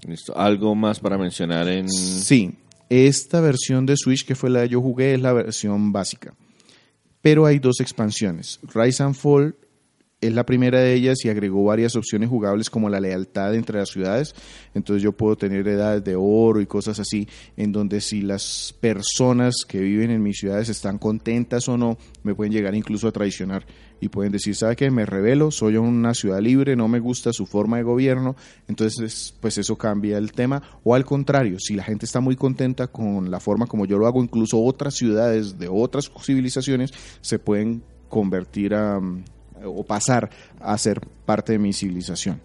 Listo. 0.06 0.36
¿Algo 0.36 0.74
más 0.74 1.00
para 1.00 1.16
mencionar 1.16 1.68
en...? 1.68 1.88
Sí, 1.88 2.54
esta 2.88 3.40
versión 3.40 3.86
de 3.86 3.96
Switch 3.96 4.26
que 4.26 4.34
fue 4.34 4.50
la 4.50 4.62
que 4.62 4.70
yo 4.70 4.80
jugué 4.80 5.14
es 5.14 5.20
la 5.20 5.32
versión 5.32 5.92
básica. 5.92 6.34
Pero 7.22 7.46
hay 7.46 7.58
dos 7.58 7.80
expansiones. 7.80 8.60
Rise 8.74 9.02
and 9.02 9.14
Fall 9.14 9.56
es 10.26 10.34
la 10.34 10.46
primera 10.46 10.80
de 10.80 10.94
ellas 10.94 11.24
y 11.24 11.28
agregó 11.28 11.64
varias 11.64 11.96
opciones 11.96 12.28
jugables 12.28 12.70
como 12.70 12.88
la 12.88 13.00
lealtad 13.00 13.54
entre 13.54 13.78
las 13.78 13.90
ciudades. 13.90 14.34
Entonces 14.74 15.02
yo 15.02 15.12
puedo 15.12 15.36
tener 15.36 15.66
edades 15.68 16.02
de 16.04 16.16
oro 16.16 16.60
y 16.60 16.66
cosas 16.66 16.98
así, 16.98 17.28
en 17.56 17.72
donde 17.72 18.00
si 18.00 18.22
las 18.22 18.74
personas 18.80 19.64
que 19.66 19.80
viven 19.80 20.10
en 20.10 20.22
mis 20.22 20.38
ciudades 20.38 20.68
están 20.68 20.98
contentas 20.98 21.68
o 21.68 21.76
no, 21.76 21.98
me 22.22 22.34
pueden 22.34 22.52
llegar 22.52 22.74
incluso 22.74 23.08
a 23.08 23.12
traicionar 23.12 23.66
y 24.00 24.08
pueden 24.08 24.32
decir, 24.32 24.54
¿sabe 24.54 24.76
qué? 24.76 24.90
Me 24.90 25.06
revelo, 25.06 25.50
soy 25.50 25.76
una 25.76 26.14
ciudad 26.14 26.40
libre, 26.40 26.76
no 26.76 26.88
me 26.88 27.00
gusta 27.00 27.32
su 27.32 27.46
forma 27.46 27.78
de 27.78 27.84
gobierno, 27.84 28.36
entonces 28.68 29.34
pues 29.40 29.56
eso 29.58 29.76
cambia 29.76 30.18
el 30.18 30.32
tema. 30.32 30.62
O 30.82 30.94
al 30.94 31.04
contrario, 31.04 31.58
si 31.58 31.74
la 31.74 31.84
gente 31.84 32.06
está 32.06 32.20
muy 32.20 32.36
contenta 32.36 32.88
con 32.88 33.30
la 33.30 33.40
forma 33.40 33.66
como 33.66 33.86
yo 33.86 33.98
lo 33.98 34.06
hago, 34.06 34.22
incluso 34.22 34.62
otras 34.62 34.94
ciudades 34.94 35.58
de 35.58 35.68
otras 35.68 36.10
civilizaciones 36.22 36.90
se 37.20 37.38
pueden 37.38 37.82
convertir 38.08 38.74
a, 38.74 39.00
o 39.64 39.84
pasar 39.84 40.30
a 40.60 40.76
ser 40.78 41.00
parte 41.24 41.52
de 41.52 41.58
mi 41.58 41.72
civilización. 41.72 42.40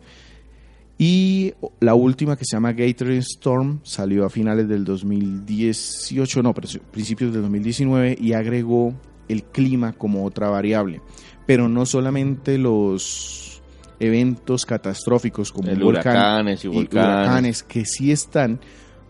Y 1.02 1.54
la 1.80 1.96
última 1.96 2.36
que 2.36 2.44
se 2.44 2.58
llama 2.58 2.74
Gathering 2.74 3.20
Storm 3.20 3.80
salió 3.84 4.26
a 4.26 4.30
finales 4.30 4.68
del 4.68 4.84
2018, 4.84 6.44
no, 6.44 6.54
principios 6.54 7.32
del 7.32 7.42
2019 7.44 8.18
y 8.20 8.34
agregó 8.34 8.94
el 9.30 9.44
clima 9.44 9.94
como 9.94 10.26
otra 10.26 10.50
variable. 10.50 11.02
Pero 11.46 11.70
no 11.70 11.86
solamente 11.86 12.58
los 12.58 13.62
eventos 14.02 14.66
catastróficos 14.66 15.54
como 15.54 15.70
El 15.70 15.78
un 15.78 15.84
volcán 15.86 16.16
huracanes 16.16 16.66
y 16.66 16.68
y 16.68 16.72
volcanes. 16.72 16.94
huracanes 16.94 17.64
que 17.64 17.86
sí 17.86 18.12
están, 18.12 18.60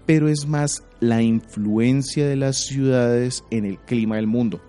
pero 0.06 0.28
es 0.28 0.48
más 0.48 0.84
la 1.00 1.24
influencia 1.24 2.28
de 2.28 2.36
las 2.36 2.58
ciudades 2.58 3.44
en 3.50 3.66
el 3.66 3.80
clima 3.80 4.18
del 4.18 4.28
mundo. 4.28 4.62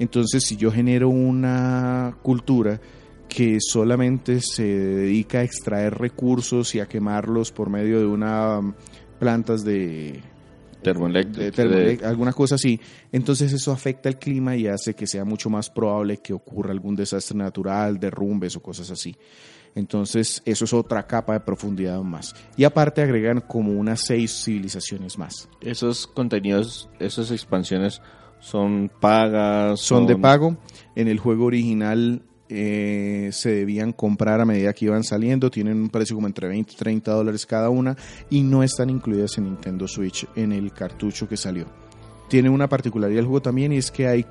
Entonces, 0.00 0.42
si 0.42 0.56
yo 0.56 0.72
genero 0.72 1.08
una 1.10 2.16
cultura 2.22 2.80
que 3.28 3.58
solamente 3.60 4.40
se 4.40 4.64
dedica 4.64 5.38
a 5.38 5.44
extraer 5.44 5.96
recursos 5.96 6.74
y 6.74 6.80
a 6.80 6.86
quemarlos 6.86 7.52
por 7.52 7.70
medio 7.70 8.00
de 8.00 8.06
una 8.06 8.60
plantas 9.20 9.62
de, 9.62 10.20
Termoeléctric- 10.82 11.34
de 11.34 11.52
termoelec- 11.52 12.02
alguna 12.02 12.32
cosa 12.32 12.56
así, 12.56 12.80
entonces 13.12 13.52
eso 13.52 13.70
afecta 13.70 14.08
el 14.08 14.18
clima 14.18 14.56
y 14.56 14.66
hace 14.66 14.94
que 14.94 15.06
sea 15.06 15.24
mucho 15.24 15.50
más 15.50 15.68
probable 15.70 16.16
que 16.16 16.32
ocurra 16.32 16.72
algún 16.72 16.96
desastre 16.96 17.36
natural, 17.36 18.00
derrumbes 18.00 18.56
o 18.56 18.62
cosas 18.62 18.90
así. 18.90 19.14
Entonces, 19.76 20.42
eso 20.44 20.64
es 20.64 20.72
otra 20.72 21.06
capa 21.06 21.34
de 21.34 21.40
profundidad 21.40 22.00
más. 22.00 22.34
Y 22.56 22.64
aparte 22.64 23.02
agregan 23.02 23.40
como 23.40 23.78
unas 23.78 24.00
seis 24.00 24.42
civilizaciones 24.44 25.16
más. 25.16 25.48
Esos 25.60 26.08
contenidos, 26.08 26.88
esas 26.98 27.30
expansiones 27.30 28.02
son 28.40 28.90
pagas. 29.00 29.80
Son 29.80 30.06
de 30.06 30.16
pago. 30.16 30.56
En 30.96 31.08
el 31.08 31.18
juego 31.18 31.44
original 31.44 32.22
eh, 32.48 33.28
se 33.32 33.50
debían 33.54 33.92
comprar 33.92 34.40
a 34.40 34.44
medida 34.44 34.72
que 34.72 34.86
iban 34.86 35.04
saliendo. 35.04 35.50
Tienen 35.50 35.80
un 35.80 35.90
precio 35.90 36.16
como 36.16 36.26
entre 36.26 36.48
20 36.48 36.72
y 36.72 36.76
30 36.76 37.12
dólares 37.12 37.46
cada 37.46 37.70
una. 37.70 37.96
Y 38.30 38.42
no 38.42 38.62
están 38.62 38.90
incluidas 38.90 39.38
en 39.38 39.44
Nintendo 39.44 39.86
Switch 39.86 40.26
en 40.34 40.52
el 40.52 40.72
cartucho 40.72 41.28
que 41.28 41.36
salió. 41.36 41.66
Tiene 42.28 42.48
una 42.48 42.68
particularidad 42.68 43.20
el 43.20 43.26
juego 43.26 43.42
también 43.42 43.72
y 43.72 43.76
es 43.76 43.90
que 43.90 44.08
hay 44.08 44.26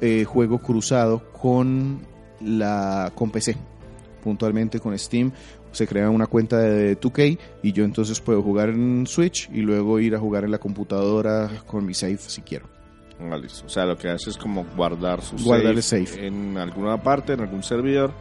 eh, 0.00 0.24
juego 0.24 0.58
cruzado 0.58 1.22
con, 1.32 2.00
la, 2.40 3.12
con 3.14 3.30
PC. 3.30 3.56
Puntualmente 4.22 4.78
con 4.78 4.96
Steam. 4.98 5.32
Se 5.72 5.86
crea 5.86 6.10
una 6.10 6.26
cuenta 6.26 6.58
de 6.58 6.98
2K 6.98 7.38
y 7.62 7.72
yo 7.72 7.84
entonces 7.84 8.20
puedo 8.20 8.42
jugar 8.42 8.70
en 8.70 9.06
Switch 9.06 9.48
y 9.52 9.60
luego 9.60 10.00
ir 10.00 10.14
a 10.14 10.18
jugar 10.18 10.44
en 10.44 10.50
la 10.50 10.58
computadora 10.58 11.48
con 11.66 11.86
mi 11.86 11.94
save 11.94 12.18
si 12.18 12.42
quiero. 12.42 12.79
Ah, 13.30 13.36
listo. 13.36 13.66
O 13.66 13.68
sea, 13.68 13.84
lo 13.86 13.96
que 13.98 14.08
hace 14.08 14.30
es 14.30 14.36
como 14.36 14.64
guardar 14.76 15.22
su 15.22 15.36
Guardar 15.36 15.80
save. 15.82 16.26
en 16.26 16.56
alguna 16.56 17.02
parte, 17.02 17.34
en 17.34 17.40
algún 17.40 17.62
servidor. 17.62 18.12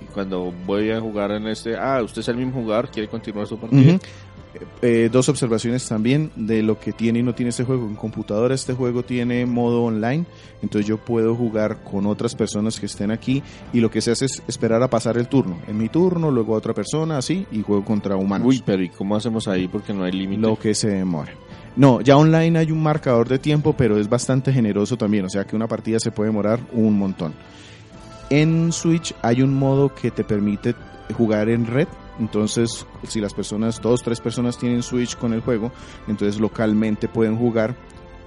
Y 0.00 0.04
cuando 0.06 0.52
voy 0.64 0.90
a 0.90 1.00
jugar 1.00 1.32
en 1.32 1.46
este, 1.48 1.76
ah, 1.76 2.00
usted 2.02 2.20
es 2.20 2.28
el 2.28 2.36
mismo 2.36 2.62
jugador, 2.62 2.88
quiere 2.90 3.08
continuar 3.08 3.46
su 3.46 3.58
partida. 3.58 3.94
Ujú. 3.96 4.00
Eh, 4.80 5.08
dos 5.12 5.28
observaciones 5.28 5.86
también 5.86 6.32
de 6.34 6.62
lo 6.62 6.80
que 6.80 6.92
tiene 6.92 7.18
y 7.18 7.22
no 7.22 7.34
tiene 7.34 7.50
este 7.50 7.64
juego. 7.64 7.86
En 7.86 7.94
computadora 7.94 8.54
este 8.54 8.72
juego 8.72 9.02
tiene 9.04 9.44
modo 9.44 9.82
online, 9.84 10.24
entonces 10.62 10.86
yo 10.88 10.96
puedo 10.96 11.34
jugar 11.36 11.82
con 11.84 12.06
otras 12.06 12.34
personas 12.34 12.80
que 12.80 12.86
estén 12.86 13.10
aquí 13.10 13.42
y 13.72 13.80
lo 13.80 13.90
que 13.90 14.00
se 14.00 14.10
hace 14.12 14.24
es 14.24 14.42
esperar 14.48 14.82
a 14.82 14.88
pasar 14.88 15.18
el 15.18 15.28
turno. 15.28 15.58
En 15.68 15.76
mi 15.76 15.88
turno, 15.88 16.30
luego 16.30 16.54
a 16.54 16.58
otra 16.58 16.72
persona, 16.74 17.18
así, 17.18 17.46
y 17.52 17.62
juego 17.62 17.84
contra 17.84 18.16
humanos. 18.16 18.46
Uy, 18.48 18.62
pero 18.64 18.82
¿y 18.82 18.88
cómo 18.88 19.14
hacemos 19.16 19.46
ahí? 19.48 19.68
Porque 19.68 19.92
no 19.92 20.04
hay 20.04 20.12
límite. 20.12 20.40
lo 20.40 20.58
que 20.58 20.74
se 20.74 20.88
demora. 20.88 21.32
No, 21.78 22.00
ya 22.00 22.16
online 22.16 22.58
hay 22.58 22.72
un 22.72 22.82
marcador 22.82 23.28
de 23.28 23.38
tiempo, 23.38 23.72
pero 23.72 23.98
es 23.98 24.08
bastante 24.08 24.52
generoso 24.52 24.96
también, 24.96 25.26
o 25.26 25.30
sea 25.30 25.44
que 25.44 25.54
una 25.54 25.68
partida 25.68 26.00
se 26.00 26.10
puede 26.10 26.30
demorar 26.30 26.58
un 26.72 26.98
montón. 26.98 27.34
En 28.30 28.72
Switch 28.72 29.14
hay 29.22 29.42
un 29.42 29.54
modo 29.54 29.94
que 29.94 30.10
te 30.10 30.24
permite 30.24 30.74
jugar 31.16 31.48
en 31.48 31.66
red, 31.66 31.86
entonces 32.18 32.84
si 33.06 33.20
las 33.20 33.32
personas, 33.32 33.80
dos, 33.80 34.02
tres 34.02 34.20
personas 34.20 34.58
tienen 34.58 34.82
Switch 34.82 35.16
con 35.16 35.32
el 35.32 35.40
juego, 35.40 35.70
entonces 36.08 36.40
localmente 36.40 37.06
pueden 37.06 37.36
jugar. 37.36 37.76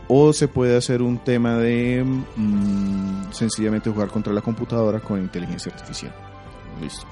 O 0.08 0.32
se 0.32 0.48
puede 0.48 0.78
hacer 0.78 1.02
un 1.02 1.18
tema 1.20 1.56
de 1.56 2.06
mm, 2.06 3.32
sencillamente 3.32 3.90
jugar 3.90 4.10
contra 4.10 4.32
la 4.32 4.42
computadora 4.42 5.02
con 5.02 5.20
inteligencia 5.20 5.74
artificial. 5.74 6.14
Listo. 6.82 7.06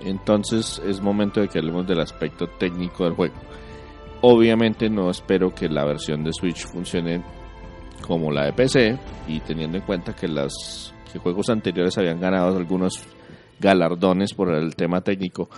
Entonces 0.00 0.80
es 0.86 1.02
momento 1.02 1.40
de 1.40 1.48
que 1.48 1.58
hablemos 1.58 1.86
del 1.86 2.00
aspecto 2.00 2.46
técnico 2.46 3.04
del 3.04 3.12
juego. 3.12 3.34
Obviamente 4.22 4.88
no 4.88 5.10
espero 5.10 5.54
que 5.54 5.68
la 5.68 5.84
versión 5.84 6.24
de 6.24 6.32
Switch 6.32 6.66
funcione 6.66 7.22
como 8.06 8.30
la 8.30 8.46
de 8.46 8.52
PC 8.52 8.98
y 9.28 9.40
teniendo 9.40 9.78
en 9.78 9.84
cuenta 9.84 10.14
que 10.14 10.28
los 10.28 10.94
juegos 11.22 11.48
anteriores 11.48 11.96
habían 11.98 12.20
ganado 12.20 12.56
algunos 12.56 13.02
galardones 13.58 14.34
por 14.34 14.52
el 14.54 14.76
tema 14.76 15.00
técnico. 15.00 15.48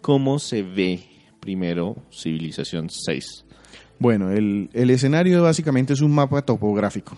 ¿Cómo 0.00 0.38
se 0.38 0.62
ve 0.62 1.00
primero 1.40 1.96
Civilización 2.10 2.90
6? 2.90 3.44
Bueno, 3.98 4.30
el, 4.30 4.70
el 4.72 4.90
escenario 4.90 5.42
básicamente 5.42 5.92
es 5.92 6.00
un 6.00 6.12
mapa 6.12 6.42
topográfico 6.42 7.16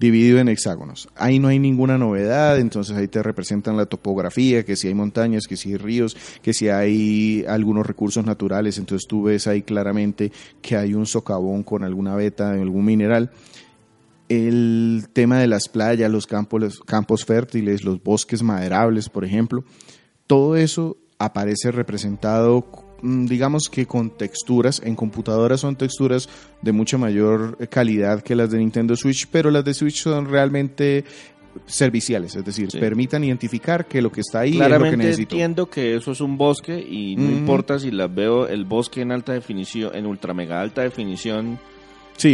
dividido 0.00 0.38
en 0.38 0.48
hexágonos. 0.48 1.10
Ahí 1.14 1.38
no 1.38 1.48
hay 1.48 1.58
ninguna 1.58 1.98
novedad, 1.98 2.58
entonces 2.58 2.96
ahí 2.96 3.06
te 3.06 3.22
representan 3.22 3.76
la 3.76 3.84
topografía, 3.84 4.64
que 4.64 4.74
si 4.74 4.88
hay 4.88 4.94
montañas, 4.94 5.46
que 5.46 5.58
si 5.58 5.72
hay 5.72 5.76
ríos, 5.76 6.16
que 6.40 6.54
si 6.54 6.70
hay 6.70 7.44
algunos 7.46 7.86
recursos 7.86 8.24
naturales, 8.24 8.78
entonces 8.78 9.06
tú 9.06 9.24
ves 9.24 9.46
ahí 9.46 9.60
claramente 9.60 10.32
que 10.62 10.76
hay 10.76 10.94
un 10.94 11.04
socavón 11.04 11.62
con 11.62 11.84
alguna 11.84 12.16
beta, 12.16 12.50
algún 12.50 12.86
mineral. 12.86 13.30
El 14.30 15.08
tema 15.12 15.38
de 15.38 15.48
las 15.48 15.68
playas, 15.68 16.10
los 16.10 16.26
campos, 16.26 16.60
los 16.62 16.80
campos 16.80 17.26
fértiles, 17.26 17.84
los 17.84 18.02
bosques 18.02 18.42
maderables, 18.42 19.10
por 19.10 19.26
ejemplo, 19.26 19.64
todo 20.26 20.56
eso 20.56 20.96
aparece 21.18 21.72
representado 21.72 22.79
digamos 23.02 23.68
que 23.70 23.86
con 23.86 24.10
texturas, 24.10 24.80
en 24.84 24.96
computadoras 24.96 25.60
son 25.60 25.76
texturas 25.76 26.28
de 26.62 26.72
mucha 26.72 26.98
mayor 26.98 27.56
calidad 27.68 28.22
que 28.22 28.34
las 28.34 28.50
de 28.50 28.58
Nintendo 28.58 28.96
Switch, 28.96 29.26
pero 29.30 29.50
las 29.50 29.64
de 29.64 29.74
Switch 29.74 30.02
son 30.02 30.28
realmente 30.28 31.04
serviciales, 31.66 32.36
es 32.36 32.44
decir, 32.44 32.68
permitan 32.78 33.24
identificar 33.24 33.86
que 33.86 34.00
lo 34.00 34.12
que 34.12 34.20
está 34.20 34.40
ahí 34.40 34.60
es 34.60 34.70
lo 34.70 34.82
que 34.82 34.96
necesito. 34.96 35.34
entiendo 35.34 35.68
que 35.68 35.96
eso 35.96 36.12
es 36.12 36.20
un 36.20 36.36
bosque 36.36 36.78
y 36.78 37.16
no 37.16 37.30
importa 37.30 37.78
si 37.78 37.90
las 37.90 38.12
veo 38.14 38.46
el 38.46 38.64
bosque 38.64 39.00
en 39.00 39.12
alta 39.12 39.32
definición, 39.32 39.94
en 39.94 40.06
ultra 40.06 40.32
mega 40.32 40.60
alta 40.60 40.82
definición 40.82 41.58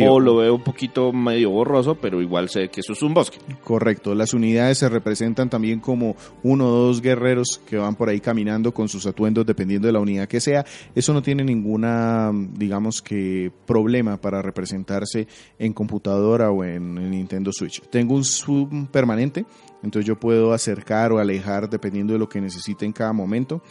o 0.08 0.20
lo 0.20 0.36
veo 0.36 0.54
un 0.54 0.62
poquito 0.62 1.12
medio 1.12 1.50
borroso, 1.50 1.94
pero 1.94 2.20
igual 2.20 2.48
sé 2.48 2.68
que 2.68 2.80
eso 2.80 2.92
es 2.92 3.02
un 3.02 3.14
bosque. 3.14 3.38
Correcto. 3.62 4.14
Las 4.14 4.34
unidades 4.34 4.78
se 4.78 4.88
representan 4.88 5.48
también 5.48 5.80
como 5.80 6.16
uno 6.42 6.66
o 6.66 6.86
dos 6.86 7.00
guerreros 7.00 7.60
que 7.66 7.76
van 7.76 7.94
por 7.94 8.08
ahí 8.08 8.20
caminando 8.20 8.72
con 8.72 8.88
sus 8.88 9.06
atuendos 9.06 9.46
dependiendo 9.46 9.86
de 9.86 9.92
la 9.92 10.00
unidad 10.00 10.28
que 10.28 10.40
sea. 10.40 10.64
Eso 10.94 11.12
no 11.12 11.22
tiene 11.22 11.44
ninguna, 11.44 12.32
digamos 12.32 13.02
que, 13.02 13.50
problema 13.66 14.16
para 14.20 14.42
representarse 14.42 15.26
en 15.58 15.72
computadora 15.72 16.50
o 16.50 16.64
en, 16.64 16.98
en 16.98 17.10
Nintendo 17.10 17.52
Switch. 17.52 17.80
Tengo 17.90 18.14
un 18.14 18.24
zoom 18.24 18.86
permanente, 18.86 19.44
entonces 19.82 20.06
yo 20.06 20.18
puedo 20.18 20.52
acercar 20.52 21.12
o 21.12 21.18
alejar 21.18 21.68
dependiendo 21.68 22.12
de 22.12 22.18
lo 22.18 22.28
que 22.28 22.40
necesite 22.40 22.84
en 22.84 22.92
cada 22.92 23.12
momento. 23.12 23.62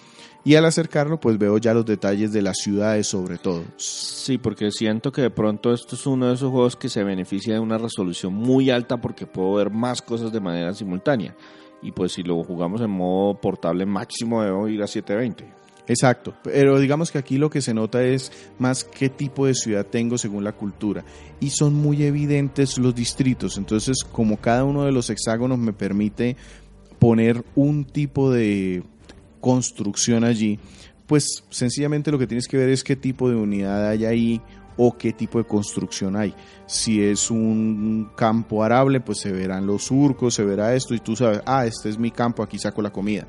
Y 0.45 0.53
al 0.53 0.65
acercarlo, 0.65 1.19
pues 1.19 1.39
veo 1.39 1.57
ya 1.57 1.73
los 1.73 1.87
detalles 1.87 2.31
de 2.31 2.43
las 2.43 2.57
ciudades 2.59 3.07
sobre 3.07 3.39
todo. 3.39 3.63
Sí, 3.77 4.37
porque 4.37 4.69
siento 4.69 5.11
que 5.11 5.23
de 5.23 5.31
pronto 5.31 5.73
esto 5.73 5.95
es 5.95 6.05
uno 6.05 6.27
de 6.27 6.35
esos 6.35 6.51
juegos 6.51 6.75
que 6.75 6.87
se 6.87 7.03
beneficia 7.03 7.55
de 7.55 7.59
una 7.59 7.79
resolución 7.79 8.31
muy 8.31 8.69
alta 8.69 9.01
porque 9.01 9.25
puedo 9.25 9.55
ver 9.55 9.71
más 9.71 10.03
cosas 10.03 10.31
de 10.31 10.39
manera 10.39 10.71
simultánea. 10.75 11.35
Y 11.81 11.91
pues 11.91 12.11
si 12.11 12.21
lo 12.21 12.43
jugamos 12.43 12.79
en 12.81 12.91
modo 12.91 13.41
portable 13.41 13.87
máximo 13.87 14.43
debo 14.43 14.67
ir 14.67 14.83
a 14.83 14.87
720. 14.87 15.65
Exacto, 15.87 16.35
pero 16.43 16.79
digamos 16.79 17.11
que 17.11 17.17
aquí 17.17 17.37
lo 17.37 17.49
que 17.49 17.61
se 17.61 17.73
nota 17.73 18.03
es 18.03 18.31
más 18.57 18.83
qué 18.83 19.09
tipo 19.09 19.45
de 19.45 19.53
ciudad 19.53 19.85
tengo 19.85 20.17
según 20.17 20.43
la 20.43 20.51
cultura 20.51 21.03
y 21.39 21.51
son 21.51 21.75
muy 21.75 22.03
evidentes 22.03 22.79
los 22.79 22.95
distritos, 22.95 23.57
entonces 23.59 24.03
como 24.03 24.37
cada 24.37 24.63
uno 24.63 24.83
de 24.85 24.91
los 24.91 25.11
hexágonos 25.11 25.59
me 25.59 25.73
permite 25.73 26.37
poner 26.97 27.45
un 27.53 27.85
tipo 27.85 28.31
de 28.31 28.81
construcción 29.45 30.23
allí, 30.23 30.57
pues 31.05 31.43
sencillamente 31.51 32.09
lo 32.09 32.17
que 32.17 32.25
tienes 32.25 32.47
que 32.47 32.57
ver 32.57 32.69
es 32.69 32.83
qué 32.83 32.95
tipo 32.95 33.29
de 33.29 33.35
unidad 33.35 33.89
hay 33.89 34.03
ahí 34.03 34.41
o 34.75 34.97
qué 34.97 35.13
tipo 35.13 35.37
de 35.37 35.43
construcción 35.43 36.15
hay. 36.15 36.33
Si 36.65 37.03
es 37.03 37.29
un 37.29 38.09
campo 38.17 38.63
arable, 38.63 39.01
pues 39.01 39.19
se 39.19 39.31
verán 39.31 39.67
los 39.67 39.83
surcos, 39.83 40.33
se 40.33 40.43
verá 40.43 40.73
esto 40.73 40.95
y 40.95 40.99
tú 40.99 41.15
sabes, 41.15 41.43
ah, 41.45 41.63
este 41.63 41.89
es 41.89 41.99
mi 41.99 42.09
campo, 42.09 42.41
aquí 42.41 42.57
saco 42.57 42.81
la 42.81 42.89
comida. 42.89 43.27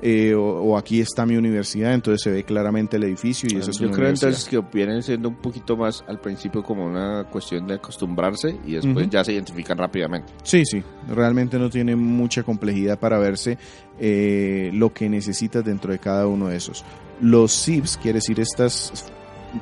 Eh, 0.00 0.32
o, 0.32 0.78
aquí 0.78 1.00
está 1.00 1.26
mi 1.26 1.36
universidad, 1.36 1.92
entonces 1.92 2.22
se 2.22 2.30
ve 2.30 2.44
claramente 2.44 2.96
el 2.96 3.02
edificio 3.02 3.48
y 3.52 3.56
eso 3.56 3.72
es 3.72 3.78
Yo 3.78 3.90
creo 3.90 4.08
entonces 4.08 4.44
que 4.44 4.62
vienen 4.72 5.02
siendo 5.02 5.28
un 5.28 5.34
poquito 5.34 5.76
más 5.76 6.04
al 6.06 6.20
principio 6.20 6.62
como 6.62 6.86
una 6.86 7.24
cuestión 7.24 7.66
de 7.66 7.74
acostumbrarse 7.74 8.56
y 8.64 8.74
después 8.74 9.10
ya 9.10 9.24
se 9.24 9.32
identifican 9.32 9.76
rápidamente. 9.76 10.32
Sí, 10.44 10.64
sí, 10.64 10.84
realmente 11.08 11.58
no 11.58 11.68
tiene 11.68 11.96
mucha 11.96 12.44
complejidad 12.44 12.96
para 12.96 13.18
verse 13.18 13.58
eh, 13.98 14.70
lo 14.72 14.92
que 14.92 15.08
necesitas 15.08 15.64
dentro 15.64 15.90
de 15.90 15.98
cada 15.98 16.28
uno 16.28 16.46
de 16.46 16.56
esos. 16.56 16.84
Los 17.20 17.52
SIVs, 17.52 17.96
quiere 17.96 18.18
decir 18.18 18.38
estas 18.38 19.10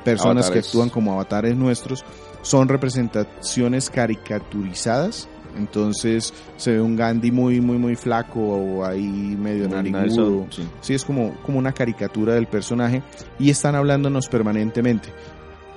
personas 0.03 0.51
que 0.51 0.59
actúan 0.59 0.89
como 0.89 1.13
avatares 1.13 1.55
nuestros, 1.55 2.05
son 2.43 2.67
representaciones 2.67 3.89
caricaturizadas 3.89 5.27
entonces 5.57 6.33
se 6.55 6.71
ve 6.73 6.81
un 6.81 6.95
Gandhi 6.95 7.31
muy, 7.31 7.59
muy, 7.59 7.77
muy 7.77 7.95
flaco 7.95 8.39
o 8.39 8.85
ahí 8.85 9.35
medio 9.39 9.67
narigudo. 9.67 10.47
Sí. 10.81 10.93
es 10.93 11.03
como, 11.03 11.35
como 11.43 11.59
una 11.59 11.73
caricatura 11.73 12.33
del 12.33 12.47
personaje 12.47 13.03
y 13.39 13.49
están 13.49 13.75
hablándonos 13.75 14.27
permanentemente. 14.27 15.09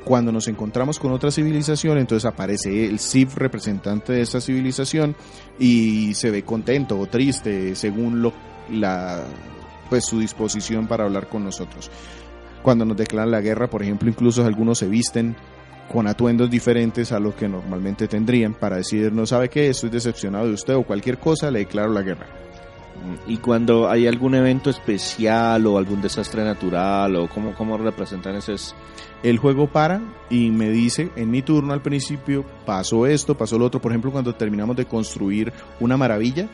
Cuando 0.04 0.32
nos 0.32 0.48
encontramos 0.48 0.98
con 0.98 1.12
otra 1.12 1.30
civilización, 1.30 1.98
entonces 1.98 2.24
aparece 2.24 2.86
el 2.86 2.98
Sif 2.98 3.36
representante 3.36 4.14
de 4.14 4.22
esa 4.22 4.40
civilización 4.40 5.14
y 5.58 6.14
se 6.14 6.30
ve 6.30 6.42
contento 6.42 6.98
o 6.98 7.06
triste 7.06 7.74
según 7.74 8.22
lo, 8.22 8.32
la, 8.70 9.22
pues 9.90 10.06
su 10.06 10.18
disposición 10.18 10.86
para 10.86 11.04
hablar 11.04 11.28
con 11.28 11.44
nosotros. 11.44 11.90
Cuando 12.62 12.84
nos 12.84 12.96
declaran 12.96 13.30
la 13.30 13.40
guerra, 13.40 13.68
por 13.68 13.82
ejemplo, 13.82 14.08
incluso 14.08 14.44
algunos 14.44 14.78
se 14.78 14.86
visten 14.86 15.36
con 15.90 16.06
atuendos 16.06 16.48
diferentes 16.48 17.10
a 17.10 17.18
los 17.18 17.34
que 17.34 17.48
normalmente 17.48 18.06
tendrían 18.06 18.54
para 18.54 18.76
decir, 18.76 19.12
no 19.12 19.26
sabe 19.26 19.48
qué, 19.48 19.68
estoy 19.68 19.90
decepcionado 19.90 20.46
de 20.46 20.54
usted 20.54 20.74
o 20.76 20.84
cualquier 20.84 21.18
cosa, 21.18 21.50
le 21.50 21.60
declaro 21.60 21.92
la 21.92 22.02
guerra. 22.02 22.26
Y 23.26 23.38
cuando 23.38 23.88
hay 23.88 24.06
algún 24.06 24.34
evento 24.34 24.70
especial 24.70 25.66
o 25.66 25.78
algún 25.78 26.00
desastre 26.00 26.44
natural 26.44 27.16
o 27.16 27.28
cómo, 27.28 27.54
cómo 27.54 27.76
representan 27.76 28.36
ese... 28.36 28.54
El 29.22 29.38
juego 29.38 29.66
para 29.66 30.00
y 30.30 30.50
me 30.50 30.70
dice, 30.70 31.10
en 31.16 31.30
mi 31.30 31.42
turno 31.42 31.72
al 31.72 31.82
principio 31.82 32.44
pasó 32.64 33.06
esto, 33.06 33.36
pasó 33.36 33.58
lo 33.58 33.66
otro. 33.66 33.80
Por 33.80 33.92
ejemplo, 33.92 34.12
cuando 34.12 34.34
terminamos 34.34 34.76
de 34.76 34.86
construir 34.86 35.52
una 35.78 35.96
maravilla, 35.96 36.48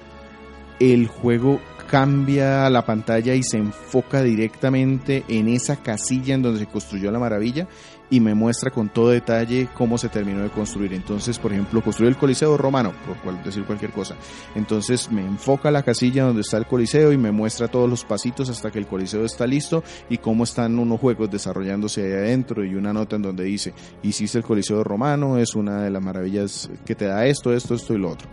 el 0.81 1.07
juego 1.07 1.61
cambia 1.89 2.69
la 2.71 2.85
pantalla 2.85 3.35
y 3.35 3.43
se 3.43 3.59
enfoca 3.59 4.23
directamente 4.23 5.25
en 5.29 5.49
esa 5.49 5.77
casilla 5.77 6.35
en 6.35 6.43
donde 6.43 6.61
se 6.61 6.67
construyó 6.67 7.11
la 7.11 7.19
maravilla 7.19 7.69
y 8.11 8.21
me 8.21 8.35
muestra 8.35 8.71
con 8.71 8.89
todo 8.89 9.11
detalle 9.11 9.69
cómo 9.75 9.99
se 9.99 10.09
terminó 10.09 10.43
de 10.43 10.51
construir. 10.51 10.93
Entonces, 10.95 11.39
por 11.39 11.53
ejemplo, 11.53 11.83
construir 11.83 12.11
el 12.11 12.19
Coliseo 12.19 12.57
romano, 12.57 12.93
por 13.25 13.43
decir 13.43 13.65
cualquier 13.65 13.93
cosa. 13.93 14.15
Entonces 14.55 15.11
me 15.11 15.23
enfoca 15.23 15.71
la 15.71 15.83
casilla 15.83 16.25
donde 16.25 16.43
está 16.43 16.57
el 16.59 16.67
Coliseo 16.67 17.13
y 17.13 17.19
me 17.19 17.33
muestra 17.33 17.69
todos 17.69 17.89
los 17.89 18.05
pasitos 18.05 18.49
hasta 18.49 18.71
que 18.71 18.79
el 18.79 18.87
Coliseo 18.87 19.25
está 19.25 19.47
listo 19.47 19.83
y 20.09 20.19
cómo 20.19 20.45
están 20.45 20.79
unos 20.79 21.01
juegos 21.01 21.31
desarrollándose 21.31 22.05
ahí 22.05 22.13
adentro 22.13 22.65
y 22.65 22.75
una 22.75 22.93
nota 22.93 23.17
en 23.17 23.23
donde 23.23 23.45
dice, 23.45 23.75
hiciste 24.03 24.39
el 24.39 24.45
Coliseo 24.45 24.85
romano, 24.85 25.39
es 25.39 25.55
una 25.55 25.83
de 25.83 25.91
las 25.91 26.03
maravillas 26.03 26.71
que 26.85 26.95
te 26.95 27.07
da 27.07 27.27
esto, 27.27 27.53
esto, 27.53 27.75
esto 27.75 27.95
y 27.95 27.99
lo 27.99 28.11
otro. 28.11 28.29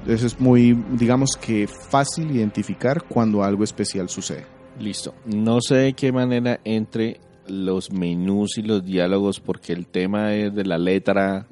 Entonces 0.00 0.34
es 0.34 0.40
muy, 0.40 0.72
digamos 0.92 1.36
que 1.36 1.66
fácil 1.66 2.30
identificar 2.30 3.02
cuando 3.08 3.42
algo 3.42 3.64
especial 3.64 4.08
sucede. 4.08 4.46
Listo. 4.78 5.14
No 5.24 5.60
sé 5.60 5.74
de 5.76 5.92
qué 5.94 6.12
manera 6.12 6.60
entre 6.64 7.18
los 7.48 7.90
menús 7.90 8.58
y 8.58 8.62
los 8.62 8.84
diálogos 8.84 9.40
porque 9.40 9.72
el 9.72 9.86
tema 9.86 10.34
es 10.34 10.54
de 10.54 10.64
la 10.64 10.78
letra. 10.78 11.46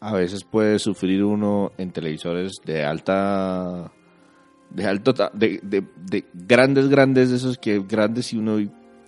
A 0.00 0.14
veces 0.14 0.44
puede 0.44 0.78
sufrir 0.78 1.24
uno 1.24 1.72
en 1.76 1.92
televisores 1.92 2.54
de 2.64 2.84
alta 2.84 3.92
de 4.70 4.86
alto 4.86 5.12
de, 5.34 5.60
de, 5.62 6.24
grandes 6.32 6.88
grandes 6.88 7.30
de 7.30 7.36
esos 7.36 7.58
que 7.58 7.80
grandes 7.80 8.32
y 8.32 8.38
uno 8.38 8.58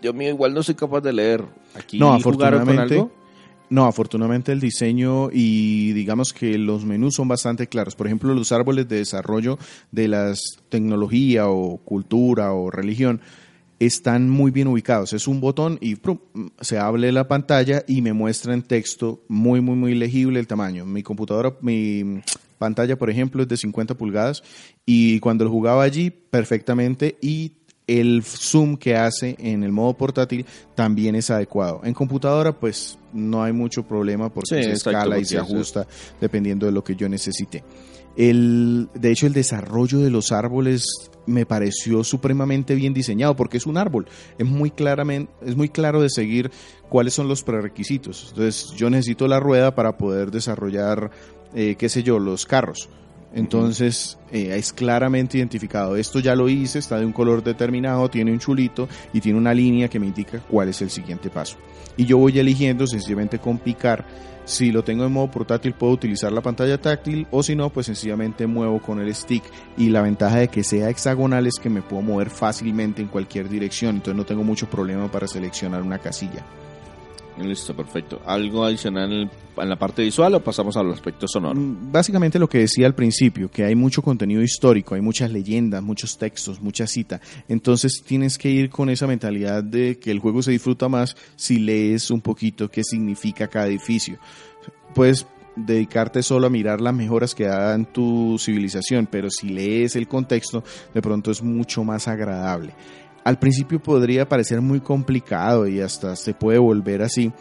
Dios 0.02 0.14
mío 0.14 0.30
igual 0.30 0.52
no 0.52 0.62
soy 0.62 0.74
capaz 0.74 1.00
de 1.00 1.12
leer. 1.12 1.44
Aquí 1.74 1.98
no 1.98 2.12
afortunadamente 2.12 3.06
no 3.72 3.86
afortunadamente 3.86 4.52
el 4.52 4.60
diseño 4.60 5.30
y 5.32 5.94
digamos 5.94 6.34
que 6.34 6.58
los 6.58 6.84
menús 6.84 7.14
son 7.14 7.26
bastante 7.28 7.68
claros. 7.68 7.96
Por 7.96 8.06
ejemplo 8.06 8.34
los 8.34 8.52
árboles 8.52 8.86
de 8.86 8.96
desarrollo 8.96 9.58
de 9.90 10.08
las 10.08 10.40
tecnología 10.68 11.48
o 11.48 11.78
cultura 11.78 12.52
o 12.52 12.70
religión 12.70 13.22
están 13.86 14.28
muy 14.28 14.50
bien 14.50 14.68
ubicados. 14.68 15.12
Es 15.12 15.26
un 15.26 15.40
botón 15.40 15.78
y 15.80 15.96
se 16.60 16.78
abre 16.78 17.10
la 17.12 17.26
pantalla 17.26 17.82
y 17.86 18.02
me 18.02 18.12
muestra 18.12 18.54
en 18.54 18.62
texto 18.62 19.22
muy, 19.28 19.60
muy, 19.60 19.76
muy 19.76 19.94
legible 19.94 20.38
el 20.38 20.46
tamaño. 20.46 20.86
Mi 20.86 21.02
computadora, 21.02 21.54
mi 21.60 22.22
pantalla, 22.58 22.96
por 22.96 23.10
ejemplo, 23.10 23.42
es 23.42 23.48
de 23.48 23.56
50 23.56 23.94
pulgadas 23.94 24.42
y 24.86 25.18
cuando 25.20 25.44
lo 25.44 25.50
jugaba 25.50 25.82
allí 25.82 26.10
perfectamente 26.10 27.18
y 27.20 27.52
el 27.88 28.22
zoom 28.22 28.76
que 28.76 28.94
hace 28.94 29.34
en 29.38 29.64
el 29.64 29.72
modo 29.72 29.94
portátil 29.94 30.46
también 30.74 31.16
es 31.16 31.30
adecuado. 31.30 31.80
En 31.82 31.94
computadora 31.94 32.52
pues 32.52 32.98
no 33.12 33.42
hay 33.42 33.52
mucho 33.52 33.82
problema 33.82 34.32
porque 34.32 34.62
Sí, 34.62 34.62
se 34.62 34.72
escala 34.72 35.18
y 35.18 35.24
se 35.24 35.38
ajusta 35.38 35.86
dependiendo 36.20 36.66
de 36.66 36.72
lo 36.72 36.84
que 36.84 36.94
yo 36.94 37.08
necesite. 37.08 37.64
El, 38.16 38.88
de 38.94 39.10
hecho, 39.10 39.26
el 39.26 39.32
desarrollo 39.32 39.98
de 40.00 40.10
los 40.10 40.32
árboles 40.32 41.10
me 41.26 41.46
pareció 41.46 42.04
supremamente 42.04 42.74
bien 42.74 42.94
diseñado 42.94 43.36
porque 43.36 43.56
es 43.56 43.66
un 43.66 43.76
árbol. 43.76 44.06
Es 44.38 44.46
muy, 44.46 44.70
claramente, 44.70 45.32
es 45.44 45.56
muy 45.56 45.68
claro 45.68 46.02
de 46.02 46.10
seguir 46.10 46.50
cuáles 46.88 47.14
son 47.14 47.28
los 47.28 47.42
prerequisitos. 47.42 48.28
Entonces, 48.30 48.72
yo 48.76 48.90
necesito 48.90 49.28
la 49.28 49.40
rueda 49.40 49.74
para 49.74 49.96
poder 49.96 50.30
desarrollar, 50.30 51.10
eh, 51.54 51.76
qué 51.78 51.88
sé 51.88 52.02
yo, 52.02 52.18
los 52.18 52.46
carros. 52.46 52.88
Entonces, 53.34 54.18
eh, 54.30 54.54
es 54.56 54.72
claramente 54.72 55.38
identificado. 55.38 55.96
Esto 55.96 56.20
ya 56.20 56.36
lo 56.36 56.48
hice, 56.48 56.78
está 56.78 56.98
de 56.98 57.06
un 57.06 57.12
color 57.12 57.42
determinado, 57.42 58.08
tiene 58.10 58.32
un 58.32 58.38
chulito 58.38 58.88
y 59.12 59.20
tiene 59.20 59.38
una 59.38 59.54
línea 59.54 59.88
que 59.88 59.98
me 59.98 60.06
indica 60.06 60.38
cuál 60.40 60.68
es 60.68 60.82
el 60.82 60.90
siguiente 60.90 61.30
paso. 61.30 61.56
Y 61.96 62.04
yo 62.04 62.18
voy 62.18 62.38
eligiendo 62.38 62.86
sencillamente 62.86 63.38
con 63.38 63.58
picar. 63.58 64.04
Si 64.44 64.72
lo 64.72 64.82
tengo 64.82 65.04
en 65.04 65.12
modo 65.12 65.30
portátil 65.30 65.72
puedo 65.72 65.92
utilizar 65.92 66.32
la 66.32 66.40
pantalla 66.40 66.80
táctil 66.80 67.28
o 67.30 67.42
si 67.42 67.54
no, 67.54 67.70
pues 67.70 67.86
sencillamente 67.86 68.46
muevo 68.46 68.80
con 68.80 69.00
el 69.00 69.14
stick. 69.14 69.44
Y 69.76 69.88
la 69.88 70.02
ventaja 70.02 70.38
de 70.38 70.48
que 70.48 70.64
sea 70.64 70.90
hexagonal 70.90 71.46
es 71.46 71.58
que 71.60 71.70
me 71.70 71.80
puedo 71.80 72.02
mover 72.02 72.28
fácilmente 72.28 73.02
en 73.02 73.08
cualquier 73.08 73.48
dirección. 73.48 73.96
Entonces 73.96 74.16
no 74.16 74.26
tengo 74.26 74.42
mucho 74.42 74.68
problema 74.68 75.10
para 75.10 75.28
seleccionar 75.28 75.82
una 75.82 75.98
casilla. 75.98 76.44
Listo, 77.38 77.74
perfecto. 77.74 78.20
¿Algo 78.26 78.64
adicional 78.64 79.30
en 79.56 79.68
la 79.68 79.78
parte 79.78 80.02
visual 80.02 80.34
o 80.34 80.44
pasamos 80.44 80.76
al 80.76 80.92
aspecto 80.92 81.26
sonoro? 81.26 81.58
Mm, 81.58 81.90
Básicamente 81.90 82.38
lo 82.38 82.48
que 82.48 82.58
decía 82.58 82.86
al 82.86 82.94
principio, 82.94 83.50
que 83.50 83.64
hay 83.64 83.74
mucho 83.74 84.02
contenido 84.02 84.42
histórico, 84.42 84.94
hay 84.94 85.00
muchas 85.00 85.30
leyendas, 85.30 85.82
muchos 85.82 86.18
textos, 86.18 86.60
mucha 86.60 86.86
cita. 86.86 87.20
Entonces 87.48 88.02
tienes 88.06 88.36
que 88.36 88.50
ir 88.50 88.70
con 88.70 88.90
esa 88.90 89.06
mentalidad 89.06 89.64
de 89.64 89.98
que 89.98 90.10
el 90.10 90.18
juego 90.18 90.42
se 90.42 90.50
disfruta 90.50 90.88
más 90.88 91.16
si 91.36 91.58
lees 91.58 92.10
un 92.10 92.20
poquito 92.20 92.70
qué 92.70 92.84
significa 92.84 93.48
cada 93.48 93.66
edificio. 93.66 94.18
Puedes 94.94 95.26
dedicarte 95.56 96.22
solo 96.22 96.46
a 96.46 96.50
mirar 96.50 96.80
las 96.80 96.94
mejoras 96.94 97.34
que 97.34 97.44
da 97.44 97.74
en 97.74 97.86
tu 97.86 98.36
civilización, 98.38 99.06
pero 99.10 99.30
si 99.30 99.48
lees 99.48 99.96
el 99.96 100.08
contexto, 100.08 100.64
de 100.94 101.02
pronto 101.02 101.30
es 101.30 101.42
mucho 101.42 101.84
más 101.84 102.08
agradable. 102.08 102.74
Al 103.24 103.38
principio 103.38 103.80
podría 103.80 104.28
parecer 104.28 104.60
muy 104.60 104.80
complicado 104.80 105.66
y 105.68 105.80
hasta 105.80 106.16
se 106.16 106.34
puede 106.34 106.58
volver 106.58 107.02
así, 107.02 107.32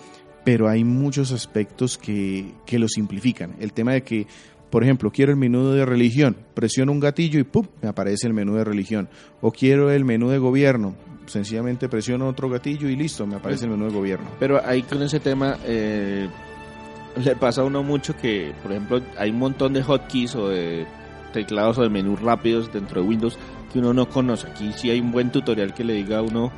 pero 0.44 0.70
hay 0.70 0.84
muchos 0.84 1.32
aspectos 1.32 1.98
que, 1.98 2.54
que 2.66 2.80
lo 2.80 2.88
simplifican. 2.88 3.56
El 3.60 3.74
tema 3.74 3.94
de 3.94 4.04
que, 4.04 4.28
por 4.70 4.84
ejemplo, 4.84 5.12
quiero 5.12 5.32
el 5.32 5.38
menú 5.38 5.72
de 5.72 5.86
religión, 5.86 6.38
presiono 6.54 6.92
un 6.92 7.00
gatillo 7.00 7.40
y 7.40 7.44
¡pum! 7.44 7.68
me 7.82 7.90
aparece 7.90 8.28
el 8.28 8.34
menú 8.34 8.56
de 8.56 8.64
religión. 8.64 9.10
O 9.42 9.52
quiero 9.52 9.92
el 9.92 10.06
menú 10.06 10.30
de 10.30 10.38
gobierno, 10.38 10.96
sencillamente 11.26 11.90
presiono 11.90 12.28
otro 12.28 12.50
gatillo 12.50 12.88
y 12.88 12.96
listo, 12.96 13.26
me 13.26 13.36
aparece 13.36 13.66
el 13.66 13.72
menú 13.72 13.86
de 13.86 13.94
gobierno. 13.94 14.30
Pero 14.40 14.64
ahí 14.64 14.84
con 14.84 15.02
ese 15.02 15.20
tema 15.20 15.58
eh, 15.66 16.28
le 17.24 17.36
pasa 17.36 17.62
a 17.62 17.64
uno 17.64 17.84
mucho 17.84 18.16
que, 18.16 18.54
por 18.62 18.72
ejemplo, 18.72 19.02
hay 19.18 19.32
un 19.32 19.40
montón 19.40 19.74
de 19.74 19.84
hotkeys 19.84 20.36
o 20.36 20.50
de 20.50 20.86
teclados 21.34 21.78
o 21.78 21.84
de 21.84 21.90
menús 21.90 22.22
rápidos 22.22 22.72
dentro 22.72 23.02
de 23.02 23.08
Windows 23.08 23.38
que 23.72 23.80
uno 23.80 23.94
no 23.94 24.10
conoce. 24.10 24.48
Aquí 24.48 24.72
sí 24.76 24.90
hay 24.90 25.00
un 25.00 25.12
buen 25.12 25.32
tutorial 25.32 25.74
que 25.74 25.84
le 25.84 25.94
diga 25.94 26.20
a 26.20 26.22
uno, 26.22 26.52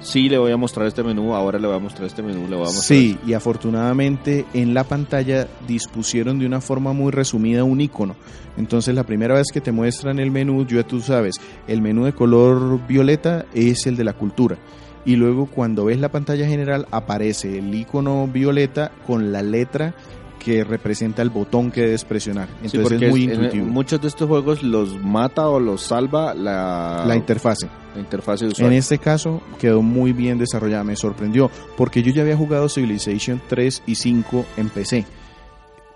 sí 0.00 0.28
le 0.28 0.38
voy 0.38 0.52
a 0.52 0.56
mostrar 0.56 0.86
este 0.86 1.02
menú, 1.02 1.34
ahora 1.34 1.58
le 1.58 1.66
voy 1.66 1.76
a 1.76 1.80
mostrar 1.80 2.06
este 2.06 2.22
menú, 2.22 2.48
le 2.48 2.56
voy 2.56 2.64
a 2.64 2.70
mostrar 2.70 2.84
Sí, 2.84 3.18
y 3.26 3.32
afortunadamente 3.32 4.46
en 4.54 4.74
la 4.74 4.84
pantalla 4.84 5.48
dispusieron 5.66 6.38
de 6.38 6.46
una 6.46 6.60
forma 6.60 6.92
muy 6.92 7.10
resumida 7.10 7.64
un 7.64 7.80
icono. 7.80 8.16
Entonces 8.56 8.94
la 8.94 9.04
primera 9.04 9.34
vez 9.34 9.48
que 9.52 9.60
te 9.60 9.72
muestran 9.72 10.18
el 10.18 10.30
menú, 10.30 10.66
ya 10.66 10.82
tú 10.82 11.00
sabes, 11.00 11.40
el 11.66 11.82
menú 11.82 12.04
de 12.04 12.12
color 12.12 12.86
violeta 12.86 13.46
es 13.54 13.86
el 13.86 13.96
de 13.96 14.04
la 14.04 14.12
cultura. 14.12 14.56
Y 15.04 15.16
luego 15.16 15.46
cuando 15.46 15.86
ves 15.86 15.98
la 15.98 16.10
pantalla 16.10 16.46
general 16.46 16.86
aparece 16.90 17.58
el 17.58 17.74
icono 17.74 18.26
violeta 18.26 18.92
con 19.06 19.32
la 19.32 19.42
letra 19.42 19.94
que 20.38 20.64
representa 20.64 21.22
el 21.22 21.30
botón 21.30 21.70
que 21.70 21.82
debes 21.82 22.04
presionar. 22.04 22.48
Entonces 22.62 23.02
es 23.02 23.10
muy 23.10 23.24
es- 23.24 23.28
en- 23.28 23.34
intuitivo. 23.44 23.66
muchos 23.66 24.00
de 24.00 24.08
estos 24.08 24.28
juegos 24.28 24.62
los 24.62 24.96
mata 25.02 25.48
o 25.48 25.58
los 25.60 25.82
salva 25.82 26.34
la, 26.34 27.04
la 27.06 27.16
interfase. 27.16 27.68
la 27.94 28.00
interfaz 28.00 28.40
de 28.40 28.52
En 28.58 28.72
este 28.72 28.98
caso 28.98 29.40
quedó 29.58 29.82
muy 29.82 30.12
bien 30.12 30.38
desarrollada, 30.38 30.84
me 30.84 30.96
sorprendió, 30.96 31.50
porque 31.76 32.02
yo 32.02 32.12
ya 32.12 32.22
había 32.22 32.36
jugado 32.36 32.68
Civilization 32.68 33.40
3 33.48 33.82
y 33.86 33.94
5 33.96 34.44
en 34.56 34.68
PC. 34.68 35.04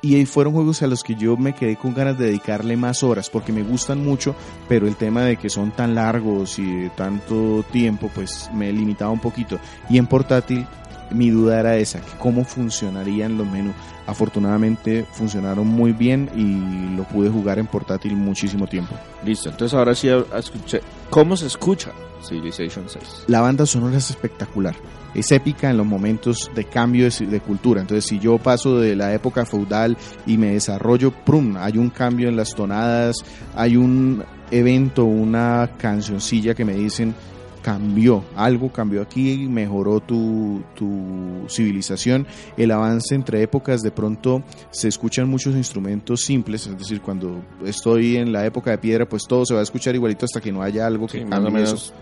Y 0.05 0.27
fueron 0.27 0.53
juegos 0.53 0.83
a 0.83 0.89
los 0.89 1.05
que 1.05 1.15
yo 1.15 1.37
me 1.37 1.55
quedé 1.55 1.77
con 1.77 1.95
ganas 1.95 2.19
de 2.19 2.25
dedicarle 2.27 2.77
más 2.77 3.05
horas, 3.05 3.31
porque 3.31 3.53
me 3.53 3.63
gustan 3.63 4.05
mucho, 4.05 4.35
pero 4.69 4.89
el 4.89 4.97
tema 4.97 5.23
de 5.23 5.37
que 5.37 5.49
son 5.49 5.71
tan 5.71 5.95
largos 5.95 6.59
y 6.59 6.65
de 6.67 6.91
tanto 6.91 7.65
tiempo, 7.71 8.11
pues 8.13 8.51
me 8.53 8.73
limitaba 8.73 9.13
un 9.13 9.21
poquito. 9.21 9.61
Y 9.89 9.99
en 9.99 10.09
portátil, 10.09 10.67
mi 11.15 11.31
duda 11.31 11.61
era 11.61 11.77
esa, 11.77 12.01
que 12.01 12.13
cómo 12.19 12.45
funcionarían 12.45 13.39
los 13.39 13.47
menús. 13.47 13.75
Afortunadamente 14.07 15.07
funcionaron 15.13 15.67
muy 15.67 15.93
bien 15.93 16.29
y 16.35 16.97
lo 16.97 17.05
pude 17.05 17.31
jugar 17.31 17.59
en 17.59 17.67
portátil 17.67 18.17
muchísimo 18.17 18.67
tiempo. 18.67 18.95
Listo, 19.25 19.51
entonces 19.51 19.79
ahora 19.79 19.95
sí 19.95 20.09
escuché. 20.09 20.81
¿Cómo 21.11 21.37
se 21.37 21.47
escucha 21.47 21.93
Civilization 22.23 22.85
6? 22.89 23.25
la 23.29 23.41
banda 23.41 23.67
sonora 23.67 23.97
es 23.97 24.11
espectacular. 24.11 24.75
Es 25.15 25.31
épica 25.31 25.71
en 25.71 25.77
los 25.77 25.87
momentos 25.87 26.51
de 26.55 26.65
cambio 26.65 27.09
de, 27.09 27.27
de 27.27 27.41
cultura. 27.41 27.83
Entonces, 27.83 28.07
si 28.07 28.19
yo 28.19 28.39
paso 28.39 28.79
de 28.79 28.97
la 28.97 29.13
época 29.13 29.45
feudal 29.45 29.97
y 30.27 30.39
me 30.39 30.55
desarrollo, 30.55 31.11
¡prum! 31.11 31.57
Hay 31.59 31.77
un 31.77 31.91
cambio 31.91 32.31
en 32.31 32.37
las 32.37 32.55
tonadas, 32.55 33.17
hay 33.55 33.77
un 33.77 34.25
evento, 34.51 35.05
una 35.05 35.71
cancioncilla 35.79 36.55
que 36.55 36.65
me 36.65 36.75
dicen 36.75 37.15
cambió, 37.63 38.25
algo 38.37 38.71
cambió 38.73 39.01
aquí, 39.03 39.47
mejoró 39.49 40.01
tu, 40.01 40.63
tu 40.75 41.47
civilización, 41.49 42.27
el 42.57 42.71
avance 42.73 43.15
entre 43.15 43.43
épocas, 43.43 43.81
de 43.83 43.91
pronto 43.91 44.43
se 44.71 44.89
escuchan 44.89 45.29
muchos 45.29 45.55
instrumentos 45.55 46.23
simples, 46.23 46.67
es 46.67 46.77
decir, 46.79 47.01
cuando 47.01 47.43
estoy 47.65 48.17
en 48.17 48.33
la 48.33 48.45
época 48.45 48.73
de 48.73 48.79
piedra, 48.79 49.09
pues 49.09 49.23
todo 49.27 49.47
se 49.47 49.55
va 49.55 49.61
a 49.61 49.63
escuchar 49.63 49.95
igualito 49.95 50.25
hasta 50.25 50.41
que 50.41 50.53
no 50.53 50.63
haya 50.63 50.87
algo 50.87 51.07
que 51.07 51.19
Sí, 51.19 51.25
más 51.25 51.39
o 51.41 51.43
eso. 51.43 51.51
menos 51.53 51.95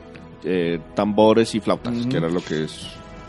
eh, 0.44 0.80
tambores 0.94 1.54
y 1.54 1.60
flautas, 1.60 2.06
que 2.06 2.16
era 2.16 2.28
lo 2.30 2.40
que 2.42 2.64
es. 2.64 2.86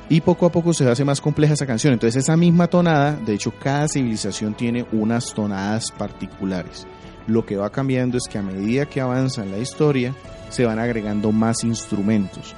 Y 0.10 0.20
poco 0.22 0.46
a 0.46 0.52
poco 0.52 0.74
se 0.74 0.90
hace 0.90 1.06
más 1.06 1.22
compleja 1.22 1.54
esa 1.54 1.66
canción. 1.66 1.94
Entonces 1.94 2.24
esa 2.24 2.36
misma 2.36 2.68
tonada, 2.68 3.14
de 3.14 3.34
hecho 3.34 3.54
cada 3.62 3.88
civilización 3.88 4.54
tiene 4.56 4.86
unas 4.92 5.34
tonadas 5.34 5.92
particulares. 5.92 6.86
Lo 7.28 7.46
que 7.46 7.56
va 7.56 7.70
cambiando 7.70 8.18
es 8.18 8.24
que 8.30 8.38
a 8.38 8.42
medida 8.42 8.86
que 8.88 9.00
avanza 9.00 9.44
en 9.44 9.52
la 9.52 9.58
historia, 9.60 10.14
se 10.52 10.66
van 10.66 10.80
agregando 10.80 11.32
más 11.32 11.64
instrumentos. 11.64 12.56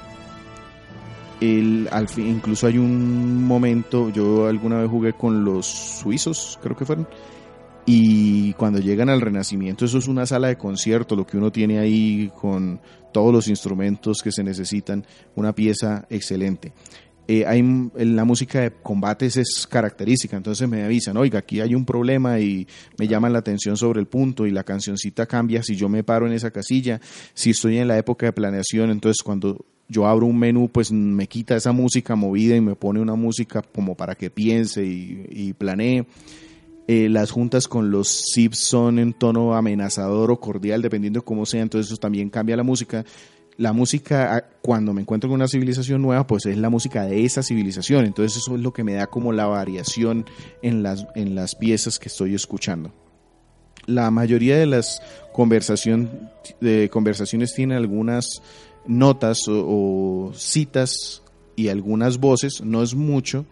El, 1.40 1.88
al 1.90 2.08
fin, 2.08 2.28
incluso 2.28 2.66
hay 2.66 2.78
un 2.78 3.44
momento, 3.44 4.10
yo 4.10 4.46
alguna 4.46 4.78
vez 4.80 4.90
jugué 4.90 5.12
con 5.14 5.44
los 5.44 5.66
suizos, 5.66 6.58
creo 6.62 6.76
que 6.76 6.84
fueron, 6.84 7.08
y 7.86 8.52
cuando 8.54 8.78
llegan 8.78 9.10
al 9.10 9.20
Renacimiento, 9.20 9.84
eso 9.84 9.98
es 9.98 10.08
una 10.08 10.26
sala 10.26 10.48
de 10.48 10.56
concierto, 10.56 11.16
lo 11.16 11.26
que 11.26 11.36
uno 11.36 11.52
tiene 11.52 11.78
ahí 11.78 12.30
con 12.40 12.80
todos 13.12 13.32
los 13.32 13.48
instrumentos 13.48 14.22
que 14.22 14.32
se 14.32 14.42
necesitan, 14.42 15.06
una 15.34 15.54
pieza 15.54 16.06
excelente. 16.08 16.72
Eh, 17.26 17.46
hay, 17.46 17.60
en 17.60 18.16
la 18.16 18.24
música 18.24 18.60
de 18.60 18.70
combates 18.70 19.38
es 19.38 19.66
característica, 19.66 20.36
entonces 20.36 20.68
me 20.68 20.84
avisan, 20.84 21.16
oiga, 21.16 21.38
aquí 21.38 21.60
hay 21.60 21.74
un 21.74 21.86
problema 21.86 22.38
y 22.38 22.66
me 22.98 23.08
llaman 23.08 23.32
la 23.32 23.38
atención 23.38 23.78
sobre 23.78 24.00
el 24.00 24.06
punto 24.06 24.46
y 24.46 24.50
la 24.50 24.62
cancioncita 24.62 25.24
cambia 25.24 25.62
si 25.62 25.74
yo 25.74 25.88
me 25.88 26.04
paro 26.04 26.26
en 26.26 26.34
esa 26.34 26.50
casilla, 26.50 27.00
si 27.32 27.50
estoy 27.50 27.78
en 27.78 27.88
la 27.88 27.96
época 27.96 28.26
de 28.26 28.32
planeación, 28.32 28.90
entonces 28.90 29.22
cuando 29.22 29.64
yo 29.88 30.06
abro 30.06 30.26
un 30.26 30.38
menú, 30.38 30.68
pues 30.68 30.92
me 30.92 31.26
quita 31.26 31.56
esa 31.56 31.72
música 31.72 32.14
movida 32.14 32.56
y 32.56 32.60
me 32.60 32.74
pone 32.74 33.00
una 33.00 33.14
música 33.14 33.62
como 33.62 33.94
para 33.96 34.14
que 34.14 34.30
piense 34.30 34.84
y, 34.84 35.52
planee. 35.54 36.06
Eh, 36.86 37.08
las 37.08 37.30
juntas 37.30 37.66
con 37.66 37.90
los 37.90 38.22
zips 38.34 38.58
son 38.58 38.98
en 38.98 39.14
tono 39.14 39.54
amenazador 39.54 40.30
o 40.30 40.40
cordial, 40.40 40.82
dependiendo 40.82 41.20
de 41.20 41.24
cómo 41.24 41.46
sea, 41.46 41.62
entonces 41.62 41.90
eso 41.90 41.98
también 41.98 42.28
cambia 42.28 42.56
la 42.56 42.62
música. 42.62 43.04
La 43.56 43.72
música, 43.72 44.36
ah, 44.36 44.44
cuando 44.62 44.92
me 44.92 45.02
encuentro 45.02 45.28
con 45.28 45.36
una 45.36 45.48
civilización 45.48 46.02
nueva, 46.02 46.26
pues 46.26 46.46
es 46.46 46.56
la 46.56 46.70
música 46.70 47.04
de 47.04 47.24
esa 47.24 47.42
civilización, 47.42 48.04
entonces 48.04 48.38
eso 48.38 48.56
es 48.56 48.60
lo 48.60 48.72
que 48.72 48.84
me 48.84 48.94
da 48.94 49.06
como 49.06 49.32
la 49.32 49.46
variación 49.46 50.26
en 50.62 50.82
las, 50.82 51.06
en 51.14 51.34
las 51.34 51.54
piezas 51.54 51.98
que 51.98 52.08
estoy 52.08 52.34
escuchando. 52.34 52.92
La 53.86 54.10
mayoría 54.10 54.56
de 54.56 54.66
las 54.66 55.00
conversación, 55.32 56.30
conversaciones 56.90 57.54
tienen 57.54 57.76
algunas 57.76 58.40
notas 58.86 59.42
o 59.48 60.32
citas 60.34 61.22
y 61.56 61.68
algunas 61.68 62.18
voces, 62.18 62.60
no 62.62 62.82
es 62.82 62.94
mucho, 62.94 63.44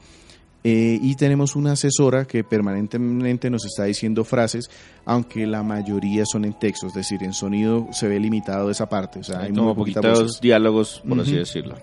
eh, 0.64 0.98
y 1.02 1.16
tenemos 1.16 1.56
una 1.56 1.72
asesora 1.72 2.24
que 2.24 2.44
permanentemente 2.44 3.50
nos 3.50 3.64
está 3.64 3.84
diciendo 3.84 4.24
frases, 4.24 4.70
aunque 5.04 5.46
la 5.46 5.62
mayoría 5.62 6.24
son 6.24 6.44
en 6.44 6.58
texto, 6.58 6.86
es 6.86 6.94
decir, 6.94 7.22
en 7.24 7.32
sonido 7.32 7.88
se 7.92 8.06
ve 8.06 8.20
limitado 8.20 8.70
esa 8.70 8.88
parte, 8.88 9.20
o 9.20 9.24
sea, 9.24 9.40
hay, 9.40 9.46
Hay 9.46 9.52
como 9.54 9.74
poquitos 9.74 10.40
diálogos, 10.40 11.02
por 11.06 11.20
así 11.20 11.34
decirlo. 11.34 11.76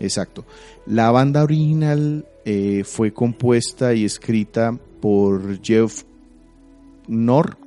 Exacto. 0.00 0.44
La 0.86 1.10
banda 1.10 1.42
original 1.42 2.26
eh, 2.44 2.82
fue 2.84 3.12
compuesta 3.12 3.94
y 3.94 4.04
escrita 4.04 4.76
por 5.00 5.62
Jeff 5.62 6.04
Nor. 7.06 7.58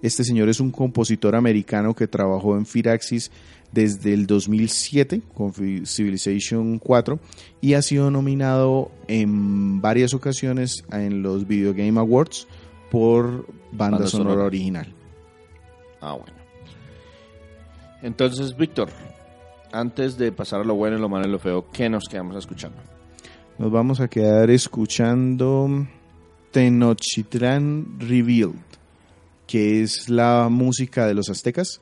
Este 0.00 0.24
señor 0.24 0.48
es 0.48 0.60
un 0.60 0.70
compositor 0.70 1.36
americano 1.36 1.94
que 1.94 2.08
trabajó 2.08 2.56
en 2.56 2.66
Firaxis. 2.66 3.30
Desde 3.72 4.14
el 4.14 4.26
2007 4.26 5.22
con 5.34 5.52
Civilization 5.52 6.78
4 6.78 7.18
y 7.60 7.74
ha 7.74 7.82
sido 7.82 8.10
nominado 8.10 8.90
en 9.08 9.80
varias 9.80 10.14
ocasiones 10.14 10.84
en 10.90 11.22
los 11.22 11.46
Video 11.46 11.74
Game 11.74 11.98
Awards 11.98 12.46
por 12.90 13.46
banda, 13.72 14.06
sonora, 14.06 14.44
original. 14.44 14.92
Ah, 16.00 16.12
bueno. 16.14 16.38
Entonces, 18.02 18.56
Víctor, 18.56 18.90
antes 19.72 20.16
de 20.16 20.32
pasar 20.32 20.60
a 20.60 20.64
lo 20.64 20.74
bueno, 20.74 20.98
lo 20.98 21.08
malo 21.08 21.26
y 21.26 21.30
lo 21.30 21.38
feo, 21.38 21.66
¿qué 21.72 21.88
nos 21.88 22.04
quedamos 22.08 22.36
escuchando? 22.36 22.78
Nos 23.58 23.72
vamos 23.72 24.00
a 24.00 24.08
quedar 24.08 24.50
escuchando 24.50 25.86
Tenochtitlan 26.52 27.98
Revealed, 27.98 28.54
que 29.46 29.82
es 29.82 30.08
la 30.08 30.48
música 30.48 31.06
de 31.06 31.14
los 31.14 31.28
aztecas. 31.28 31.80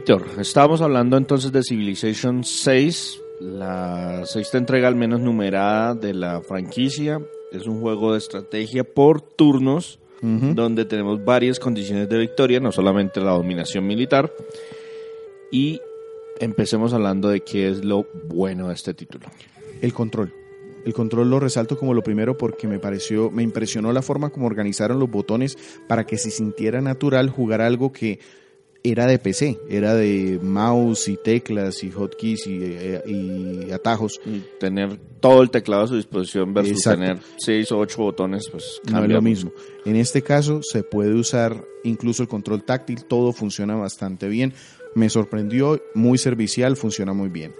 Víctor, 0.00 0.24
estábamos 0.38 0.80
hablando 0.80 1.18
entonces 1.18 1.52
de 1.52 1.62
Civilization 1.62 2.42
6, 2.42 3.20
la 3.40 4.24
sexta 4.24 4.56
entrega 4.56 4.88
al 4.88 4.96
menos 4.96 5.20
numerada 5.20 5.94
de 5.94 6.14
la 6.14 6.40
franquicia. 6.40 7.20
Es 7.52 7.66
un 7.66 7.82
juego 7.82 8.12
de 8.12 8.18
estrategia 8.18 8.82
por 8.82 9.20
turnos, 9.20 9.98
donde 10.22 10.86
tenemos 10.86 11.22
varias 11.22 11.60
condiciones 11.60 12.08
de 12.08 12.16
victoria, 12.16 12.60
no 12.60 12.72
solamente 12.72 13.20
la 13.20 13.32
dominación 13.32 13.86
militar. 13.86 14.32
Y 15.52 15.82
empecemos 16.38 16.94
hablando 16.94 17.28
de 17.28 17.40
qué 17.40 17.68
es 17.68 17.84
lo 17.84 18.06
bueno 18.24 18.68
de 18.68 18.74
este 18.74 18.94
título. 18.94 19.26
El 19.82 19.92
control. 19.92 20.32
El 20.86 20.94
control 20.94 21.28
lo 21.28 21.40
resalto 21.40 21.76
como 21.76 21.92
lo 21.92 22.02
primero 22.02 22.38
porque 22.38 22.66
me 22.66 22.78
pareció, 22.78 23.30
me 23.30 23.42
impresionó 23.42 23.92
la 23.92 24.00
forma 24.00 24.30
como 24.30 24.46
organizaron 24.46 24.98
los 24.98 25.10
botones 25.10 25.58
para 25.86 26.06
que 26.06 26.16
se 26.16 26.30
sintiera 26.30 26.80
natural 26.80 27.28
jugar 27.28 27.60
algo 27.60 27.92
que 27.92 28.18
era 28.82 29.06
de 29.06 29.18
PC, 29.18 29.58
era 29.68 29.94
de 29.94 30.38
mouse 30.42 31.08
y 31.08 31.16
teclas 31.16 31.82
y 31.84 31.90
hotkeys 31.90 32.46
y, 32.46 32.58
eh, 32.62 33.02
y 33.06 33.70
atajos. 33.72 34.20
Y 34.24 34.42
tener 34.58 34.98
todo 35.20 35.42
el 35.42 35.50
teclado 35.50 35.84
a 35.84 35.86
su 35.86 35.96
disposición 35.96 36.54
versus 36.54 36.82
tener 36.82 37.18
seis 37.36 37.70
o 37.72 37.78
ocho 37.78 38.02
botones, 38.02 38.48
pues 38.50 38.80
no 38.90 39.04
es 39.04 39.10
lo 39.10 39.22
mismo. 39.22 39.52
En 39.84 39.96
este 39.96 40.22
caso 40.22 40.60
se 40.62 40.82
puede 40.82 41.14
usar 41.14 41.64
incluso 41.84 42.22
el 42.22 42.28
control 42.28 42.64
táctil, 42.64 43.04
todo 43.04 43.32
funciona 43.32 43.74
bastante 43.74 44.28
bien. 44.28 44.54
Me 44.94 45.08
sorprendió, 45.08 45.80
muy 45.94 46.18
servicial, 46.18 46.76
funciona 46.76 47.12
muy 47.12 47.28
bien. 47.28 47.54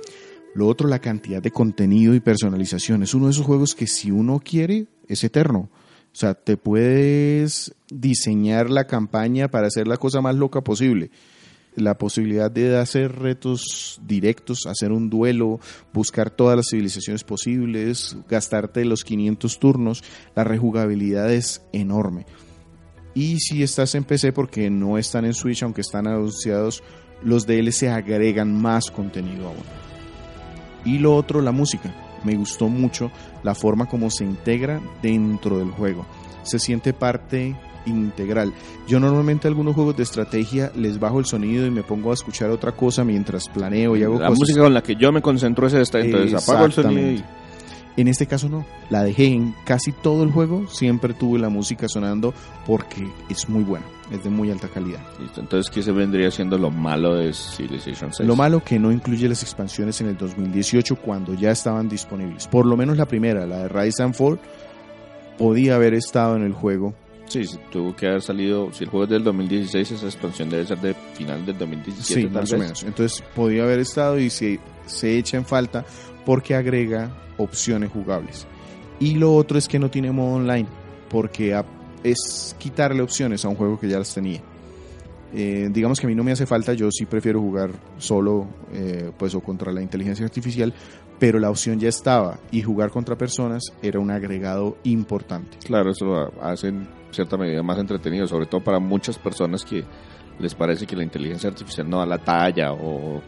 Lo 0.55 0.67
otro, 0.67 0.89
la 0.89 0.99
cantidad 0.99 1.41
de 1.41 1.53
contenido 1.53 2.15
y 2.15 2.21
personalización. 2.21 3.03
Es 3.03 3.15
uno 3.15 3.27
de 3.27 3.33
esos 3.33 3.47
juegos 3.47 3.75
que 3.75 3.87
si 3.87 4.11
uno 4.11 4.41
quiere, 4.45 4.87
es 5.07 5.23
eterno. 5.23 5.71
O 6.13 6.17
sea, 6.21 6.35
te 6.35 6.57
puedes 6.57 7.75
diseñar 7.89 8.69
la 8.69 8.87
campaña 8.87 9.49
para 9.49 9.69
hacer 9.69 9.87
la 9.87 9.97
cosa 9.97 10.21
más 10.21 10.35
loca 10.35 10.63
posible. 10.63 11.11
La 11.77 11.97
posibilidad 11.99 12.51
de 12.51 12.77
hacer 12.77 13.13
retos 13.21 14.01
directos, 14.05 14.67
hacer 14.67 14.91
un 14.91 15.09
duelo, 15.09 15.61
buscar 15.93 16.31
todas 16.31 16.57
las 16.57 16.67
civilizaciones 16.69 17.23
posibles, 17.23 18.17
gastarte 18.29 18.85
los 18.85 19.05
500 19.05 19.59
turnos, 19.61 20.03
la 20.35 20.43
rejugabilidad 20.43 21.33
es 21.33 21.63
enorme. 21.73 22.27
Y 23.15 23.39
si 23.39 23.63
estás 23.63 23.95
en 23.95 24.05
PC, 24.05 24.33
porque 24.33 24.69
no 24.69 24.99
están 24.99 25.25
en 25.25 25.35
Switch, 25.35 25.63
aunque 25.63 25.81
están 25.81 26.09
anunciados, 26.09 26.83
los 27.23 27.47
DLC 27.47 27.85
agregan 27.85 28.53
más 28.61 28.91
contenido 28.91 29.49
aún. 29.49 29.65
Y 30.85 30.99
lo 30.99 31.15
otro, 31.15 31.41
la 31.41 31.53
música 31.53 31.95
me 32.25 32.37
gustó 32.37 32.69
mucho 32.69 33.11
la 33.43 33.55
forma 33.55 33.87
como 33.87 34.11
se 34.11 34.25
integra 34.25 34.81
dentro 35.03 35.59
del 35.59 35.71
juego. 35.71 36.07
Se 36.43 36.59
siente 36.59 36.93
parte 36.93 37.55
integral. 37.87 38.53
Yo 38.87 39.01
normalmente 39.01 39.49
algunos 39.49 39.75
juegos 39.75 39.97
de 39.97 40.03
estrategia 40.03 40.71
les 40.77 40.99
bajo 40.99 41.19
el 41.19 41.25
sonido 41.25 41.67
y 41.67 41.71
me 41.71 41.83
pongo 41.83 42.11
a 42.11 42.15
escuchar 42.15 42.51
otra 42.51 42.73
cosa 42.73 43.05
mientras 43.05 43.49
planeo 43.49 43.97
y 43.97 44.03
hago 44.03 44.19
la 44.19 44.31
música 44.31 44.61
con 44.61 44.75
la 44.75 44.83
que 44.83 44.97
yo 44.97 45.13
me 45.13 45.23
concentro 45.23 45.67
es 45.67 45.75
esta, 45.75 46.01
entonces 46.01 46.43
apago 46.43 46.67
el 46.67 46.73
sonido 46.73 47.23
En 47.97 48.09
este 48.09 48.27
caso 48.27 48.49
no, 48.49 48.65
la 48.89 49.03
dejé 49.03 49.27
en 49.27 49.55
casi 49.65 49.93
todo 49.93 50.23
el 50.23 50.31
juego, 50.31 50.67
siempre 50.69 51.13
tuve 51.15 51.39
la 51.39 51.49
música 51.49 51.89
sonando 51.89 52.33
porque 52.67 53.07
es 53.29 53.49
muy 53.49 53.65
buena 53.65 53.87
es 54.11 54.25
de 54.25 54.31
muy 54.31 54.51
alta 54.51 54.69
calidad. 54.69 55.01
entonces, 55.37 55.71
¿qué 55.71 55.83
se 55.83 55.93
vendría 55.93 56.31
siendo 56.31 56.59
lo 56.59 56.71
malo 56.71 57.15
de 57.15 57.33
Civilization 57.33 58.13
6? 58.13 58.29
Lo 58.29 58.37
malo 58.37 58.63
que 58.63 58.79
no 58.79 58.91
incluye 58.91 59.29
las 59.29 59.43
expansiones 59.43 60.01
en 60.01 60.09
el 60.09 60.17
2018 60.17 60.97
cuando 60.97 61.35
ya 61.35 61.51
estaban 61.51 61.89
disponibles. 61.89 62.49
Por 62.49 62.67
lo 62.67 62.77
menos 62.77 62.97
la 62.97 63.07
primera, 63.07 63.47
la 63.47 63.59
de 63.59 63.69
Rise 63.69 64.03
and 64.03 64.15
Fall, 64.15 64.39
podía 65.39 65.77
haber 65.77 65.95
estado 65.95 66.37
en 66.37 66.43
el 66.43 66.53
juego. 66.53 66.95
Sí, 67.31 67.43
tuvo 67.71 67.95
que 67.95 68.09
haber 68.09 68.23
salido, 68.23 68.73
si 68.73 68.85
el 68.85 68.91
juego 68.91 69.05
es 69.05 69.11
del 69.11 69.23
2016, 69.23 69.93
esa 69.93 70.07
expansión 70.07 70.51
debe 70.51 70.67
ser 70.67 70.79
de 70.81 70.95
final 71.15 71.47
del 71.47 71.57
2017. 71.57 72.21
Sí, 72.21 72.27
más 72.29 72.53
o 72.53 72.59
menos. 72.59 72.83
Entonces, 72.83 73.23
podía 73.35 73.63
haber 73.63 73.79
estado 73.79 74.19
y 74.19 74.31
se, 74.31 74.59
se 74.87 75.17
echa 75.17 75.37
en 75.37 75.45
falta 75.45 75.85
porque 76.27 76.57
agrega 76.57 77.17
opciones 77.39 77.91
jugables. 77.93 78.47
Y 78.99 79.15
lo 79.15 79.33
otro 79.35 79.59
es 79.59 79.69
que 79.69 79.79
no 79.79 79.91
tiene 79.91 80.11
modo 80.11 80.35
online, 80.35 80.67
porque 81.09 81.55
a 81.55 81.65
es 82.03 82.57
quitarle 82.59 83.03
opciones 83.03 83.45
a 83.45 83.49
un 83.49 83.55
juego 83.55 83.79
que 83.79 83.89
ya 83.89 83.99
las 83.99 84.13
tenía. 84.13 84.41
Eh, 85.33 85.69
digamos 85.71 86.01
que 86.01 86.07
a 86.07 86.09
mí 86.09 86.15
no 86.15 86.25
me 86.25 86.33
hace 86.33 86.47
falta, 86.47 86.73
yo 86.73 86.91
sí 86.91 87.07
prefiero 87.07 87.41
jugar 87.41 87.71
solo 87.99 88.49
eh, 88.73 89.13
pues 89.17 89.35
o 89.35 89.41
contra 89.41 89.73
la 89.73 89.81
inteligencia 89.81 90.25
artificial, 90.25 90.75
pero 91.21 91.39
la 91.39 91.51
opción 91.51 91.79
ya 91.79 91.89
estaba 91.89 92.41
y 92.51 92.63
jugar 92.63 92.91
contra 92.91 93.17
personas 93.17 93.63
era 93.83 94.01
un 94.01 94.11
agregado 94.11 94.77
importante. 94.83 95.59
Claro, 95.65 95.93
eso 95.93 96.07
lo 96.07 96.43
hace 96.43 96.69
en 96.69 96.89
cierta 97.11 97.37
medida 97.37 97.63
más 97.63 97.79
entretenido, 97.79 98.27
sobre 98.27 98.47
todo 98.47 98.63
para 98.63 98.79
muchas 98.79 99.19
personas 99.19 99.65
que 99.65 99.85
les 100.39 100.55
parece 100.55 100.87
que 100.87 100.97
la 100.97 101.05
inteligencia 101.05 101.51
artificial 101.51 101.89
no 101.89 101.99
da 101.99 102.07
la 102.07 102.19
talla 102.19 102.73
o, 102.73 103.21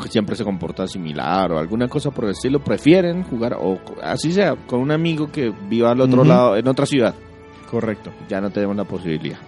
que 0.00 0.08
siempre 0.08 0.34
se 0.34 0.44
comporta 0.44 0.86
similar 0.86 1.52
o 1.52 1.58
alguna 1.58 1.86
cosa 1.86 2.10
por 2.10 2.24
el 2.24 2.30
estilo, 2.30 2.60
prefieren 2.64 3.24
jugar 3.24 3.58
o 3.60 3.78
así 4.02 4.32
sea 4.32 4.56
con 4.66 4.80
un 4.80 4.90
amigo 4.90 5.30
que 5.30 5.52
viva 5.68 5.90
al 5.90 6.00
otro 6.00 6.24
lado, 6.24 6.56
en 6.56 6.66
otra 6.66 6.86
ciudad 6.86 7.14
Correcto. 7.72 8.12
Ya 8.28 8.38
no 8.42 8.50
tenemos 8.50 8.76
la 8.76 8.84
posibilidad. 8.84 9.38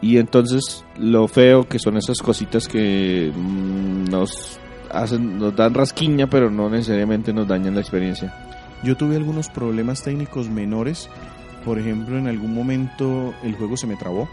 Y 0.00 0.18
entonces 0.18 0.84
lo 0.96 1.26
feo 1.26 1.68
que 1.68 1.80
son 1.80 1.96
esas 1.96 2.22
cositas 2.22 2.68
que 2.68 3.32
mm, 3.34 4.04
nos 4.04 4.60
hacen, 4.92 5.40
nos 5.40 5.56
dan 5.56 5.74
rasquiña, 5.74 6.30
pero 6.30 6.48
no 6.48 6.70
necesariamente 6.70 7.32
nos 7.32 7.48
dañan 7.48 7.74
la 7.74 7.80
experiencia. 7.80 8.32
Yo 8.84 8.96
tuve 8.96 9.16
algunos 9.16 9.48
problemas 9.48 10.04
técnicos 10.04 10.48
menores. 10.48 11.10
Por 11.64 11.78
ejemplo, 11.78 12.18
en 12.18 12.26
algún 12.26 12.54
momento 12.54 13.34
el 13.42 13.54
juego 13.54 13.76
se 13.76 13.86
me 13.86 13.96
trabó. 13.96 14.28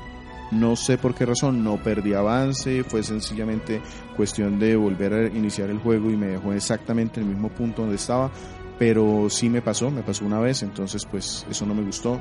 No 0.52 0.78
sé 0.78 0.98
por 0.98 1.14
qué 1.14 1.26
razón, 1.26 1.62
no 1.62 1.76
perdí 1.76 2.14
avance, 2.14 2.84
fue 2.86 3.04
sencillamente 3.04 3.82
cuestión 4.16 4.60
de 4.60 4.78
volver 4.78 5.14
a 5.14 5.28
iniciar 5.28 5.70
el 5.70 5.80
juego 5.80 6.10
y 6.10 6.16
me 6.16 6.28
dejó 6.28 6.54
exactamente 6.54 7.20
en 7.20 7.28
el 7.28 7.34
mismo 7.34 7.50
punto 7.50 7.82
donde 7.82 7.98
estaba 7.98 8.32
pero 8.78 9.30
sí 9.30 9.50
me 9.50 9.62
pasó, 9.62 9.90
me 9.90 10.04
pasó 10.04 10.26
una 10.26 10.40
vez, 10.40 10.64
entonces 10.64 11.06
pues 11.06 11.46
eso 11.50 11.66
no 11.66 11.74
me 11.74 11.84
gustó. 11.84 12.20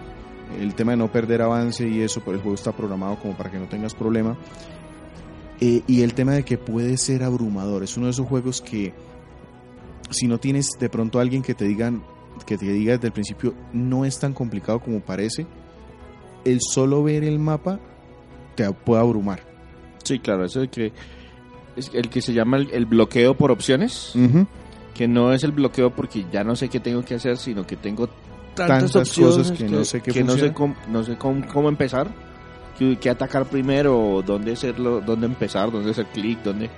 El 0.59 0.75
tema 0.75 0.93
de 0.93 0.99
no 0.99 1.11
perder 1.11 1.43
avance 1.43 1.89
y 1.89 2.01
eso, 2.01 2.21
pero 2.21 2.37
el 2.37 2.41
juego 2.41 2.55
está 2.55 2.73
programado 2.73 3.17
como 3.17 3.37
para 3.37 3.51
que 3.51 3.59
no 3.59 3.67
tengas 3.67 3.95
problema. 3.95 4.37
Eh, 5.61 5.83
y 5.87 6.03
el 6.03 6.15
tema 6.15 6.33
de 6.33 6.45
que 6.45 6.57
puede 6.57 6.97
ser 6.97 7.23
abrumador, 7.23 7.83
es 7.83 7.97
uno 7.97 8.07
de 8.07 8.13
esos 8.13 8.27
juegos 8.27 8.63
que 8.63 8.95
si 10.11 10.29
no 10.29 10.39
tienes 10.39 10.71
de 10.79 10.89
pronto 10.89 11.19
alguien 11.19 11.43
que 11.43 11.55
te 11.55 11.65
digan 11.65 12.03
que 12.45 12.59
te 12.59 12.67
diga 12.67 12.95
desde 12.95 13.09
el 13.09 13.13
principio 13.13 13.55
no 13.73 14.05
es 14.05 14.19
tan 14.19 14.33
complicado 14.33 14.81
como 14.81 15.01
parece, 15.01 15.47
el 16.45 16.61
solo 16.61 17.03
ver 17.03 17.25
el 17.25 17.39
mapa 17.39 17.81
te 18.55 18.71
puede 18.73 19.01
abrumar. 19.01 19.41
Sí, 20.05 20.19
claro, 20.19 20.45
eso 20.45 20.63
es 20.63 20.71
que 20.71 20.93
es 21.77 21.91
el 21.93 22.09
que 22.09 22.23
se 22.23 22.33
llama 22.33 22.57
el, 22.57 22.87
bloqueo 22.87 23.35
por 23.35 23.51
opciones 23.51 24.15
que 24.95 25.07
no 25.07 25.33
es 25.33 25.45
el 25.45 25.53
bloqueo 25.53 25.91
porque 25.91 26.25
ya 26.33 26.43
no 26.43 26.57
sé 26.57 26.69
qué 26.71 26.81
tengo 26.81 27.05
que 27.05 27.17
hacer, 27.17 27.37
sino 27.37 27.67
que 27.67 27.77
tengo 27.77 28.09
tantas, 28.55 28.93
cosas 29.13 29.53
que, 29.53 29.69
no 29.69 29.85
sé, 29.85 30.01
qué 30.01 30.25
no 30.25 30.33
sé, 30.33 30.53
cómo, 30.55 30.75
no 30.89 31.05
sé 31.05 31.17
cómo, 31.19 31.69
empezar, 31.69 32.09
qué, 32.79 33.11
atacar 33.11 33.45
primero, 33.45 34.23
dónde 34.25 34.53
hacerlo, 34.53 35.03
dónde 35.03 35.27
empezar, 35.27 35.71
dónde 35.71 35.91
hacer 35.91 36.07
clic, 36.07 36.43
dónde... 36.43 36.71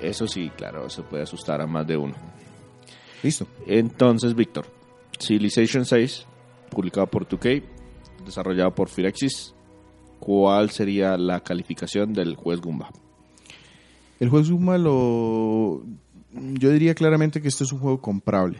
Eso 0.00 0.28
sí, 0.28 0.50
claro, 0.56 0.88
se 0.88 1.02
puede 1.02 1.24
asustar 1.24 1.60
a 1.60 1.66
más 1.66 1.86
de 1.86 1.96
uno. 1.96 2.14
Listo. 3.24 3.46
Entonces, 3.66 4.34
Víctor, 4.34 4.66
Civilization 5.18 5.86
6, 5.86 6.26
publicado 6.68 7.06
por 7.06 7.26
2K, 7.26 7.62
desarrollado 8.22 8.74
por 8.74 8.90
Firaxis, 8.90 9.54
¿cuál 10.20 10.68
sería 10.68 11.16
la 11.16 11.40
calificación 11.40 12.12
del 12.12 12.36
juez 12.36 12.60
Gumba? 12.60 12.90
El 14.20 14.28
juez 14.28 14.50
Gumba 14.50 14.76
lo 14.76 15.82
yo 16.32 16.70
diría 16.70 16.94
claramente 16.94 17.40
que 17.40 17.48
este 17.48 17.64
es 17.64 17.72
un 17.72 17.78
juego 17.78 17.98
comprable. 17.98 18.58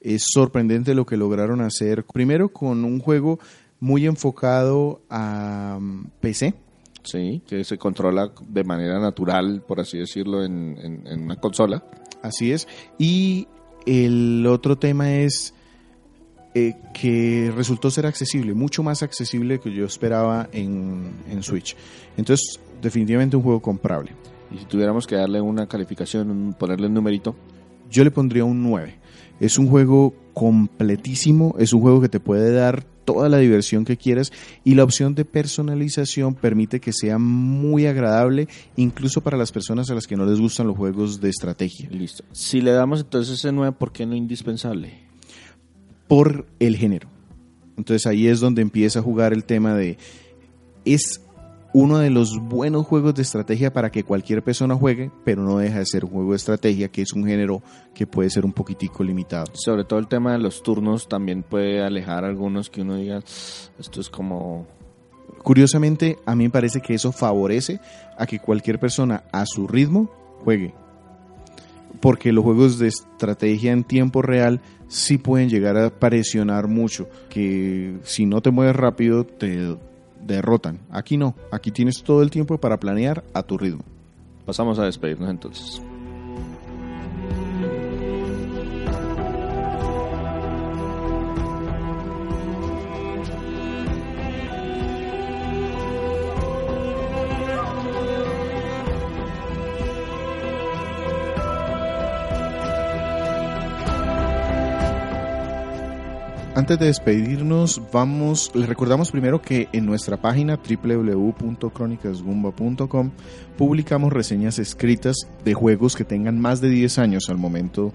Es 0.00 0.24
sorprendente 0.32 0.94
lo 0.94 1.04
que 1.04 1.18
lograron 1.18 1.60
hacer. 1.60 2.02
Primero 2.04 2.48
con 2.48 2.86
un 2.86 3.00
juego 3.00 3.38
muy 3.80 4.06
enfocado 4.06 5.02
a 5.10 5.76
mm, 5.78 6.06
PC. 6.20 6.54
Sí, 7.02 7.42
que 7.46 7.64
se 7.64 7.76
controla 7.76 8.32
de 8.48 8.64
manera 8.64 8.98
natural, 8.98 9.62
por 9.66 9.78
así 9.78 9.98
decirlo, 9.98 10.42
en, 10.42 10.78
en 11.06 11.22
una 11.22 11.36
consola. 11.36 11.84
Así 12.22 12.50
es. 12.50 12.66
Y 12.98 13.46
el 13.86 14.44
otro 14.46 14.76
tema 14.76 15.14
es 15.14 15.54
eh, 16.54 16.74
que 16.92 17.52
resultó 17.54 17.90
ser 17.90 18.06
accesible, 18.06 18.54
mucho 18.54 18.82
más 18.82 19.02
accesible 19.02 19.60
que 19.60 19.72
yo 19.72 19.84
esperaba 19.86 20.48
en, 20.52 21.12
en, 21.30 21.42
Switch. 21.42 21.76
Entonces, 22.16 22.60
definitivamente 22.82 23.36
un 23.36 23.42
juego 23.42 23.60
comprable. 23.60 24.12
Y 24.50 24.58
si 24.58 24.64
tuviéramos 24.64 25.06
que 25.06 25.16
darle 25.16 25.40
una 25.40 25.66
calificación, 25.66 26.54
ponerle 26.58 26.86
un 26.86 26.94
numerito. 26.94 27.36
Yo 27.90 28.04
le 28.04 28.10
pondría 28.10 28.44
un 28.44 28.62
9. 28.62 28.98
Es 29.38 29.58
un 29.58 29.68
juego 29.68 30.14
completísimo, 30.32 31.54
es 31.58 31.72
un 31.72 31.80
juego 31.80 32.00
que 32.00 32.08
te 32.08 32.20
puede 32.20 32.52
dar 32.52 32.86
toda 33.06 33.30
la 33.30 33.38
diversión 33.38 33.86
que 33.86 33.96
quieras 33.96 34.30
y 34.64 34.74
la 34.74 34.84
opción 34.84 35.14
de 35.14 35.24
personalización 35.24 36.34
permite 36.34 36.78
que 36.80 36.92
sea 36.92 37.16
muy 37.18 37.86
agradable 37.86 38.48
incluso 38.76 39.22
para 39.22 39.38
las 39.38 39.50
personas 39.50 39.90
a 39.90 39.94
las 39.94 40.06
que 40.06 40.16
no 40.16 40.26
les 40.26 40.38
gustan 40.38 40.66
los 40.66 40.76
juegos 40.76 41.22
de 41.22 41.30
estrategia. 41.30 41.88
Listo. 41.90 42.22
Si 42.32 42.60
le 42.60 42.72
damos 42.72 43.00
entonces 43.00 43.38
ese 43.38 43.52
9, 43.52 43.74
¿por 43.78 43.92
qué 43.92 44.04
no 44.04 44.14
indispensable? 44.14 45.06
por 46.08 46.46
el 46.60 46.76
género. 46.76 47.08
Entonces 47.76 48.06
ahí 48.06 48.26
es 48.26 48.40
donde 48.40 48.62
empieza 48.62 49.00
a 49.00 49.02
jugar 49.02 49.32
el 49.32 49.44
tema 49.44 49.74
de 49.74 49.98
es 50.84 51.20
uno 51.72 51.98
de 51.98 52.10
los 52.10 52.38
buenos 52.38 52.86
juegos 52.86 53.14
de 53.14 53.22
estrategia 53.22 53.72
para 53.72 53.90
que 53.90 54.04
cualquier 54.04 54.42
persona 54.42 54.74
juegue, 54.74 55.10
pero 55.24 55.42
no 55.42 55.58
deja 55.58 55.78
de 55.78 55.86
ser 55.86 56.04
un 56.04 56.10
juego 56.10 56.30
de 56.30 56.36
estrategia, 56.36 56.88
que 56.88 57.02
es 57.02 57.12
un 57.12 57.26
género 57.26 57.62
que 57.94 58.06
puede 58.06 58.30
ser 58.30 58.44
un 58.44 58.52
poquitico 58.52 59.04
limitado. 59.04 59.46
Sobre 59.52 59.84
todo 59.84 59.98
el 59.98 60.08
tema 60.08 60.32
de 60.32 60.38
los 60.38 60.62
turnos 60.62 61.08
también 61.08 61.42
puede 61.42 61.82
alejar 61.82 62.24
a 62.24 62.28
algunos 62.28 62.70
que 62.70 62.82
uno 62.82 62.96
diga, 62.96 63.18
esto 63.78 64.00
es 64.00 64.08
como... 64.08 64.66
Curiosamente, 65.42 66.18
a 66.24 66.34
mí 66.34 66.44
me 66.44 66.50
parece 66.50 66.80
que 66.80 66.94
eso 66.94 67.12
favorece 67.12 67.80
a 68.16 68.26
que 68.26 68.38
cualquier 68.38 68.80
persona 68.80 69.24
a 69.30 69.44
su 69.46 69.68
ritmo 69.68 70.10
juegue. 70.44 70.74
Porque 72.00 72.32
los 72.32 72.44
juegos 72.44 72.78
de 72.78 72.88
estrategia 72.88 73.72
en 73.72 73.84
tiempo 73.84 74.22
real 74.22 74.60
sí 74.88 75.18
pueden 75.18 75.48
llegar 75.48 75.76
a 75.76 75.90
presionar 75.90 76.68
mucho, 76.68 77.08
que 77.28 77.98
si 78.02 78.26
no 78.26 78.40
te 78.40 78.50
mueves 78.50 78.76
rápido 78.76 79.24
te 79.24 79.76
derrotan. 80.26 80.80
Aquí 80.90 81.16
no, 81.16 81.34
aquí 81.50 81.70
tienes 81.70 82.02
todo 82.02 82.22
el 82.22 82.30
tiempo 82.30 82.58
para 82.58 82.78
planear 82.78 83.24
a 83.34 83.42
tu 83.42 83.58
ritmo. 83.58 83.84
Pasamos 84.44 84.78
a 84.78 84.84
despedirnos 84.84 85.30
entonces. 85.30 85.82
Antes 106.66 106.80
de 106.80 106.86
despedirnos, 106.86 107.80
vamos, 107.92 108.50
les 108.52 108.68
recordamos 108.68 109.12
primero 109.12 109.40
que 109.40 109.68
en 109.72 109.86
nuestra 109.86 110.16
página 110.16 110.58
www.cronicasgumba.com 110.58 113.10
publicamos 113.56 114.12
reseñas 114.12 114.58
escritas 114.58 115.14
de 115.44 115.54
juegos 115.54 115.94
que 115.94 116.02
tengan 116.02 116.40
más 116.40 116.60
de 116.60 116.68
10 116.68 116.98
años 116.98 117.30
al 117.30 117.38
momento 117.38 117.92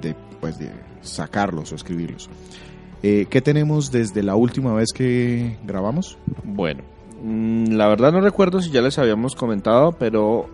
de, 0.00 0.14
pues, 0.40 0.56
de 0.56 0.70
sacarlos 1.00 1.72
o 1.72 1.74
escribirlos. 1.74 2.30
Eh, 3.02 3.26
¿Qué 3.28 3.42
tenemos 3.42 3.90
desde 3.90 4.22
la 4.22 4.36
última 4.36 4.72
vez 4.72 4.92
que 4.94 5.58
grabamos? 5.64 6.16
Bueno, 6.44 6.84
mm, 7.24 7.72
la 7.72 7.88
verdad 7.88 8.12
no 8.12 8.20
recuerdo 8.20 8.62
si 8.62 8.70
ya 8.70 8.82
les 8.82 9.00
habíamos 9.00 9.34
comentado, 9.34 9.96
pero 9.98 10.48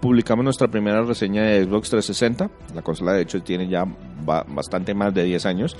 publicamos 0.00 0.44
nuestra 0.44 0.68
primera 0.68 1.02
reseña 1.02 1.42
de 1.42 1.62
Xbox 1.62 1.90
360. 1.90 2.50
La 2.74 2.80
consola 2.80 3.12
de 3.12 3.20
hecho 3.20 3.42
tiene 3.42 3.68
ya 3.68 3.84
bastante 4.48 4.94
más 4.94 5.12
de 5.12 5.24
10 5.24 5.44
años 5.44 5.76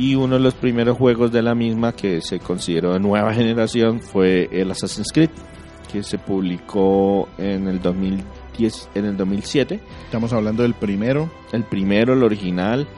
y 0.00 0.14
uno 0.14 0.36
de 0.36 0.40
los 0.40 0.54
primeros 0.54 0.96
juegos 0.96 1.30
de 1.30 1.42
la 1.42 1.54
misma 1.54 1.92
que 1.92 2.22
se 2.22 2.38
consideró 2.38 2.94
de 2.94 3.00
nueva 3.00 3.34
generación 3.34 4.00
fue 4.00 4.48
el 4.50 4.70
Assassin's 4.70 5.12
Creed, 5.12 5.28
que 5.92 6.02
se 6.02 6.16
publicó 6.16 7.28
en 7.36 7.68
el 7.68 7.82
2010, 7.82 8.88
en 8.94 9.04
el 9.04 9.16
2007. 9.18 9.78
Estamos 10.06 10.32
hablando 10.32 10.62
del 10.62 10.72
primero. 10.72 11.30
El 11.52 11.64
primero, 11.64 12.14
el 12.14 12.22
original, 12.22 12.88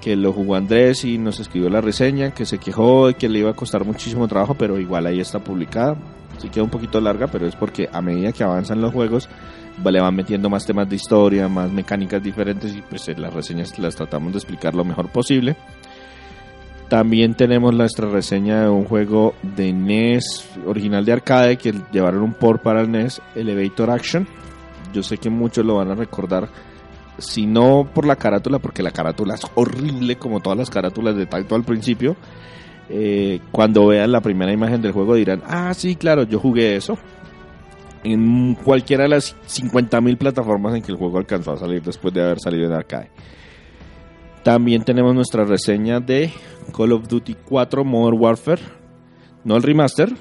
que 0.00 0.16
lo 0.16 0.32
jugó 0.32 0.54
Andrés 0.54 1.04
y 1.04 1.18
nos 1.18 1.40
escribió 1.40 1.68
la 1.68 1.82
reseña, 1.82 2.30
que 2.30 2.46
se 2.46 2.56
quejó 2.56 3.08
de 3.08 3.14
que 3.14 3.28
le 3.28 3.40
iba 3.40 3.50
a 3.50 3.54
costar 3.54 3.84
muchísimo 3.84 4.26
trabajo, 4.26 4.54
pero 4.54 4.78
igual 4.78 5.04
ahí 5.04 5.20
está 5.20 5.40
publicada. 5.40 5.98
Sí 6.38 6.48
queda 6.48 6.64
un 6.64 6.70
poquito 6.70 7.02
larga, 7.02 7.26
pero 7.26 7.46
es 7.46 7.54
porque 7.54 7.90
a 7.92 8.00
medida 8.00 8.32
que 8.32 8.44
avanzan 8.44 8.80
los 8.80 8.94
juegos, 8.94 9.28
le 9.84 10.00
van 10.00 10.16
metiendo 10.16 10.48
más 10.48 10.64
temas 10.64 10.88
de 10.88 10.96
historia, 10.96 11.48
más 11.48 11.70
mecánicas 11.70 12.22
diferentes 12.22 12.74
y 12.74 12.80
pues 12.80 13.08
en 13.08 13.20
las 13.20 13.34
reseñas 13.34 13.78
las 13.78 13.94
tratamos 13.94 14.32
de 14.32 14.38
explicar 14.38 14.74
lo 14.74 14.86
mejor 14.86 15.10
posible. 15.10 15.54
También 16.90 17.34
tenemos 17.34 17.72
nuestra 17.72 18.10
reseña 18.10 18.62
de 18.62 18.68
un 18.68 18.84
juego 18.84 19.34
de 19.44 19.72
NES 19.72 20.44
original 20.66 21.04
de 21.04 21.12
arcade 21.12 21.56
que 21.56 21.72
llevaron 21.92 22.20
un 22.20 22.34
port 22.34 22.60
para 22.64 22.80
el 22.80 22.90
NES, 22.90 23.22
Elevator 23.36 23.90
Action. 23.92 24.26
Yo 24.92 25.04
sé 25.04 25.16
que 25.16 25.30
muchos 25.30 25.64
lo 25.64 25.76
van 25.76 25.92
a 25.92 25.94
recordar, 25.94 26.48
si 27.16 27.46
no 27.46 27.88
por 27.94 28.06
la 28.06 28.16
carátula, 28.16 28.58
porque 28.58 28.82
la 28.82 28.90
carátula 28.90 29.34
es 29.34 29.42
horrible 29.54 30.16
como 30.16 30.40
todas 30.40 30.58
las 30.58 30.68
carátulas 30.68 31.14
de 31.14 31.26
Taito 31.26 31.54
al 31.54 31.62
principio. 31.62 32.16
Eh, 32.88 33.38
cuando 33.52 33.86
vean 33.86 34.10
la 34.10 34.20
primera 34.20 34.52
imagen 34.52 34.82
del 34.82 34.90
juego 34.90 35.14
dirán, 35.14 35.44
ah, 35.46 35.72
sí, 35.74 35.94
claro, 35.94 36.24
yo 36.24 36.40
jugué 36.40 36.74
eso. 36.74 36.98
En 38.02 38.56
cualquiera 38.56 39.04
de 39.04 39.10
las 39.10 39.36
50.000 39.46 40.18
plataformas 40.18 40.74
en 40.74 40.82
que 40.82 40.90
el 40.90 40.98
juego 40.98 41.18
alcanzó 41.18 41.52
a 41.52 41.56
salir 41.56 41.82
después 41.82 42.12
de 42.12 42.20
haber 42.20 42.40
salido 42.40 42.66
en 42.66 42.72
arcade. 42.72 43.10
También 44.42 44.84
tenemos 44.84 45.14
nuestra 45.14 45.44
reseña 45.44 46.00
de 46.00 46.32
Call 46.74 46.92
of 46.92 47.08
Duty 47.08 47.36
4 47.46 47.84
Modern 47.84 48.18
Warfare. 48.18 48.62
No 49.44 49.56
el 49.56 49.62
remaster, 49.62 50.14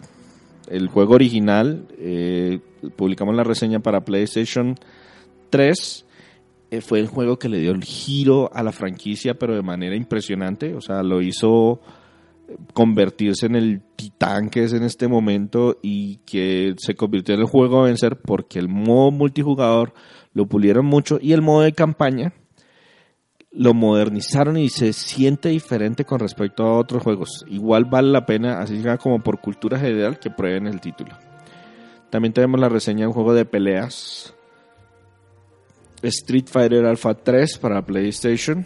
el 0.67 0.89
juego 0.89 1.13
original. 1.13 1.87
Eh, 1.97 2.59
publicamos 2.97 3.33
la 3.33 3.45
reseña 3.45 3.79
para 3.79 4.03
PlayStation 4.03 4.75
3. 5.49 6.05
Eh, 6.71 6.81
fue 6.81 6.99
el 6.99 7.07
juego 7.07 7.39
que 7.39 7.47
le 7.47 7.59
dio 7.59 7.71
el 7.71 7.83
giro 7.83 8.49
a 8.53 8.61
la 8.61 8.73
franquicia, 8.73 9.35
pero 9.35 9.55
de 9.55 9.61
manera 9.61 9.95
impresionante. 9.95 10.75
O 10.75 10.81
sea, 10.81 11.01
lo 11.01 11.21
hizo 11.21 11.79
eh, 12.49 12.57
convertirse 12.73 13.45
en 13.45 13.55
el 13.55 13.81
titán 13.95 14.49
que 14.49 14.65
es 14.65 14.73
en 14.73 14.83
este 14.83 15.07
momento 15.07 15.77
y 15.81 16.17
que 16.25 16.75
se 16.77 16.93
convirtió 16.93 17.35
en 17.35 17.41
el 17.41 17.47
juego 17.47 17.79
a 17.79 17.85
vencer 17.85 18.17
porque 18.17 18.59
el 18.59 18.67
modo 18.67 19.11
multijugador 19.11 19.93
lo 20.33 20.45
pulieron 20.45 20.85
mucho 20.85 21.19
y 21.21 21.31
el 21.31 21.41
modo 21.41 21.61
de 21.61 21.71
campaña 21.71 22.33
lo 23.51 23.73
modernizaron 23.73 24.57
y 24.57 24.69
se 24.69 24.93
siente 24.93 25.49
diferente 25.49 26.05
con 26.05 26.19
respecto 26.19 26.63
a 26.63 26.77
otros 26.77 27.03
juegos. 27.03 27.45
Igual 27.47 27.85
vale 27.85 28.09
la 28.11 28.25
pena, 28.25 28.59
así 28.59 28.81
como 28.99 29.19
por 29.21 29.39
cultura 29.41 29.79
general, 29.79 30.19
que 30.19 30.29
prueben 30.29 30.67
el 30.67 30.79
título. 30.81 31.17
También 32.09 32.33
tenemos 32.33 32.59
la 32.59 32.69
reseña 32.69 33.01
de 33.01 33.07
un 33.07 33.13
juego 33.13 33.33
de 33.33 33.45
peleas. 33.45 34.33
Street 36.01 36.45
Fighter 36.47 36.85
Alpha 36.85 37.13
3 37.13 37.57
para 37.57 37.85
PlayStation. 37.85 38.65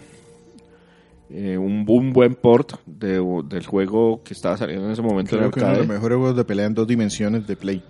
Eh, 1.29 1.57
un, 1.57 1.83
buen 1.85 2.35
port 2.35 2.73
del 2.85 3.65
juego 3.65 4.21
que 4.23 4.33
estaba 4.33 4.55
saliendo 4.55 4.85
en 4.85 4.91
ese 4.91 5.01
momento 5.01 5.35
en 5.35 5.45
uno 5.45 5.51
de 5.51 5.77
los 5.79 5.87
mejores 5.87 6.17
juegos 6.17 6.37
de 6.37 6.43
pelea 6.45 6.67
en 6.67 6.75
dos 6.75 6.85
dimensiones 6.85 7.47
de 7.47 7.55
Play. 7.55 7.83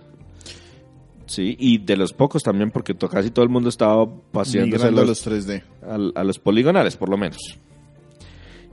Sí, 1.34 1.56
y 1.58 1.78
de 1.78 1.96
los 1.96 2.12
pocos 2.12 2.44
también, 2.44 2.70
porque 2.70 2.94
casi 2.94 3.32
todo 3.32 3.44
el 3.44 3.50
mundo 3.50 3.68
estaba 3.68 4.06
paseando 4.30 4.80
a 4.80 4.90
los 4.92 5.26
3D. 5.26 5.64
A, 6.14 6.22
los 6.22 6.38
poligonales, 6.38 6.96
por 6.96 7.08
lo 7.08 7.16
menos. 7.16 7.58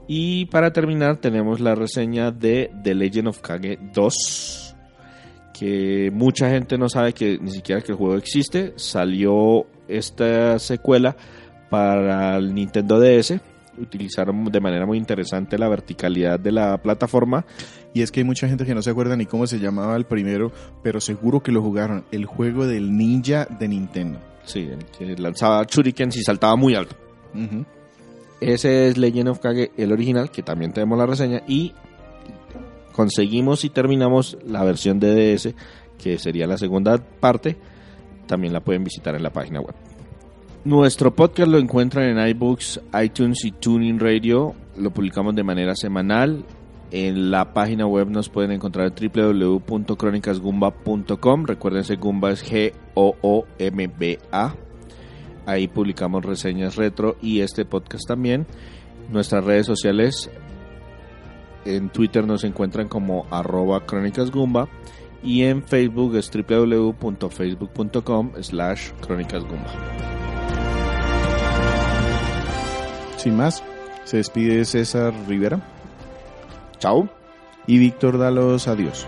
Y 0.06 0.46
para 0.46 0.72
terminar, 0.72 1.16
tenemos 1.16 1.58
la 1.58 1.74
reseña 1.74 2.30
de 2.30 2.70
The 2.84 2.94
Legend 2.94 3.28
of 3.28 3.40
Kage 3.40 3.80
2. 3.92 4.76
Que 5.58 6.12
mucha 6.12 6.50
gente 6.50 6.78
no 6.78 6.88
sabe 6.88 7.12
que 7.12 7.36
ni 7.38 7.50
siquiera 7.50 7.80
que 7.82 7.90
el 7.90 7.98
juego 7.98 8.14
existe. 8.14 8.74
Salió 8.76 9.66
esta 9.88 10.60
secuela 10.60 11.16
para 11.68 12.36
el 12.36 12.54
Nintendo 12.54 13.00
DS 13.00 13.40
utilizaron 13.78 14.44
de 14.44 14.60
manera 14.60 14.86
muy 14.86 14.98
interesante 14.98 15.58
la 15.58 15.68
verticalidad 15.68 16.38
de 16.38 16.52
la 16.52 16.78
plataforma. 16.78 17.44
Y 17.94 18.02
es 18.02 18.10
que 18.10 18.20
hay 18.20 18.24
mucha 18.24 18.48
gente 18.48 18.64
que 18.64 18.74
no 18.74 18.82
se 18.82 18.90
acuerda 18.90 19.16
ni 19.16 19.26
cómo 19.26 19.46
se 19.46 19.58
llamaba 19.58 19.96
el 19.96 20.04
primero, 20.04 20.50
pero 20.82 21.00
seguro 21.00 21.42
que 21.42 21.52
lo 21.52 21.60
jugaron, 21.60 22.04
el 22.10 22.24
juego 22.24 22.66
del 22.66 22.96
ninja 22.96 23.46
de 23.46 23.68
Nintendo. 23.68 24.18
Sí, 24.44 24.70
que 24.98 25.16
lanzaba 25.16 25.64
shurikens 25.64 26.16
y 26.16 26.22
saltaba 26.22 26.56
muy 26.56 26.74
alto. 26.74 26.96
Ese 28.40 28.88
es 28.88 28.96
Legend 28.96 29.28
of 29.28 29.38
Kage, 29.38 29.72
el 29.76 29.92
original, 29.92 30.30
que 30.30 30.42
también 30.42 30.72
tenemos 30.72 30.98
la 30.98 31.06
reseña, 31.06 31.42
y 31.46 31.74
conseguimos 32.92 33.64
y 33.64 33.70
terminamos 33.70 34.36
la 34.46 34.64
versión 34.64 34.98
de 34.98 35.34
DS, 35.34 35.54
que 36.02 36.18
sería 36.18 36.46
la 36.46 36.58
segunda 36.58 36.98
parte, 36.98 37.56
también 38.26 38.52
la 38.52 38.60
pueden 38.60 38.84
visitar 38.84 39.14
en 39.14 39.22
la 39.22 39.30
página 39.30 39.60
web. 39.60 39.74
Nuestro 40.64 41.14
podcast 41.14 41.50
lo 41.50 41.58
encuentran 41.58 42.04
en 42.08 42.28
iBooks, 42.28 42.80
iTunes 43.02 43.44
y 43.44 43.50
Tuning 43.50 43.98
Radio. 43.98 44.54
Lo 44.76 44.92
publicamos 44.92 45.34
de 45.34 45.42
manera 45.42 45.74
semanal. 45.74 46.44
En 46.92 47.30
la 47.30 47.54
página 47.54 47.86
web 47.86 48.10
nos 48.10 48.28
pueden 48.28 48.52
encontrar 48.52 48.92
www.cronicasgumba.com. 48.92 51.46
Recuérdense, 51.46 51.96
Gumba 51.96 52.32
es 52.32 52.44
G-O-O-M-B-A. 52.44 54.54
Ahí 55.46 55.68
publicamos 55.68 56.22
reseñas 56.22 56.76
retro 56.76 57.16
y 57.22 57.40
este 57.40 57.64
podcast 57.64 58.06
también. 58.06 58.46
Nuestras 59.10 59.42
redes 59.42 59.64
sociales 59.64 60.30
en 61.64 61.88
Twitter 61.88 62.26
nos 62.26 62.44
encuentran 62.44 62.88
como 62.88 63.26
arroba 63.30 63.86
crónicasgumba 63.86 64.68
y 65.22 65.44
en 65.44 65.62
Facebook 65.62 66.16
es 66.16 66.30
www.facebook.com 66.30 68.32
slash 68.42 68.90
crónicasgumba. 69.00 69.72
Sin 73.16 73.34
más, 73.34 73.64
se 74.04 74.18
despide 74.18 74.66
César 74.66 75.14
Rivera 75.26 75.81
Chao. 76.82 77.08
y 77.68 77.78
Víctor 77.78 78.18
Dalos. 78.18 78.66
Adiós. 78.66 79.06